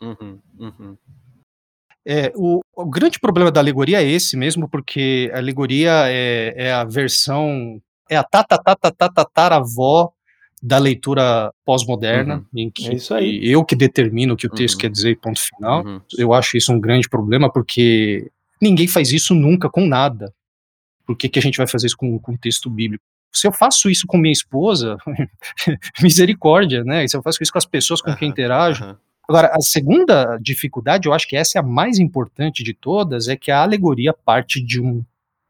Uhum, 0.00 0.40
uhum. 0.58 0.96
É, 2.04 2.32
o, 2.34 2.60
o, 2.74 2.84
grande 2.84 3.20
problema 3.20 3.50
da 3.50 3.60
alegoria 3.60 4.02
é 4.02 4.08
esse 4.08 4.36
mesmo, 4.36 4.68
porque 4.68 5.30
a 5.32 5.38
alegoria 5.38 6.08
é, 6.08 6.52
é 6.56 6.72
a 6.72 6.84
versão, 6.84 7.80
é 8.10 8.16
a 8.16 8.24
tatatatatatataravó 8.24 10.12
da 10.62 10.78
leitura 10.78 11.52
pós-moderna, 11.64 12.36
uhum. 12.36 12.44
em 12.54 12.70
que 12.70 12.88
é 12.88 13.24
eu 13.42 13.64
que 13.64 13.74
determino 13.74 14.34
o 14.34 14.36
que 14.36 14.46
o 14.46 14.50
texto 14.50 14.74
uhum. 14.74 14.80
quer 14.80 14.90
dizer, 14.90 15.18
ponto 15.18 15.40
final. 15.40 15.84
Uhum. 15.84 16.00
Eu 16.16 16.32
acho 16.32 16.56
isso 16.56 16.72
um 16.72 16.78
grande 16.78 17.08
problema, 17.08 17.52
porque 17.52 18.30
ninguém 18.60 18.86
faz 18.86 19.10
isso 19.10 19.34
nunca 19.34 19.68
com 19.68 19.84
nada. 19.84 20.32
Por 21.04 21.16
que, 21.16 21.28
que 21.28 21.38
a 21.38 21.42
gente 21.42 21.58
vai 21.58 21.66
fazer 21.66 21.88
isso 21.88 21.96
com, 21.96 22.16
com 22.20 22.36
texto 22.36 22.70
bíblico? 22.70 23.02
Se 23.32 23.46
eu 23.46 23.52
faço 23.52 23.90
isso 23.90 24.06
com 24.06 24.16
minha 24.18 24.32
esposa, 24.32 24.96
misericórdia, 26.00 26.84
né? 26.84 27.08
Se 27.08 27.16
eu 27.16 27.22
faço 27.22 27.42
isso 27.42 27.50
com 27.50 27.58
as 27.58 27.66
pessoas 27.66 28.00
com 28.00 28.14
quem 28.14 28.28
interajo. 28.28 28.96
Agora, 29.28 29.50
a 29.52 29.60
segunda 29.60 30.38
dificuldade, 30.40 31.08
eu 31.08 31.12
acho 31.12 31.26
que 31.26 31.36
essa 31.36 31.58
é 31.58 31.60
a 31.60 31.64
mais 31.64 31.98
importante 31.98 32.62
de 32.62 32.74
todas, 32.74 33.26
é 33.26 33.36
que 33.36 33.50
a 33.50 33.62
alegoria 33.62 34.12
parte 34.12 34.62
de 34.62 34.80
um 34.80 35.02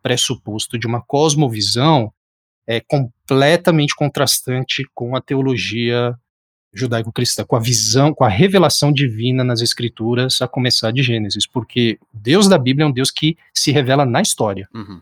pressuposto, 0.02 0.78
de 0.78 0.86
uma 0.86 1.02
cosmovisão 1.02 2.12
é 2.66 2.80
completamente 3.32 3.94
contrastante 3.94 4.84
com 4.94 5.16
a 5.16 5.20
teologia 5.20 6.14
judaico-cristã, 6.74 7.44
com 7.44 7.56
a 7.56 7.60
visão, 7.60 8.14
com 8.14 8.24
a 8.24 8.28
revelação 8.28 8.92
divina 8.92 9.44
nas 9.44 9.60
escrituras, 9.60 10.40
a 10.40 10.48
começar 10.48 10.90
de 10.90 11.02
Gênesis, 11.02 11.46
porque 11.46 11.98
o 12.00 12.18
Deus 12.18 12.48
da 12.48 12.56
Bíblia 12.56 12.84
é 12.84 12.88
um 12.88 12.92
Deus 12.92 13.10
que 13.10 13.36
se 13.52 13.70
revela 13.70 14.06
na 14.06 14.22
história. 14.22 14.68
Uhum. 14.74 15.00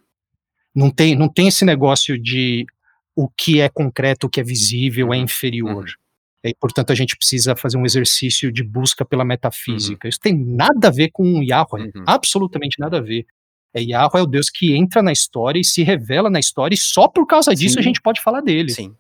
Não, 0.75 0.91
tem, 0.91 1.15
não 1.15 1.29
tem 1.29 1.49
esse 1.49 1.65
negócio 1.65 2.21
de 2.21 2.67
o 3.15 3.29
que 3.29 3.61
é 3.61 3.69
concreto, 3.69 4.27
o 4.27 4.31
que 4.31 4.41
é 4.41 4.45
visível 4.45 5.09
é 5.09 5.11
uhum. 5.11 5.15
é 5.15 5.19
inferior. 5.19 5.85
Uhum. 5.85 6.51
E, 6.51 6.55
portanto, 6.59 6.91
a 6.91 6.95
gente 6.95 7.17
precisa 7.17 7.55
fazer 7.55 7.77
um 7.77 7.85
exercício 7.85 8.51
de 8.51 8.65
busca 8.65 9.05
pela 9.05 9.25
metafísica. 9.25 10.07
Uhum. 10.07 10.09
Isso 10.09 10.21
tem 10.21 10.37
nada 10.37 10.89
a 10.89 10.91
ver 10.91 11.11
com 11.13 11.43
Yahweh, 11.43 11.93
uhum. 11.95 12.05
absolutamente 12.07 12.81
nada 12.81 12.99
a 12.99 13.01
ver. 13.01 13.27
É, 13.73 13.83
Yahweh 13.83 14.21
é 14.21 14.23
o 14.23 14.27
Deus 14.27 14.51
que 14.51 14.75
entra 14.75 15.03
na 15.03 15.13
história 15.13 15.61
e 15.61 15.65
se 15.65 15.83
revela 15.83 16.29
na 16.29 16.41
história, 16.41 16.75
e 16.75 16.79
só 16.79 17.07
por 17.07 17.27
causa 17.27 17.55
disso 17.55 17.75
Sim. 17.75 17.81
a 17.81 17.83
gente 17.83 18.01
pode 18.01 18.21
falar 18.21 18.41
dele. 18.41 18.71
Sim. 18.71 18.95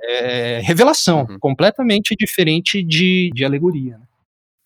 É, 0.00 0.60
revelação, 0.62 1.26
uhum. 1.28 1.38
completamente 1.38 2.14
diferente 2.16 2.82
de, 2.82 3.30
de 3.34 3.44
alegoria. 3.44 3.98
Né? 3.98 4.04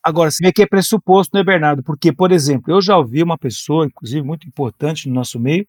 Agora, 0.02 0.30
você 0.30 0.44
vê 0.44 0.52
que 0.52 0.62
é 0.62 0.66
pressuposto, 0.66 1.36
né, 1.36 1.42
Bernardo? 1.42 1.82
Porque, 1.82 2.12
por 2.12 2.32
exemplo, 2.32 2.72
eu 2.72 2.82
já 2.82 2.98
ouvi 2.98 3.22
uma 3.22 3.38
pessoa, 3.38 3.86
inclusive 3.86 4.22
muito 4.22 4.46
importante 4.46 5.08
no 5.08 5.14
nosso 5.14 5.38
meio, 5.38 5.66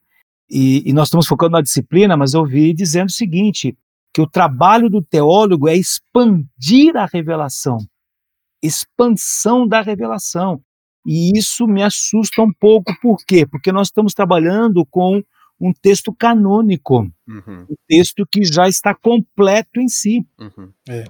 e, 0.49 0.88
e 0.88 0.93
nós 0.93 1.07
estamos 1.07 1.28
focando 1.28 1.53
na 1.53 1.61
disciplina, 1.61 2.17
mas 2.17 2.34
eu 2.34 2.41
ouvi 2.41 2.74
dizendo 2.74 3.09
o 3.09 3.13
seguinte: 3.13 3.78
que 4.13 4.21
o 4.21 4.28
trabalho 4.28 4.89
do 4.89 5.01
teólogo 5.01 5.67
é 5.67 5.76
expandir 5.76 6.95
a 6.95 7.05
revelação, 7.05 7.78
expansão 8.61 9.67
da 9.67 9.82
revelação. 9.82 10.61
E 11.06 11.38
isso 11.38 11.68
me 11.68 11.84
assusta 11.84 12.41
um 12.41 12.51
pouco, 12.54 12.93
por 13.01 13.18
quê? 13.26 13.45
Porque 13.45 13.72
nós 13.72 13.88
estamos 13.88 14.14
trabalhando 14.14 14.86
com 14.86 15.22
um 15.60 15.74
texto 15.74 16.14
canônico, 16.14 17.10
uhum. 17.28 17.66
um 17.70 17.76
texto 17.88 18.26
que 18.30 18.43
já 18.43 18.68
está 18.68 18.93
completo 18.93 19.80
em 19.80 19.88
si. 19.88 20.26
Uhum. 20.39 20.72
É. 20.89 21.06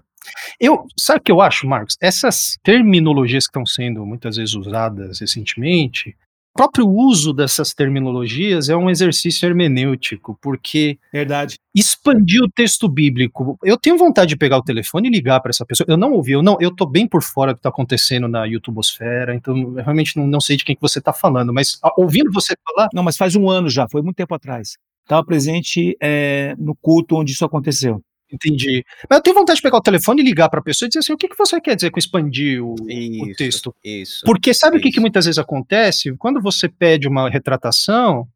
Eu, 0.59 0.85
sabe 0.97 1.19
o 1.19 1.23
que 1.23 1.31
eu 1.31 1.41
acho, 1.41 1.67
Marcos? 1.67 1.97
Essas 2.01 2.57
terminologias 2.63 3.45
que 3.45 3.49
estão 3.49 3.65
sendo 3.65 4.05
muitas 4.05 4.37
vezes 4.37 4.55
usadas 4.55 5.19
recentemente, 5.19 6.15
o 6.53 6.57
próprio 6.57 6.87
uso 6.87 7.33
dessas 7.33 7.73
terminologias 7.73 8.69
é 8.69 8.75
um 8.75 8.87
exercício 8.87 9.47
hermenêutico, 9.47 10.37
porque 10.39 10.99
verdade 11.11 11.55
expandir 11.73 12.43
o 12.43 12.49
texto 12.49 12.87
bíblico. 12.87 13.57
Eu 13.63 13.75
tenho 13.75 13.97
vontade 13.97 14.29
de 14.29 14.37
pegar 14.37 14.59
o 14.59 14.63
telefone 14.63 15.07
e 15.07 15.11
ligar 15.11 15.39
para 15.39 15.49
essa 15.49 15.65
pessoa. 15.65 15.87
Eu 15.89 15.97
não 15.97 16.11
ouvi, 16.11 16.33
eu 16.33 16.43
não, 16.43 16.55
eu 16.61 16.69
tô 16.69 16.85
bem 16.85 17.07
por 17.07 17.23
fora 17.23 17.53
do 17.53 17.55
que 17.55 17.59
está 17.59 17.69
acontecendo 17.69 18.27
na 18.27 18.45
YouTubosfera, 18.45 19.33
então 19.33 19.57
eu 19.57 19.73
realmente 19.83 20.15
não, 20.15 20.27
não 20.27 20.39
sei 20.39 20.55
de 20.55 20.63
quem 20.63 20.75
que 20.75 20.81
você 20.81 20.99
está 20.99 21.11
falando, 21.11 21.51
mas 21.51 21.79
ouvindo 21.97 22.31
você 22.31 22.53
falar, 22.63 22.87
não, 22.93 23.01
mas 23.01 23.17
faz 23.17 23.35
um 23.35 23.49
ano 23.49 23.67
já, 23.67 23.87
foi 23.89 24.03
muito 24.03 24.17
tempo 24.17 24.35
atrás. 24.35 24.77
Estava 25.01 25.25
presente 25.25 25.97
é, 25.99 26.55
no 26.59 26.75
culto 26.75 27.15
onde 27.15 27.31
isso 27.31 27.43
aconteceu. 27.43 27.99
Entendi. 28.33 28.83
Mas 29.07 29.17
eu 29.17 29.23
tenho 29.23 29.35
vontade 29.35 29.57
de 29.57 29.61
pegar 29.61 29.77
o 29.77 29.81
telefone 29.81 30.21
e 30.21 30.25
ligar 30.25 30.49
para 30.49 30.59
a 30.59 30.63
pessoa 30.63 30.87
e 30.87 30.89
dizer 30.89 30.99
assim: 30.99 31.13
o 31.13 31.17
que, 31.17 31.27
que 31.27 31.37
você 31.37 31.61
quer 31.61 31.75
dizer 31.75 31.91
com 31.91 31.99
expandir 31.99 32.63
o, 32.63 32.75
isso, 32.89 33.23
o 33.23 33.35
texto? 33.35 33.75
Isso. 33.83 34.21
Porque 34.25 34.53
sabe 34.53 34.77
isso. 34.77 34.81
o 34.81 34.83
que, 34.83 34.91
que 34.91 34.99
muitas 34.99 35.25
vezes 35.25 35.37
acontece? 35.37 36.15
Quando 36.17 36.41
você 36.41 36.67
pede 36.67 37.07
uma 37.07 37.29
retratação, 37.29 38.27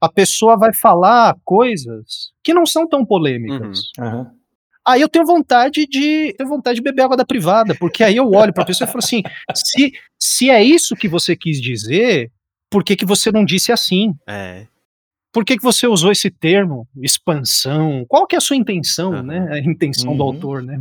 a 0.00 0.08
pessoa 0.08 0.56
vai 0.56 0.72
falar 0.72 1.36
coisas 1.44 2.32
que 2.44 2.54
não 2.54 2.64
são 2.64 2.88
tão 2.88 3.04
polêmicas. 3.04 3.90
Uhum. 3.98 4.06
Uhum. 4.06 4.26
Aí 4.86 5.00
eu 5.00 5.08
tenho 5.08 5.26
vontade 5.26 5.86
de 5.86 6.32
tenho 6.38 6.48
vontade 6.48 6.76
de 6.76 6.82
beber 6.82 7.02
água 7.02 7.16
da 7.16 7.24
privada, 7.24 7.74
porque 7.74 8.04
aí 8.04 8.16
eu 8.16 8.30
olho 8.30 8.52
para 8.52 8.62
a 8.62 8.66
pessoa 8.66 8.88
e 8.88 8.92
falo 8.92 9.02
assim: 9.02 9.22
se, 9.54 9.92
se 10.18 10.48
é 10.48 10.62
isso 10.62 10.94
que 10.94 11.08
você 11.08 11.34
quis 11.36 11.60
dizer, 11.60 12.30
por 12.70 12.84
que, 12.84 12.96
que 12.96 13.04
você 13.04 13.32
não 13.32 13.44
disse 13.44 13.72
assim? 13.72 14.14
É 14.26 14.66
por 15.32 15.44
que, 15.44 15.56
que 15.56 15.62
você 15.62 15.86
usou 15.86 16.10
esse 16.10 16.30
termo, 16.30 16.88
expansão? 16.96 18.04
Qual 18.08 18.26
que 18.26 18.34
é 18.34 18.38
a 18.38 18.40
sua 18.40 18.56
intenção, 18.56 19.12
uhum. 19.12 19.22
né? 19.22 19.48
A 19.52 19.58
intenção 19.58 20.10
uhum. 20.10 20.16
do 20.16 20.22
autor, 20.22 20.62
né? 20.62 20.78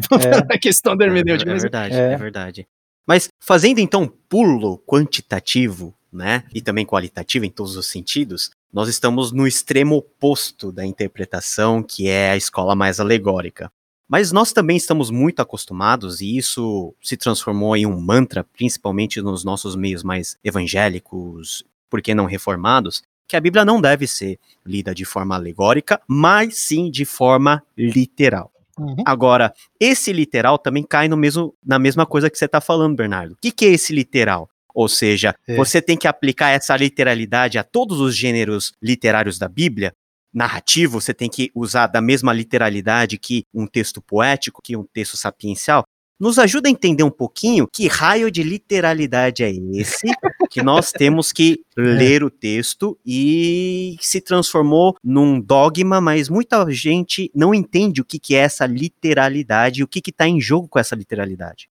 É. 0.50 0.54
a 0.56 0.58
questão 0.58 0.96
da 0.96 1.06
hermenêutica. 1.06 1.52
É, 1.52 1.56
é 1.56 1.60
verdade, 1.60 1.96
é. 1.96 2.14
é. 2.14 2.18
verdade. 2.18 2.68
Mas 3.08 3.28
fazendo 3.40 3.80
então 3.80 4.04
um 4.04 4.08
pulo 4.08 4.78
quantitativo, 4.86 5.96
né, 6.12 6.44
e 6.54 6.62
também 6.62 6.86
qualitativo 6.86 7.46
em 7.46 7.50
todos 7.50 7.76
os 7.76 7.88
sentidos, 7.88 8.52
nós 8.72 8.88
estamos 8.88 9.32
no 9.32 9.48
extremo 9.48 9.96
oposto 9.96 10.72
da 10.72 10.86
interpretação, 10.86 11.82
que 11.82 12.08
é 12.08 12.32
a 12.32 12.38
escola 12.38 12.76
mais 12.76 13.00
alegórica. 13.00 13.72
Mas 14.08 14.32
nós 14.32 14.52
também 14.52 14.78
estamos 14.78 15.12
muito 15.12 15.40
acostumados, 15.40 16.22
e 16.22 16.38
isso 16.38 16.94
se 17.02 17.16
transformou 17.16 17.76
em 17.76 17.86
um 17.86 18.00
mantra, 18.00 18.44
principalmente 18.44 19.22
nos 19.22 19.44
nossos 19.44 19.76
meios 19.76 20.04
mais 20.04 20.38
evangélicos, 20.44 21.64
por 21.90 22.02
que 22.02 22.14
não 22.16 22.26
reformados, 22.26 23.04
que 23.30 23.38
a 23.38 23.40
Bíblia 23.40 23.64
não 23.64 23.80
deve 23.80 24.08
ser 24.08 24.40
lida 24.66 24.94
de 24.94 25.06
forma 25.06 25.36
alegórica, 25.36 26.02
mas 26.08 26.58
sim 26.58 26.90
de 26.90 27.06
forma 27.06 27.64
literal. 27.78 28.52
Uhum. 28.78 29.04
Agora, 29.06 29.54
esse 29.80 30.12
literal 30.12 30.58
também 30.58 30.84
cai 30.84 31.08
no 31.08 31.16
mesmo, 31.16 31.54
na 31.64 31.78
mesma 31.78 32.06
coisa 32.08 32.30
que 32.30 32.38
você 32.38 32.46
está 32.46 32.60
falando, 32.60 32.96
Bernardo. 32.96 33.34
O 33.34 33.38
que, 33.40 33.52
que 33.52 33.66
é 33.66 33.70
esse 33.70 33.94
literal? 33.94 34.50
Ou 34.74 34.88
seja, 34.88 35.36
é. 35.48 35.56
você 35.56 35.82
tem 35.82 35.96
que 35.96 36.08
aplicar 36.08 36.50
essa 36.50 36.76
literalidade 36.76 37.60
a 37.60 37.64
todos 37.64 38.00
os 38.00 38.16
gêneros 38.16 38.74
literários 38.82 39.38
da 39.38 39.48
Bíblia. 39.48 39.94
Narrativo, 40.34 41.00
você 41.00 41.14
tem 41.14 41.30
que 41.30 41.52
usar 41.54 41.88
da 41.88 42.02
mesma 42.02 42.34
literalidade 42.34 43.18
que 43.18 43.46
um 43.54 43.68
texto 43.68 44.02
poético, 44.02 44.62
que 44.64 44.76
um 44.76 44.84
texto 44.84 45.18
sapiencial 45.18 45.84
nos 46.20 46.38
ajuda 46.38 46.68
a 46.68 46.72
entender 46.72 47.04
um 47.04 47.10
pouquinho 47.10 47.68
que 47.72 47.88
raio 47.88 48.30
de 48.30 48.44
literalidade 48.44 49.44
é 49.44 49.52
esse 49.74 50.08
que 50.50 50.62
nós 50.62 50.92
temos 50.94 51.32
que 51.32 51.62
é. 51.78 51.82
ler 51.82 52.24
o 52.24 52.30
texto 52.30 52.98
e 53.06 53.96
se 54.02 54.20
transformou 54.20 54.96
num 55.04 55.40
dogma, 55.40 56.02
mas 56.02 56.30
muita 56.30 56.70
gente 56.72 57.32
não 57.34 57.54
entende 57.54 58.02
o 58.02 58.06
que, 58.06 58.20
que 58.20 58.36
é 58.36 58.40
essa 58.40 58.66
literalidade 58.66 59.82
e 59.82 59.84
o 59.84 59.88
que 59.88 60.02
está 60.10 60.28
em 60.28 60.42
jogo 60.42 60.68
com 60.68 60.80
essa 60.80 60.96
literalidade. 60.96 61.70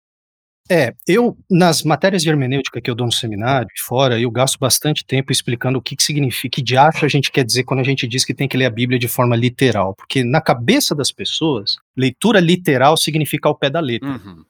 É, 0.71 0.95
eu, 1.07 1.37
nas 1.51 1.83
matérias 1.83 2.23
de 2.23 2.29
hermenêutica 2.29 2.81
que 2.81 2.91
eu 2.91 2.95
dou 2.95 3.07
no 3.07 3.13
seminário 3.13 3.69
e 3.75 3.81
fora, 3.81 4.21
eu 4.21 4.31
gasto 4.31 4.59
bastante 4.59 5.05
tempo 5.05 5.33
explicando 5.33 5.79
o 5.79 5.83
que, 5.83 5.97
que 5.97 6.03
significa, 6.03 6.57
que 6.57 6.63
de 6.63 6.77
acho 6.77 7.07
a 7.07 7.09
gente 7.09 7.33
quer 7.33 7.45
dizer 7.45 7.65
quando 7.65 7.81
a 7.81 7.85
gente 7.85 8.07
diz 8.07 8.23
que 8.23 8.35
tem 8.35 8.47
que 8.47 8.57
ler 8.57 8.67
a 8.67 8.71
Bíblia 8.71 8.99
de 8.99 9.09
forma 9.09 9.35
literal. 9.35 9.95
Porque 9.95 10.23
na 10.23 10.43
cabeça 10.43 10.95
das 10.95 11.11
pessoas, 11.11 11.77
leitura 11.97 12.39
literal 12.39 12.99
significa 12.99 13.49
ao 13.49 13.55
pé 13.55 13.71
da 13.71 13.81
letra. 13.81 14.11
Uhum. 14.11 14.45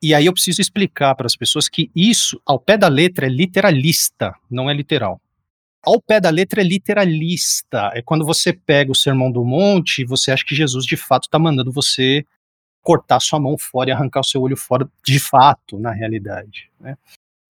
E 0.00 0.14
aí 0.14 0.26
eu 0.26 0.32
preciso 0.32 0.60
explicar 0.60 1.16
para 1.16 1.26
as 1.26 1.34
pessoas 1.34 1.68
que 1.68 1.90
isso, 1.94 2.40
ao 2.46 2.60
pé 2.60 2.76
da 2.76 2.86
letra, 2.86 3.26
é 3.26 3.28
literalista, 3.28 4.32
não 4.48 4.70
é 4.70 4.74
literal. 4.74 5.20
Ao 5.82 6.00
pé 6.00 6.20
da 6.20 6.30
letra 6.30 6.60
é 6.60 6.64
literalista. 6.64 7.90
É 7.94 8.02
quando 8.02 8.24
você 8.24 8.52
pega 8.52 8.92
o 8.92 8.94
Sermão 8.94 9.30
do 9.30 9.44
Monte 9.44 10.02
e 10.02 10.04
você 10.04 10.30
acha 10.30 10.44
que 10.44 10.54
Jesus 10.54 10.84
de 10.84 10.96
fato 10.96 11.24
está 11.24 11.38
mandando 11.38 11.72
você 11.72 12.24
cortar 12.82 13.20
sua 13.20 13.38
mão 13.38 13.56
fora 13.58 13.90
e 13.90 13.92
arrancar 13.92 14.20
o 14.20 14.24
seu 14.24 14.40
olho 14.40 14.56
fora, 14.56 14.88
de 15.04 15.18
fato, 15.18 15.78
na 15.78 15.92
realidade. 15.92 16.70
Né? 16.80 16.96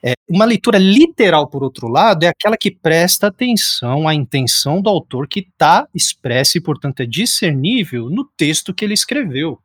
É, 0.02 0.12
uma 0.28 0.44
leitura 0.44 0.78
literal, 0.78 1.48
por 1.48 1.62
outro 1.62 1.88
lado, 1.88 2.24
é 2.24 2.28
aquela 2.28 2.56
que 2.56 2.70
presta 2.70 3.26
atenção 3.26 4.06
à 4.06 4.14
intenção 4.14 4.80
do 4.80 4.88
autor 4.88 5.26
que 5.26 5.40
está 5.40 5.88
expressa 5.94 6.58
e, 6.58 6.60
portanto, 6.60 7.00
é 7.00 7.06
discernível 7.06 8.08
no 8.08 8.24
texto 8.24 8.72
que 8.72 8.84
ele 8.84 8.94
escreveu. 8.94 9.60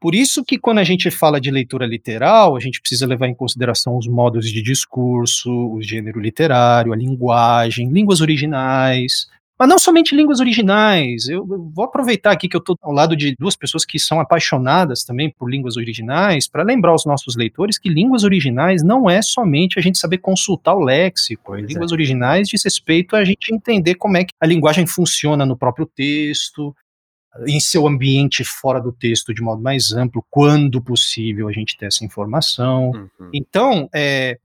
Por 0.00 0.14
isso 0.14 0.44
que 0.44 0.58
quando 0.58 0.78
a 0.78 0.84
gente 0.84 1.10
fala 1.10 1.40
de 1.40 1.50
leitura 1.50 1.86
literal, 1.86 2.54
a 2.54 2.60
gente 2.60 2.80
precisa 2.80 3.06
levar 3.06 3.28
em 3.28 3.34
consideração 3.34 3.96
os 3.96 4.06
modos 4.06 4.50
de 4.50 4.60
discurso, 4.60 5.50
o 5.50 5.80
gênero 5.80 6.20
literário, 6.20 6.92
a 6.92 6.96
linguagem, 6.96 7.90
línguas 7.90 8.20
originais, 8.20 9.26
Mas 9.58 9.68
não 9.68 9.78
somente 9.78 10.14
línguas 10.14 10.40
originais. 10.40 11.28
Eu, 11.28 11.46
eu 11.50 11.70
vou 11.74 11.84
aproveitar 11.84 12.30
aqui 12.30 12.48
que 12.48 12.56
eu 12.56 12.60
estou 12.60 12.76
ao 12.82 12.92
lado 12.92 13.16
de 13.16 13.34
duas 13.38 13.56
pessoas 13.56 13.84
que 13.84 13.98
são 13.98 14.20
apaixonadas 14.20 15.02
também 15.02 15.30
por 15.30 15.50
línguas 15.50 15.76
originais, 15.76 16.46
para 16.46 16.62
lembrar 16.62 16.90
aos 16.90 17.06
nossos 17.06 17.36
leitores 17.36 17.78
que 17.78 17.88
línguas 17.88 18.22
originais 18.22 18.82
não 18.82 19.08
é 19.08 19.22
somente 19.22 19.78
a 19.78 19.82
gente 19.82 19.98
saber 19.98 20.18
consultar 20.18 20.74
o 20.74 20.80
léxico. 20.80 21.52
Pois 21.52 21.66
línguas 21.66 21.90
é. 21.90 21.94
originais 21.94 22.48
diz 22.48 22.62
respeito 22.64 23.16
a 23.16 23.24
gente 23.24 23.54
entender 23.54 23.94
como 23.94 24.16
é 24.16 24.24
que 24.24 24.32
a 24.40 24.46
linguagem 24.46 24.86
funciona 24.86 25.46
no 25.46 25.56
próprio 25.56 25.86
texto, 25.86 26.74
em 27.46 27.60
seu 27.60 27.86
ambiente 27.86 28.44
fora 28.44 28.80
do 28.80 28.92
texto 28.92 29.34
de 29.34 29.42
modo 29.42 29.62
mais 29.62 29.92
amplo, 29.92 30.24
quando 30.30 30.80
possível 30.80 31.48
a 31.48 31.52
gente 31.52 31.76
ter 31.76 31.86
essa 31.86 32.04
informação. 32.04 32.90
Uhum. 32.90 33.30
Então, 33.32 33.88
é, 33.94 34.38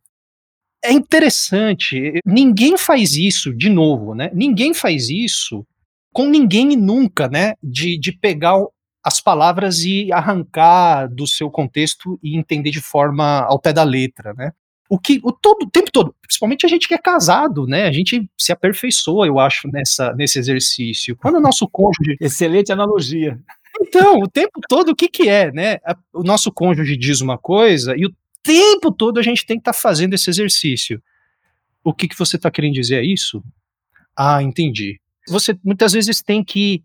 é 0.83 0.91
interessante, 0.91 2.19
ninguém 2.25 2.77
faz 2.77 3.15
isso, 3.15 3.53
de 3.53 3.69
novo, 3.69 4.15
né? 4.15 4.31
Ninguém 4.33 4.73
faz 4.73 5.09
isso 5.09 5.65
com 6.13 6.25
ninguém 6.27 6.73
e 6.73 6.75
nunca, 6.75 7.27
né? 7.27 7.53
De, 7.61 7.97
de 7.99 8.11
pegar 8.11 8.55
as 9.03 9.19
palavras 9.19 9.83
e 9.83 10.11
arrancar 10.11 11.07
do 11.07 11.25
seu 11.25 11.49
contexto 11.49 12.19
e 12.21 12.37
entender 12.37 12.71
de 12.71 12.81
forma 12.81 13.41
ao 13.41 13.59
pé 13.59 13.73
da 13.73 13.83
letra, 13.83 14.33
né? 14.33 14.51
O 14.89 14.99
que 14.99 15.21
o 15.23 15.31
todo 15.31 15.63
o 15.63 15.69
tempo 15.69 15.89
todo, 15.91 16.13
principalmente 16.21 16.65
a 16.65 16.69
gente 16.69 16.87
que 16.87 16.93
é 16.93 16.97
casado, 16.97 17.65
né? 17.65 17.87
A 17.87 17.91
gente 17.91 18.29
se 18.37 18.51
aperfeiçoa, 18.51 19.25
eu 19.25 19.39
acho, 19.39 19.67
nessa 19.69 20.13
nesse 20.13 20.37
exercício. 20.37 21.15
Quando 21.15 21.35
o 21.35 21.41
nosso 21.41 21.67
cônjuge 21.69 22.17
excelente 22.19 22.71
analogia. 22.71 23.39
Então, 23.79 24.19
o 24.19 24.27
tempo 24.27 24.59
todo 24.67 24.89
o 24.89 24.95
que 24.95 25.07
que 25.07 25.29
é, 25.29 25.51
né? 25.51 25.77
O 26.13 26.23
nosso 26.23 26.51
cônjuge 26.51 26.97
diz 26.97 27.21
uma 27.21 27.37
coisa 27.37 27.95
e 27.95 28.05
o 28.05 28.13
tempo 28.43 28.91
todo 28.91 29.19
a 29.19 29.23
gente 29.23 29.45
tem 29.45 29.57
que 29.57 29.61
estar 29.61 29.73
tá 29.73 29.79
fazendo 29.79 30.13
esse 30.13 30.29
exercício. 30.29 31.01
O 31.83 31.93
que, 31.93 32.07
que 32.07 32.17
você 32.17 32.35
está 32.35 32.51
querendo 32.51 32.73
dizer 32.73 32.97
é 32.97 33.05
isso? 33.05 33.43
Ah, 34.15 34.41
entendi. 34.41 34.99
Você 35.27 35.57
muitas 35.63 35.93
vezes 35.93 36.21
tem 36.21 36.43
que 36.43 36.83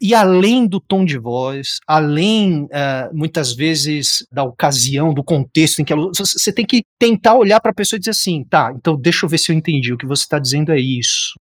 ir 0.00 0.14
além 0.14 0.66
do 0.66 0.80
tom 0.80 1.04
de 1.04 1.18
voz, 1.18 1.78
além, 1.86 2.64
uh, 2.64 2.68
muitas 3.12 3.54
vezes, 3.54 4.26
da 4.30 4.44
ocasião, 4.44 5.14
do 5.14 5.22
contexto 5.22 5.80
em 5.80 5.84
que 5.84 5.92
ela. 5.92 6.10
Você 6.14 6.52
tem 6.52 6.66
que 6.66 6.84
tentar 6.98 7.34
olhar 7.34 7.60
para 7.60 7.70
a 7.70 7.74
pessoa 7.74 7.96
e 7.96 8.00
dizer 8.00 8.10
assim: 8.10 8.44
tá, 8.44 8.72
então 8.76 8.96
deixa 8.96 9.24
eu 9.24 9.30
ver 9.30 9.38
se 9.38 9.52
eu 9.52 9.56
entendi. 9.56 9.92
O 9.92 9.98
que 9.98 10.06
você 10.06 10.24
está 10.24 10.38
dizendo 10.38 10.72
é 10.72 10.78
isso. 10.78 11.38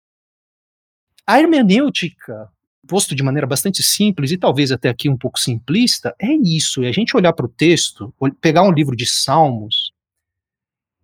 A 1.26 1.40
hermenêutica 1.40 2.50
posto 2.90 3.16
de 3.16 3.22
maneira 3.22 3.46
bastante 3.46 3.84
simples 3.84 4.32
e 4.32 4.38
talvez 4.38 4.72
até 4.72 4.90
aqui 4.90 5.08
um 5.08 5.16
pouco 5.16 5.40
simplista, 5.40 6.16
é 6.20 6.34
isso, 6.34 6.84
é 6.84 6.90
a 6.90 6.92
gente 6.92 7.16
olhar 7.16 7.32
para 7.34 7.46
o 7.46 7.50
texto, 7.50 8.12
pegar 8.42 8.64
um 8.64 8.72
livro 8.72 8.96
de 8.96 9.06
Salmos 9.06 9.94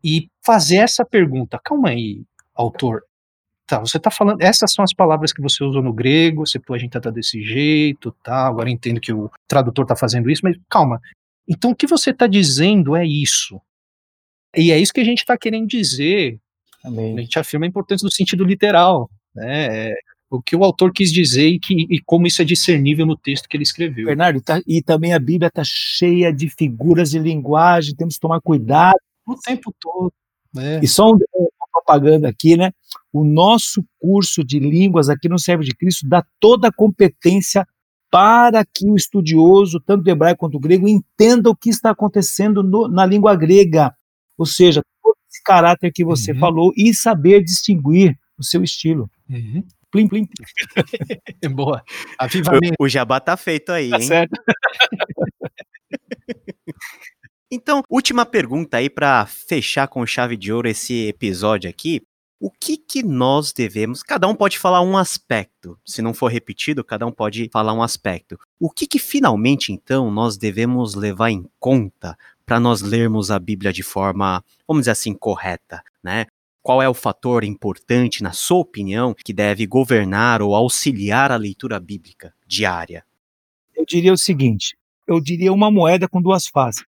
e 0.03 0.27
fazer 0.43 0.77
essa 0.77 1.05
pergunta, 1.05 1.61
calma 1.63 1.89
aí, 1.89 2.23
autor, 2.55 3.03
tá, 3.67 3.79
você 3.79 3.97
está 3.97 4.09
falando, 4.09 4.41
essas 4.41 4.73
são 4.73 4.83
as 4.83 4.93
palavras 4.93 5.31
que 5.31 5.43
você 5.43 5.63
usou 5.63 5.83
no 5.83 5.93
grego, 5.93 6.45
você, 6.45 6.59
a 6.67 6.77
gente 6.79 6.99
tá 6.99 7.11
desse 7.11 7.43
jeito, 7.43 8.11
tá, 8.23 8.47
agora 8.47 8.69
entendo 8.69 8.99
que 8.99 9.13
o 9.13 9.29
tradutor 9.47 9.85
está 9.85 9.95
fazendo 9.95 10.27
isso, 10.27 10.41
mas 10.43 10.57
calma, 10.67 10.99
então 11.47 11.69
o 11.69 11.75
que 11.75 11.85
você 11.85 12.09
está 12.09 12.25
dizendo 12.25 12.95
é 12.95 13.05
isso, 13.05 13.61
e 14.55 14.71
é 14.71 14.79
isso 14.79 14.93
que 14.93 15.01
a 15.01 15.05
gente 15.05 15.19
está 15.19 15.37
querendo 15.37 15.67
dizer, 15.67 16.39
Amém. 16.83 17.15
a 17.15 17.21
gente 17.21 17.37
afirma 17.37 17.67
a 17.67 17.69
importância 17.69 18.07
do 18.07 18.13
sentido 18.13 18.43
literal, 18.43 19.07
né, 19.35 19.89
é, 19.91 19.95
o 20.29 20.41
que 20.41 20.55
o 20.55 20.63
autor 20.63 20.91
quis 20.91 21.11
dizer 21.11 21.47
e, 21.47 21.59
que, 21.59 21.87
e 21.89 22.01
como 22.01 22.27
isso 22.27 22.41
é 22.41 22.45
discernível 22.45 23.05
no 23.05 23.17
texto 23.17 23.47
que 23.47 23.55
ele 23.55 23.63
escreveu. 23.63 24.05
Bernardo, 24.05 24.41
tá, 24.41 24.61
e 24.67 24.81
também 24.81 25.13
a 25.13 25.19
Bíblia 25.19 25.47
está 25.47 25.63
cheia 25.63 26.33
de 26.33 26.49
figuras 26.49 27.11
de 27.11 27.19
linguagem, 27.19 27.95
temos 27.95 28.15
que 28.15 28.21
tomar 28.21 28.41
cuidado. 28.41 28.97
O 29.27 29.35
tempo 29.35 29.73
todo. 29.79 30.13
Né? 30.53 30.79
E 30.81 30.87
só 30.87 31.11
uma 31.11 31.19
propaganda 31.71 32.29
aqui, 32.29 32.55
né? 32.55 32.71
O 33.11 33.23
nosso 33.23 33.83
curso 33.99 34.43
de 34.43 34.59
línguas 34.59 35.09
aqui 35.09 35.27
no 35.27 35.39
Servo 35.39 35.63
de 35.63 35.75
Cristo 35.75 36.07
dá 36.07 36.25
toda 36.39 36.69
a 36.69 36.73
competência 36.73 37.65
para 38.09 38.63
que 38.63 38.89
o 38.89 38.95
estudioso, 38.95 39.79
tanto 39.79 40.03
do 40.03 40.09
hebraico 40.09 40.39
quanto 40.39 40.53
do 40.53 40.59
grego, 40.59 40.87
entenda 40.87 41.49
o 41.49 41.55
que 41.55 41.69
está 41.69 41.89
acontecendo 41.89 42.63
no, 42.63 42.87
na 42.87 43.05
língua 43.05 43.35
grega. 43.35 43.93
Ou 44.37 44.45
seja, 44.45 44.81
todo 45.03 45.15
esse 45.29 45.43
caráter 45.43 45.91
que 45.91 46.05
você 46.05 46.31
uhum. 46.31 46.39
falou 46.39 46.73
e 46.77 46.93
saber 46.93 47.43
distinguir 47.43 48.17
o 48.37 48.43
seu 48.43 48.63
estilo. 48.63 49.09
Uhum. 49.29 49.63
Plim, 49.95 50.09
plim. 50.09 50.27
Boa. 51.55 51.81
Avivamento. 52.19 52.75
O, 52.77 52.83
o 52.83 52.89
jabá 52.89 53.21
tá 53.21 53.37
feito 53.37 53.71
aí, 53.71 53.89
tá 53.89 53.95
hein? 53.95 54.01
certo. 54.01 54.33
então, 57.49 57.81
última 57.89 58.25
pergunta 58.25 58.75
aí 58.75 58.89
para 58.89 59.25
fechar 59.25 59.87
com 59.87 60.05
chave 60.05 60.35
de 60.35 60.51
ouro 60.51 60.67
esse 60.67 61.07
episódio 61.07 61.69
aqui. 61.69 62.03
O 62.41 62.51
que 62.51 62.75
que 62.75 63.01
nós 63.01 63.53
devemos? 63.53 64.03
Cada 64.03 64.27
um 64.27 64.35
pode 64.35 64.59
falar 64.59 64.81
um 64.81 64.97
aspecto. 64.97 65.79
Se 65.85 66.01
não 66.01 66.13
for 66.13 66.27
repetido, 66.27 66.83
cada 66.83 67.07
um 67.07 67.11
pode 67.11 67.49
falar 67.49 67.71
um 67.71 67.81
aspecto. 67.81 68.37
O 68.59 68.69
que 68.69 68.85
que 68.85 68.99
finalmente 68.99 69.71
então 69.71 70.11
nós 70.11 70.37
devemos 70.37 70.93
levar 70.93 71.29
em 71.29 71.49
conta 71.57 72.17
para 72.45 72.59
nós 72.59 72.81
lermos 72.81 73.31
a 73.31 73.39
Bíblia 73.39 73.71
de 73.71 73.81
forma, 73.81 74.43
vamos 74.67 74.81
dizer 74.81 74.91
assim, 74.91 75.13
correta, 75.13 75.81
né? 76.03 76.25
Qual 76.65 76.81
é 76.81 76.89
o 76.89 76.95
fator 76.95 77.43
importante, 77.43 78.23
na 78.23 78.31
sua 78.31 78.57
opinião, 78.57 79.13
que 79.13 79.31
deve 79.31 79.67
governar 79.67 80.41
ou 80.41 80.55
auxiliar 80.55 81.31
a 81.31 81.35
leitura 81.35 81.79
bíblica 81.79 82.33
diária? 82.47 83.05
Eu 83.75 83.85
diria 83.85 84.11
o 84.11 84.17
seguinte: 84.17 84.75
eu 85.05 85.21
diria 85.21 85.53
uma 85.53 85.69
moeda 85.69 86.07
com 86.07 86.19
duas 86.19 86.47
faces: 86.47 86.83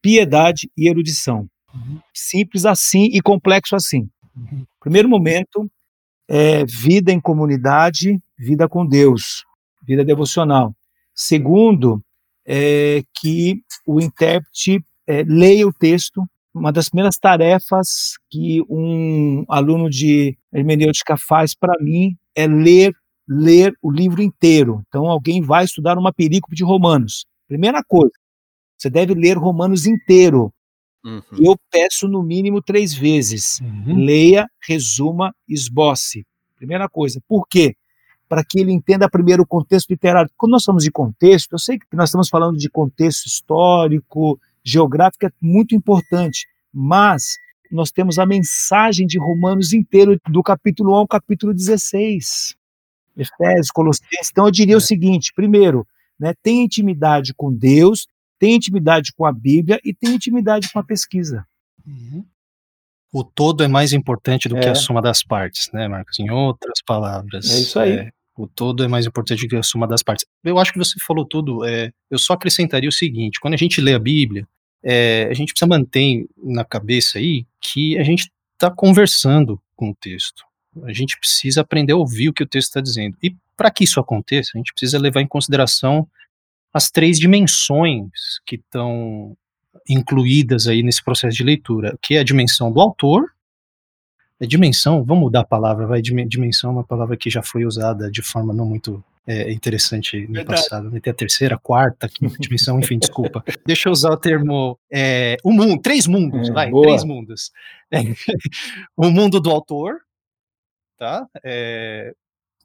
piedade 0.00 0.70
e 0.74 0.88
erudição. 0.88 1.46
Uhum. 1.74 2.00
Simples 2.14 2.64
assim 2.64 3.10
e 3.12 3.20
complexo 3.20 3.76
assim. 3.76 4.08
Uhum. 4.34 4.64
Primeiro 4.80 5.10
momento 5.10 5.70
é 6.26 6.64
vida 6.64 7.12
em 7.12 7.20
comunidade, 7.20 8.18
vida 8.34 8.66
com 8.66 8.86
Deus, 8.86 9.44
vida 9.82 10.02
devocional. 10.06 10.74
Segundo, 11.14 12.02
é 12.46 13.02
que 13.20 13.62
o 13.84 14.00
intérprete 14.00 14.82
é, 15.06 15.22
leia 15.22 15.68
o 15.68 15.72
texto 15.72 16.26
uma 16.54 16.72
das 16.72 16.88
primeiras 16.88 17.16
tarefas 17.18 18.14
que 18.30 18.62
um 18.68 19.44
aluno 19.48 19.88
de 19.88 20.36
hermenêutica 20.52 21.16
faz 21.16 21.54
para 21.54 21.74
mim 21.80 22.16
é 22.34 22.46
ler 22.46 22.94
ler 23.28 23.74
o 23.82 23.90
livro 23.90 24.22
inteiro. 24.22 24.82
Então 24.88 25.06
alguém 25.06 25.42
vai 25.42 25.64
estudar 25.64 25.98
uma 25.98 26.12
perícope 26.12 26.56
de 26.56 26.64
Romanos. 26.64 27.26
Primeira 27.46 27.82
coisa, 27.86 28.12
você 28.76 28.88
deve 28.88 29.12
ler 29.14 29.36
Romanos 29.36 29.86
inteiro. 29.86 30.52
Uhum. 31.04 31.22
Eu 31.38 31.56
peço 31.70 32.08
no 32.08 32.22
mínimo 32.22 32.62
três 32.62 32.94
vezes. 32.94 33.60
Uhum. 33.60 34.04
Leia, 34.04 34.46
resuma, 34.66 35.34
esboce. 35.46 36.26
Primeira 36.56 36.88
coisa. 36.88 37.20
Por 37.28 37.46
quê? 37.46 37.76
Para 38.28 38.44
que 38.44 38.60
ele 38.60 38.72
entenda 38.72 39.08
primeiro 39.08 39.42
o 39.42 39.46
contexto 39.46 39.90
literário. 39.90 40.30
Quando 40.36 40.52
nós 40.52 40.64
falamos 40.64 40.84
de 40.84 40.90
contexto, 40.90 41.52
eu 41.52 41.58
sei 41.58 41.78
que 41.78 41.86
nós 41.92 42.08
estamos 42.08 42.28
falando 42.28 42.56
de 42.56 42.68
contexto 42.68 43.26
histórico, 43.26 44.38
geográfica 44.64 45.28
é 45.28 45.32
muito 45.40 45.74
importante, 45.74 46.46
mas 46.72 47.38
nós 47.70 47.90
temos 47.90 48.18
a 48.18 48.26
mensagem 48.26 49.06
de 49.06 49.18
Romanos 49.18 49.72
inteiro, 49.72 50.18
do 50.28 50.42
capítulo 50.42 50.92
1 50.92 50.94
ao 50.96 51.08
capítulo 51.08 51.52
16. 51.52 52.56
Efésios, 53.16 53.70
Colossenses. 53.70 54.30
Então 54.30 54.46
eu 54.46 54.50
diria 54.50 54.76
o 54.76 54.78
é. 54.78 54.80
seguinte: 54.80 55.32
primeiro, 55.34 55.86
né, 56.18 56.32
tem 56.42 56.64
intimidade 56.64 57.34
com 57.34 57.52
Deus, 57.52 58.06
tem 58.38 58.54
intimidade 58.54 59.12
com 59.12 59.26
a 59.26 59.32
Bíblia 59.32 59.80
e 59.84 59.92
tem 59.92 60.14
intimidade 60.14 60.70
com 60.72 60.78
a 60.78 60.84
pesquisa. 60.84 61.44
Uhum. 61.86 62.24
O 63.12 63.24
todo 63.24 63.64
é 63.64 63.68
mais 63.68 63.92
importante 63.92 64.48
do 64.48 64.56
é. 64.56 64.60
que 64.60 64.68
a 64.68 64.74
soma 64.74 65.00
das 65.00 65.22
partes, 65.22 65.70
né, 65.72 65.88
Marcos? 65.88 66.18
Em 66.18 66.30
outras 66.30 66.80
palavras. 66.86 67.50
É 67.50 67.58
isso 67.58 67.78
aí. 67.78 67.92
É, 67.92 68.10
o 68.38 68.46
todo 68.46 68.84
é 68.84 68.88
mais 68.88 69.04
importante 69.04 69.48
que 69.48 69.56
a 69.56 69.62
soma 69.64 69.86
das 69.86 70.02
partes. 70.02 70.24
Eu 70.44 70.58
acho 70.58 70.72
que 70.72 70.78
você 70.78 70.94
falou 71.04 71.26
tudo. 71.26 71.64
É, 71.64 71.92
eu 72.08 72.18
só 72.18 72.34
acrescentaria 72.34 72.88
o 72.88 72.92
seguinte: 72.92 73.40
quando 73.40 73.54
a 73.54 73.58
gente 73.58 73.80
lê 73.80 73.94
a 73.94 73.98
Bíblia, 73.98 74.46
é, 74.82 75.26
a 75.28 75.34
gente 75.34 75.52
precisa 75.52 75.68
manter 75.68 76.24
na 76.36 76.64
cabeça 76.64 77.18
aí 77.18 77.44
que 77.60 77.98
a 77.98 78.04
gente 78.04 78.30
está 78.54 78.70
conversando 78.70 79.60
com 79.74 79.90
o 79.90 79.94
texto. 79.94 80.44
A 80.84 80.92
gente 80.92 81.18
precisa 81.18 81.62
aprender 81.62 81.92
a 81.92 81.96
ouvir 81.96 82.28
o 82.28 82.32
que 82.32 82.44
o 82.44 82.46
texto 82.46 82.68
está 82.68 82.80
dizendo. 82.80 83.16
E 83.20 83.34
para 83.56 83.72
que 83.72 83.82
isso 83.82 83.98
aconteça, 83.98 84.52
a 84.54 84.58
gente 84.58 84.72
precisa 84.72 84.98
levar 84.98 85.20
em 85.20 85.26
consideração 85.26 86.06
as 86.72 86.90
três 86.90 87.18
dimensões 87.18 88.38
que 88.46 88.54
estão 88.54 89.36
incluídas 89.88 90.68
aí 90.68 90.82
nesse 90.82 91.02
processo 91.02 91.36
de 91.36 91.42
leitura, 91.42 91.98
que 92.00 92.14
é 92.14 92.20
a 92.20 92.24
dimensão 92.24 92.70
do 92.70 92.80
autor, 92.80 93.32
a 94.40 94.46
dimensão, 94.46 95.04
vamos 95.04 95.24
mudar 95.24 95.40
a 95.40 95.44
palavra, 95.44 95.86
vai, 95.86 96.00
dimensão 96.00 96.70
é 96.70 96.72
uma 96.74 96.84
palavra 96.84 97.16
que 97.16 97.28
já 97.28 97.42
foi 97.42 97.64
usada 97.64 98.10
de 98.10 98.22
forma 98.22 98.54
não 98.54 98.64
muito 98.64 99.02
é, 99.26 99.52
interessante 99.52 100.20
no 100.26 100.34
Verdade. 100.34 100.62
passado. 100.62 100.90
Vai 100.90 101.00
ter 101.00 101.10
a 101.10 101.14
terceira, 101.14 101.56
a 101.56 101.58
quarta, 101.58 102.08
quinta 102.08 102.36
dimensão, 102.40 102.78
enfim, 102.78 102.98
desculpa. 102.98 103.44
Deixa 103.66 103.88
eu 103.88 103.92
usar 103.92 104.10
o 104.10 104.16
termo 104.16 104.78
é, 104.90 105.36
o 105.44 105.52
mundo, 105.52 105.80
três 105.82 106.06
mundos, 106.06 106.48
é, 106.48 106.52
vai, 106.52 106.70
boa. 106.70 106.86
três 106.86 107.04
mundos. 107.04 107.50
É, 107.90 107.98
o 108.96 109.10
mundo 109.10 109.38
do 109.38 109.50
autor, 109.50 109.98
tá? 110.96 111.26
É, 111.44 112.14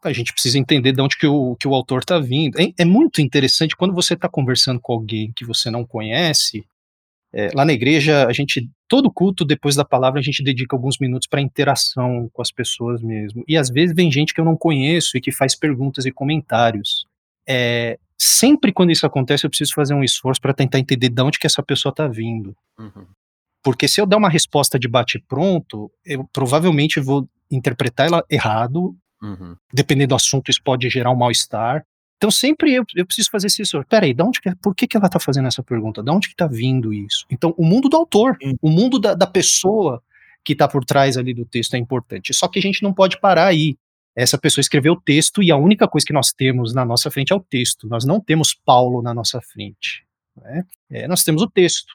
a 0.01 0.13
gente 0.13 0.32
precisa 0.32 0.57
entender 0.57 0.93
de 0.93 1.01
onde 1.01 1.17
que 1.17 1.28
o, 1.28 1.55
que 1.57 1.67
o 1.67 1.74
autor 1.74 1.99
está 1.99 2.19
vindo. 2.19 2.59
É, 2.59 2.71
é, 2.78 2.86
muito 2.86 3.21
interessante 3.21 3.76
quando 3.76 3.93
você 3.93 4.13
está 4.13 4.30
conversando 4.30 4.80
com 4.80 4.93
alguém 4.93 5.34
que 5.36 5.45
você 5.45 5.69
não 5.69 5.86
conhece, 5.86 6.65
é, 7.34 7.50
lá 7.56 7.66
na 7.66 7.74
igreja, 7.74 8.28
a 8.28 8.32
gente, 8.32 8.70
todo 8.88 9.12
culto, 9.12 9.44
depois 9.44 9.76
da 9.76 9.84
palavra, 9.84 10.20
a 10.20 10.24
gente 10.24 10.44
dedica 10.44 10.76
alguns 10.76 11.00
minutos 11.00 11.28
para 11.28 11.42
interação 11.42 12.30
com 12.32 12.42
as 12.42 12.52
pessoas 12.52 13.02
mesmo. 13.02 13.44
E 13.48 13.58
às 13.58 13.70
vezes 13.70 13.96
vem 13.96 14.12
gente 14.12 14.34
que 14.34 14.40
eu 14.40 14.46
não 14.46 14.56
conheço 14.56 15.18
e 15.18 15.22
que 15.22 15.32
faz 15.32 15.56
perguntas 15.56 16.06
e 16.06 16.12
comentários. 16.12 17.08
É, 17.50 17.98
sempre 18.16 18.72
quando 18.72 18.92
isso 18.92 19.06
acontece, 19.06 19.46
eu 19.46 19.50
preciso 19.50 19.74
fazer 19.74 19.96
um 19.96 20.04
esforço 20.04 20.40
para 20.40 20.54
tentar 20.54 20.78
entender 20.78 21.10
de 21.10 21.22
onde 21.24 21.40
que 21.40 21.48
essa 21.48 21.64
pessoa 21.64 21.90
está 21.90 22.08
vindo. 22.08 22.56
Uhum. 22.78 23.06
Porque 23.64 23.88
se 23.88 24.00
eu 24.00 24.06
der 24.06 24.18
uma 24.18 24.30
resposta 24.30 24.78
de 24.78 24.88
bate-pronto, 24.88 25.90
eu 26.06 26.30
provavelmente 26.32 27.00
vou 27.00 27.28
interpretar 27.50 28.08
ela 28.08 28.24
errado. 28.30 28.96
Uhum. 29.22 29.56
Dependendo 29.74 30.10
do 30.10 30.16
assunto, 30.16 30.52
isso 30.52 30.62
pode 30.64 30.88
gerar 30.90 31.12
um 31.12 31.16
mal-estar. 31.16 31.84
Então 32.24 32.32
sempre 32.32 32.74
eu, 32.74 32.86
eu 32.95 33.05
preciso 33.05 33.30
fazer 33.30 33.47
esse 33.47 33.57
sensor. 33.57 33.86
Peraí, 33.86 34.13
de 34.13 34.24
onde 34.24 34.39
que, 34.39 34.55
por 34.55 34.74
que, 34.74 34.88
que 34.88 34.95
ela 34.95 35.07
está 35.07 35.19
fazendo 35.19 35.49
essa 35.49 35.61
pergunta? 35.61 36.01
De 36.01 36.09
onde 36.09 36.30
que 36.30 36.34
está 36.34 36.47
vindo 36.47 36.93
isso? 36.93 37.26
Então, 37.30 37.53
o 37.57 37.65
mundo 37.65 37.89
do 37.89 37.97
autor, 37.97 38.38
o 38.61 38.69
mundo 38.69 38.97
da, 38.97 39.13
da 39.13 39.28
pessoa 39.28 40.01
que 40.41 40.53
está 40.53 40.65
por 40.65 40.86
trás 40.86 41.17
ali 41.17 41.34
do 41.34 41.43
texto 41.43 41.74
é 41.74 41.78
importante. 41.78 42.34
Só 42.34 42.47
que 42.47 42.59
a 42.59 42.61
gente 42.61 42.82
não 42.82 42.93
pode 42.93 43.19
parar 43.19 43.47
aí. 43.47 43.76
Essa 44.15 44.38
pessoa 44.38 44.61
escreveu 44.61 44.93
o 44.93 45.01
texto 45.01 45.43
e 45.43 45.51
a 45.51 45.57
única 45.57 45.86
coisa 45.86 46.07
que 46.07 46.13
nós 46.13 46.32
temos 46.32 46.74
na 46.74 46.86
nossa 46.86 47.11
frente 47.11 47.34
é 47.34 47.36
o 47.36 47.41
texto. 47.41 47.89
Nós 47.89 48.05
não 48.05 48.21
temos 48.21 48.53
Paulo 48.53 49.01
na 49.01 49.13
nossa 49.13 49.41
frente. 49.41 50.05
Né? 50.41 50.63
É, 50.89 51.07
nós 51.09 51.26
temos 51.26 51.41
o 51.41 51.49
texto. 51.49 51.93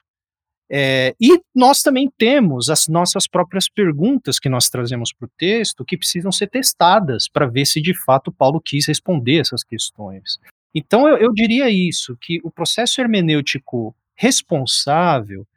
É, 0.71 1.15
e 1.19 1.41
nós 1.55 1.81
também 1.81 2.11
temos 2.15 2.69
as 2.69 2.87
nossas 2.87 3.27
próprias 3.27 3.67
perguntas 3.67 4.37
que 4.37 4.47
nós 4.47 4.69
trazemos 4.69 5.11
para 5.11 5.25
o 5.25 5.31
texto 5.35 5.83
que 5.83 5.97
precisam 5.97 6.31
ser 6.31 6.47
testadas 6.47 7.27
para 7.27 7.47
ver 7.47 7.65
se 7.65 7.81
de 7.81 7.93
fato 8.05 8.31
Paulo 8.31 8.61
quis 8.61 8.85
responder 8.87 9.39
essas 9.39 9.63
questões. 9.63 10.39
Então 10.73 11.07
eu, 11.07 11.17
eu 11.17 11.33
diria 11.33 11.69
isso, 11.69 12.15
que 12.21 12.39
o 12.43 12.51
processo 12.51 13.01
hermenêutico 13.01 13.95
responsável, 14.15 15.47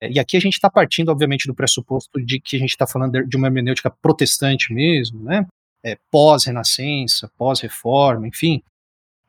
é, 0.00 0.10
e 0.10 0.18
aqui 0.18 0.36
a 0.36 0.40
gente 0.40 0.54
está 0.54 0.68
partindo, 0.68 1.10
obviamente, 1.10 1.46
do 1.46 1.54
pressuposto 1.54 2.20
de 2.20 2.38
que 2.38 2.56
a 2.56 2.58
gente 2.58 2.70
está 2.70 2.86
falando 2.86 3.26
de 3.26 3.36
uma 3.36 3.46
hermenêutica 3.46 3.90
protestante 3.90 4.74
mesmo, 4.74 5.22
né? 5.22 5.46
É, 5.82 5.96
pós-renascença, 6.10 7.30
pós-reforma, 7.38 8.28
enfim, 8.28 8.62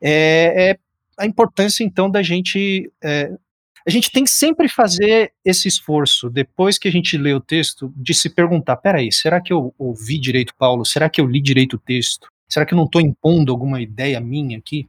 é, 0.02 0.70
é, 0.70 0.78
a 1.16 1.24
importância 1.24 1.84
então 1.84 2.10
da 2.10 2.22
gente 2.22 2.92
é, 3.02 3.32
a 3.86 3.90
gente 3.90 4.10
tem 4.10 4.24
que 4.24 4.30
sempre 4.30 4.68
fazer 4.68 5.32
esse 5.44 5.68
esforço, 5.68 6.30
depois 6.30 6.78
que 6.78 6.88
a 6.88 6.92
gente 6.92 7.16
lê 7.16 7.32
o 7.32 7.40
texto, 7.40 7.92
de 7.96 8.14
se 8.14 8.30
perguntar: 8.30 8.76
peraí, 8.76 9.12
será 9.12 9.40
que 9.40 9.52
eu 9.52 9.74
ouvi 9.78 10.18
direito 10.18 10.54
Paulo? 10.56 10.84
Será 10.84 11.08
que 11.08 11.20
eu 11.20 11.26
li 11.26 11.40
direito 11.40 11.74
o 11.74 11.78
texto? 11.78 12.28
Será 12.48 12.66
que 12.66 12.74
eu 12.74 12.76
não 12.76 12.84
estou 12.84 13.00
impondo 13.00 13.50
alguma 13.50 13.80
ideia 13.80 14.20
minha 14.20 14.58
aqui? 14.58 14.86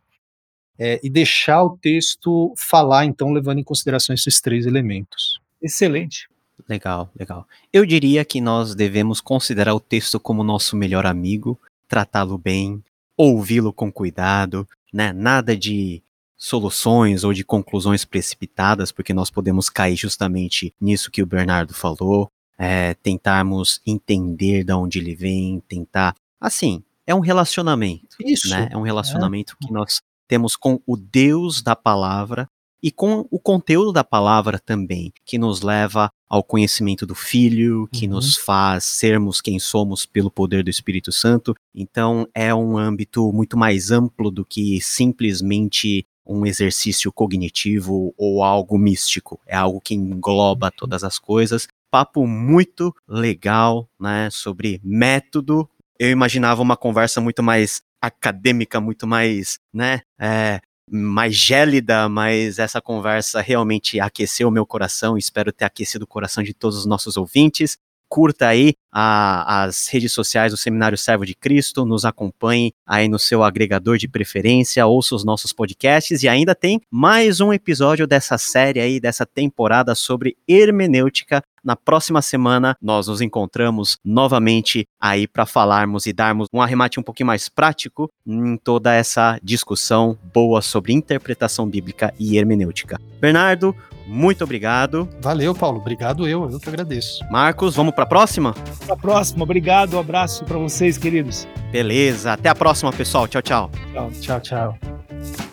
É, 0.77 0.99
e 1.03 1.09
deixar 1.09 1.63
o 1.63 1.77
texto 1.77 2.53
falar, 2.57 3.05
então, 3.05 3.31
levando 3.31 3.59
em 3.59 3.63
consideração 3.63 4.13
esses 4.13 4.41
três 4.41 4.65
elementos. 4.65 5.39
Excelente. 5.61 6.27
Legal, 6.67 7.09
legal. 7.17 7.47
Eu 7.71 7.85
diria 7.85 8.25
que 8.25 8.41
nós 8.41 8.75
devemos 8.75 9.21
considerar 9.21 9.73
o 9.73 9.79
texto 9.79 10.19
como 10.19 10.43
nosso 10.43 10.75
melhor 10.75 11.05
amigo, 11.05 11.59
tratá-lo 11.87 12.37
bem, 12.37 12.83
ouvi-lo 13.15 13.71
com 13.71 13.91
cuidado, 13.91 14.67
né? 14.91 15.13
Nada 15.13 15.55
de 15.55 16.01
soluções 16.43 17.23
ou 17.23 17.33
de 17.33 17.43
conclusões 17.43 18.03
precipitadas, 18.03 18.91
porque 18.91 19.13
nós 19.13 19.31
podemos 19.31 19.69
cair 19.69 19.95
justamente 19.95 20.73
nisso 20.79 21.09
que 21.09 21.23
o 21.23 21.25
Bernardo 21.25 21.73
falou, 21.73 22.29
é, 22.59 22.93
tentarmos 22.95 23.79
entender 23.87 24.65
de 24.65 24.73
onde 24.73 24.99
ele 24.99 25.15
vem, 25.15 25.61
tentar. 25.69 26.13
Assim, 26.41 26.83
é 27.07 27.15
um 27.15 27.21
relacionamento. 27.21 28.17
Isso. 28.19 28.49
Né? 28.49 28.67
É 28.69 28.77
um 28.77 28.81
relacionamento 28.81 29.55
é. 29.61 29.65
que 29.65 29.71
nós 29.71 30.01
temos 30.27 30.57
com 30.57 30.81
o 30.85 30.97
Deus 30.97 31.61
da 31.61 31.77
palavra 31.77 32.49
e 32.81 32.91
com 32.91 33.25
o 33.31 33.39
conteúdo 33.39 33.93
da 33.93 34.03
palavra 34.03 34.59
também, 34.59 35.13
que 35.25 35.37
nos 35.37 35.61
leva 35.61 36.09
ao 36.27 36.43
conhecimento 36.43 37.05
do 37.05 37.15
Filho, 37.15 37.87
que 37.93 38.05
uhum. 38.05 38.15
nos 38.15 38.35
faz 38.35 38.83
sermos 38.83 39.39
quem 39.39 39.57
somos 39.59 40.05
pelo 40.05 40.29
poder 40.29 40.61
do 40.61 40.69
Espírito 40.69 41.09
Santo. 41.09 41.55
Então 41.73 42.27
é 42.35 42.53
um 42.53 42.77
âmbito 42.77 43.31
muito 43.31 43.55
mais 43.55 43.91
amplo 43.91 44.29
do 44.29 44.43
que 44.43 44.81
simplesmente 44.81 46.05
um 46.26 46.45
exercício 46.45 47.11
cognitivo 47.11 48.13
ou 48.17 48.43
algo 48.43 48.78
místico. 48.78 49.39
É 49.45 49.55
algo 49.55 49.82
que 49.82 49.93
engloba 49.93 50.67
uhum. 50.67 50.74
todas 50.78 51.03
as 51.03 51.19
coisas. 51.19 51.67
Papo 51.91 52.26
muito 52.26 52.95
legal, 53.07 53.88
né, 53.99 54.30
sobre 54.32 54.82
método. 54.84 55.69
Eu 55.99 56.09
imaginava 56.09 56.61
uma 56.61 56.76
conversa 56.76 57.21
muito 57.21 57.43
mais 57.43 57.84
acadêmica, 58.01 58.82
muito 58.82 59.05
mais, 59.05 59.59
né, 59.71 60.01
é, 60.19 60.59
mais 60.89 61.36
gélida, 61.36 62.09
mas 62.09 62.59
essa 62.59 62.82
conversa 62.82 63.41
realmente 63.41 63.99
aqueceu 63.99 64.47
o 64.47 64.51
meu 64.51 64.65
coração. 64.65 65.17
Espero 65.17 65.51
ter 65.51 65.65
aquecido 65.65 66.03
o 66.03 66.07
coração 66.07 66.43
de 66.43 66.53
todos 66.53 66.78
os 66.78 66.86
nossos 66.86 67.15
ouvintes 67.15 67.78
curta 68.14 68.47
aí 68.47 68.76
a, 68.91 69.64
as 69.64 69.88
redes 69.88 70.14
sociais 70.14 70.51
do 70.51 70.57
Seminário 70.57 70.95
Servo 70.95 71.26
de 71.26 71.34
Cristo, 71.34 71.84
nos 71.84 72.05
acompanhe 72.05 72.72
aí 72.86 73.09
no 73.09 73.18
seu 73.18 73.41
agregador 73.41 73.97
de 73.97 74.07
preferência, 74.07 74.86
ouça 74.86 75.16
os 75.16 75.26
nossos 75.26 75.51
podcasts 75.51 76.22
e 76.22 76.28
ainda 76.28 76.53
tem 76.53 76.80
mais 76.91 77.41
um 77.41 77.51
episódio 77.51 78.05
dessa 78.05 78.38
série 78.38 78.80
aí, 78.80 78.99
dessa 78.99 79.26
temporada 79.26 79.95
sobre 79.95 80.38
hermenêutica. 80.47 81.43
Na 81.64 81.76
próxima 81.76 82.22
semana 82.22 82.76
nós 82.82 83.07
nos 83.07 83.22
encontramos 83.22 83.97
novamente 84.03 84.86
aí 84.99 85.28
para 85.28 85.45
falarmos 85.45 86.05
e 86.05 86.14
darmos 86.14 86.47
um 86.53 86.61
arremate 86.61 86.99
um 86.99 87.03
pouquinho 87.03 87.28
mais 87.28 87.47
prático 87.47 88.09
em 88.26 88.57
toda 88.57 88.93
essa 88.93 89.39
discussão 89.41 90.18
boa 90.34 90.61
sobre 90.61 90.93
interpretação 90.93 91.68
bíblica 91.68 92.14
e 92.20 92.38
hermenêutica. 92.38 92.99
Bernardo, 93.20 93.76
muito 94.05 94.43
obrigado. 94.43 95.07
Valeu, 95.22 95.55
Paulo. 95.55 95.80
Obrigado 95.80 96.28
eu, 96.28 96.49
eu 96.49 96.59
que 96.59 96.70
agradeço. 96.70 97.24
Marcos, 97.32 97.76
vamos 97.76 97.93
para 97.93 98.03
a 98.03 98.07
próxima? 98.07 98.53
Para 98.86 98.95
a 98.95 98.97
próxima. 98.97 99.43
Obrigado, 99.43 99.95
um 99.95 99.99
abraço 99.99 100.43
para 100.43 100.57
vocês, 100.57 100.97
queridos. 100.97 101.47
Beleza. 101.72 102.34
Até 102.34 102.49
a 102.49 102.55
próxima, 102.55 102.91
pessoal. 102.91 103.28
Tchau, 103.28 103.41
tchau. 103.41 103.72
Tchau, 103.93 104.11
tchau, 104.20 104.41
tchau. 104.41 105.52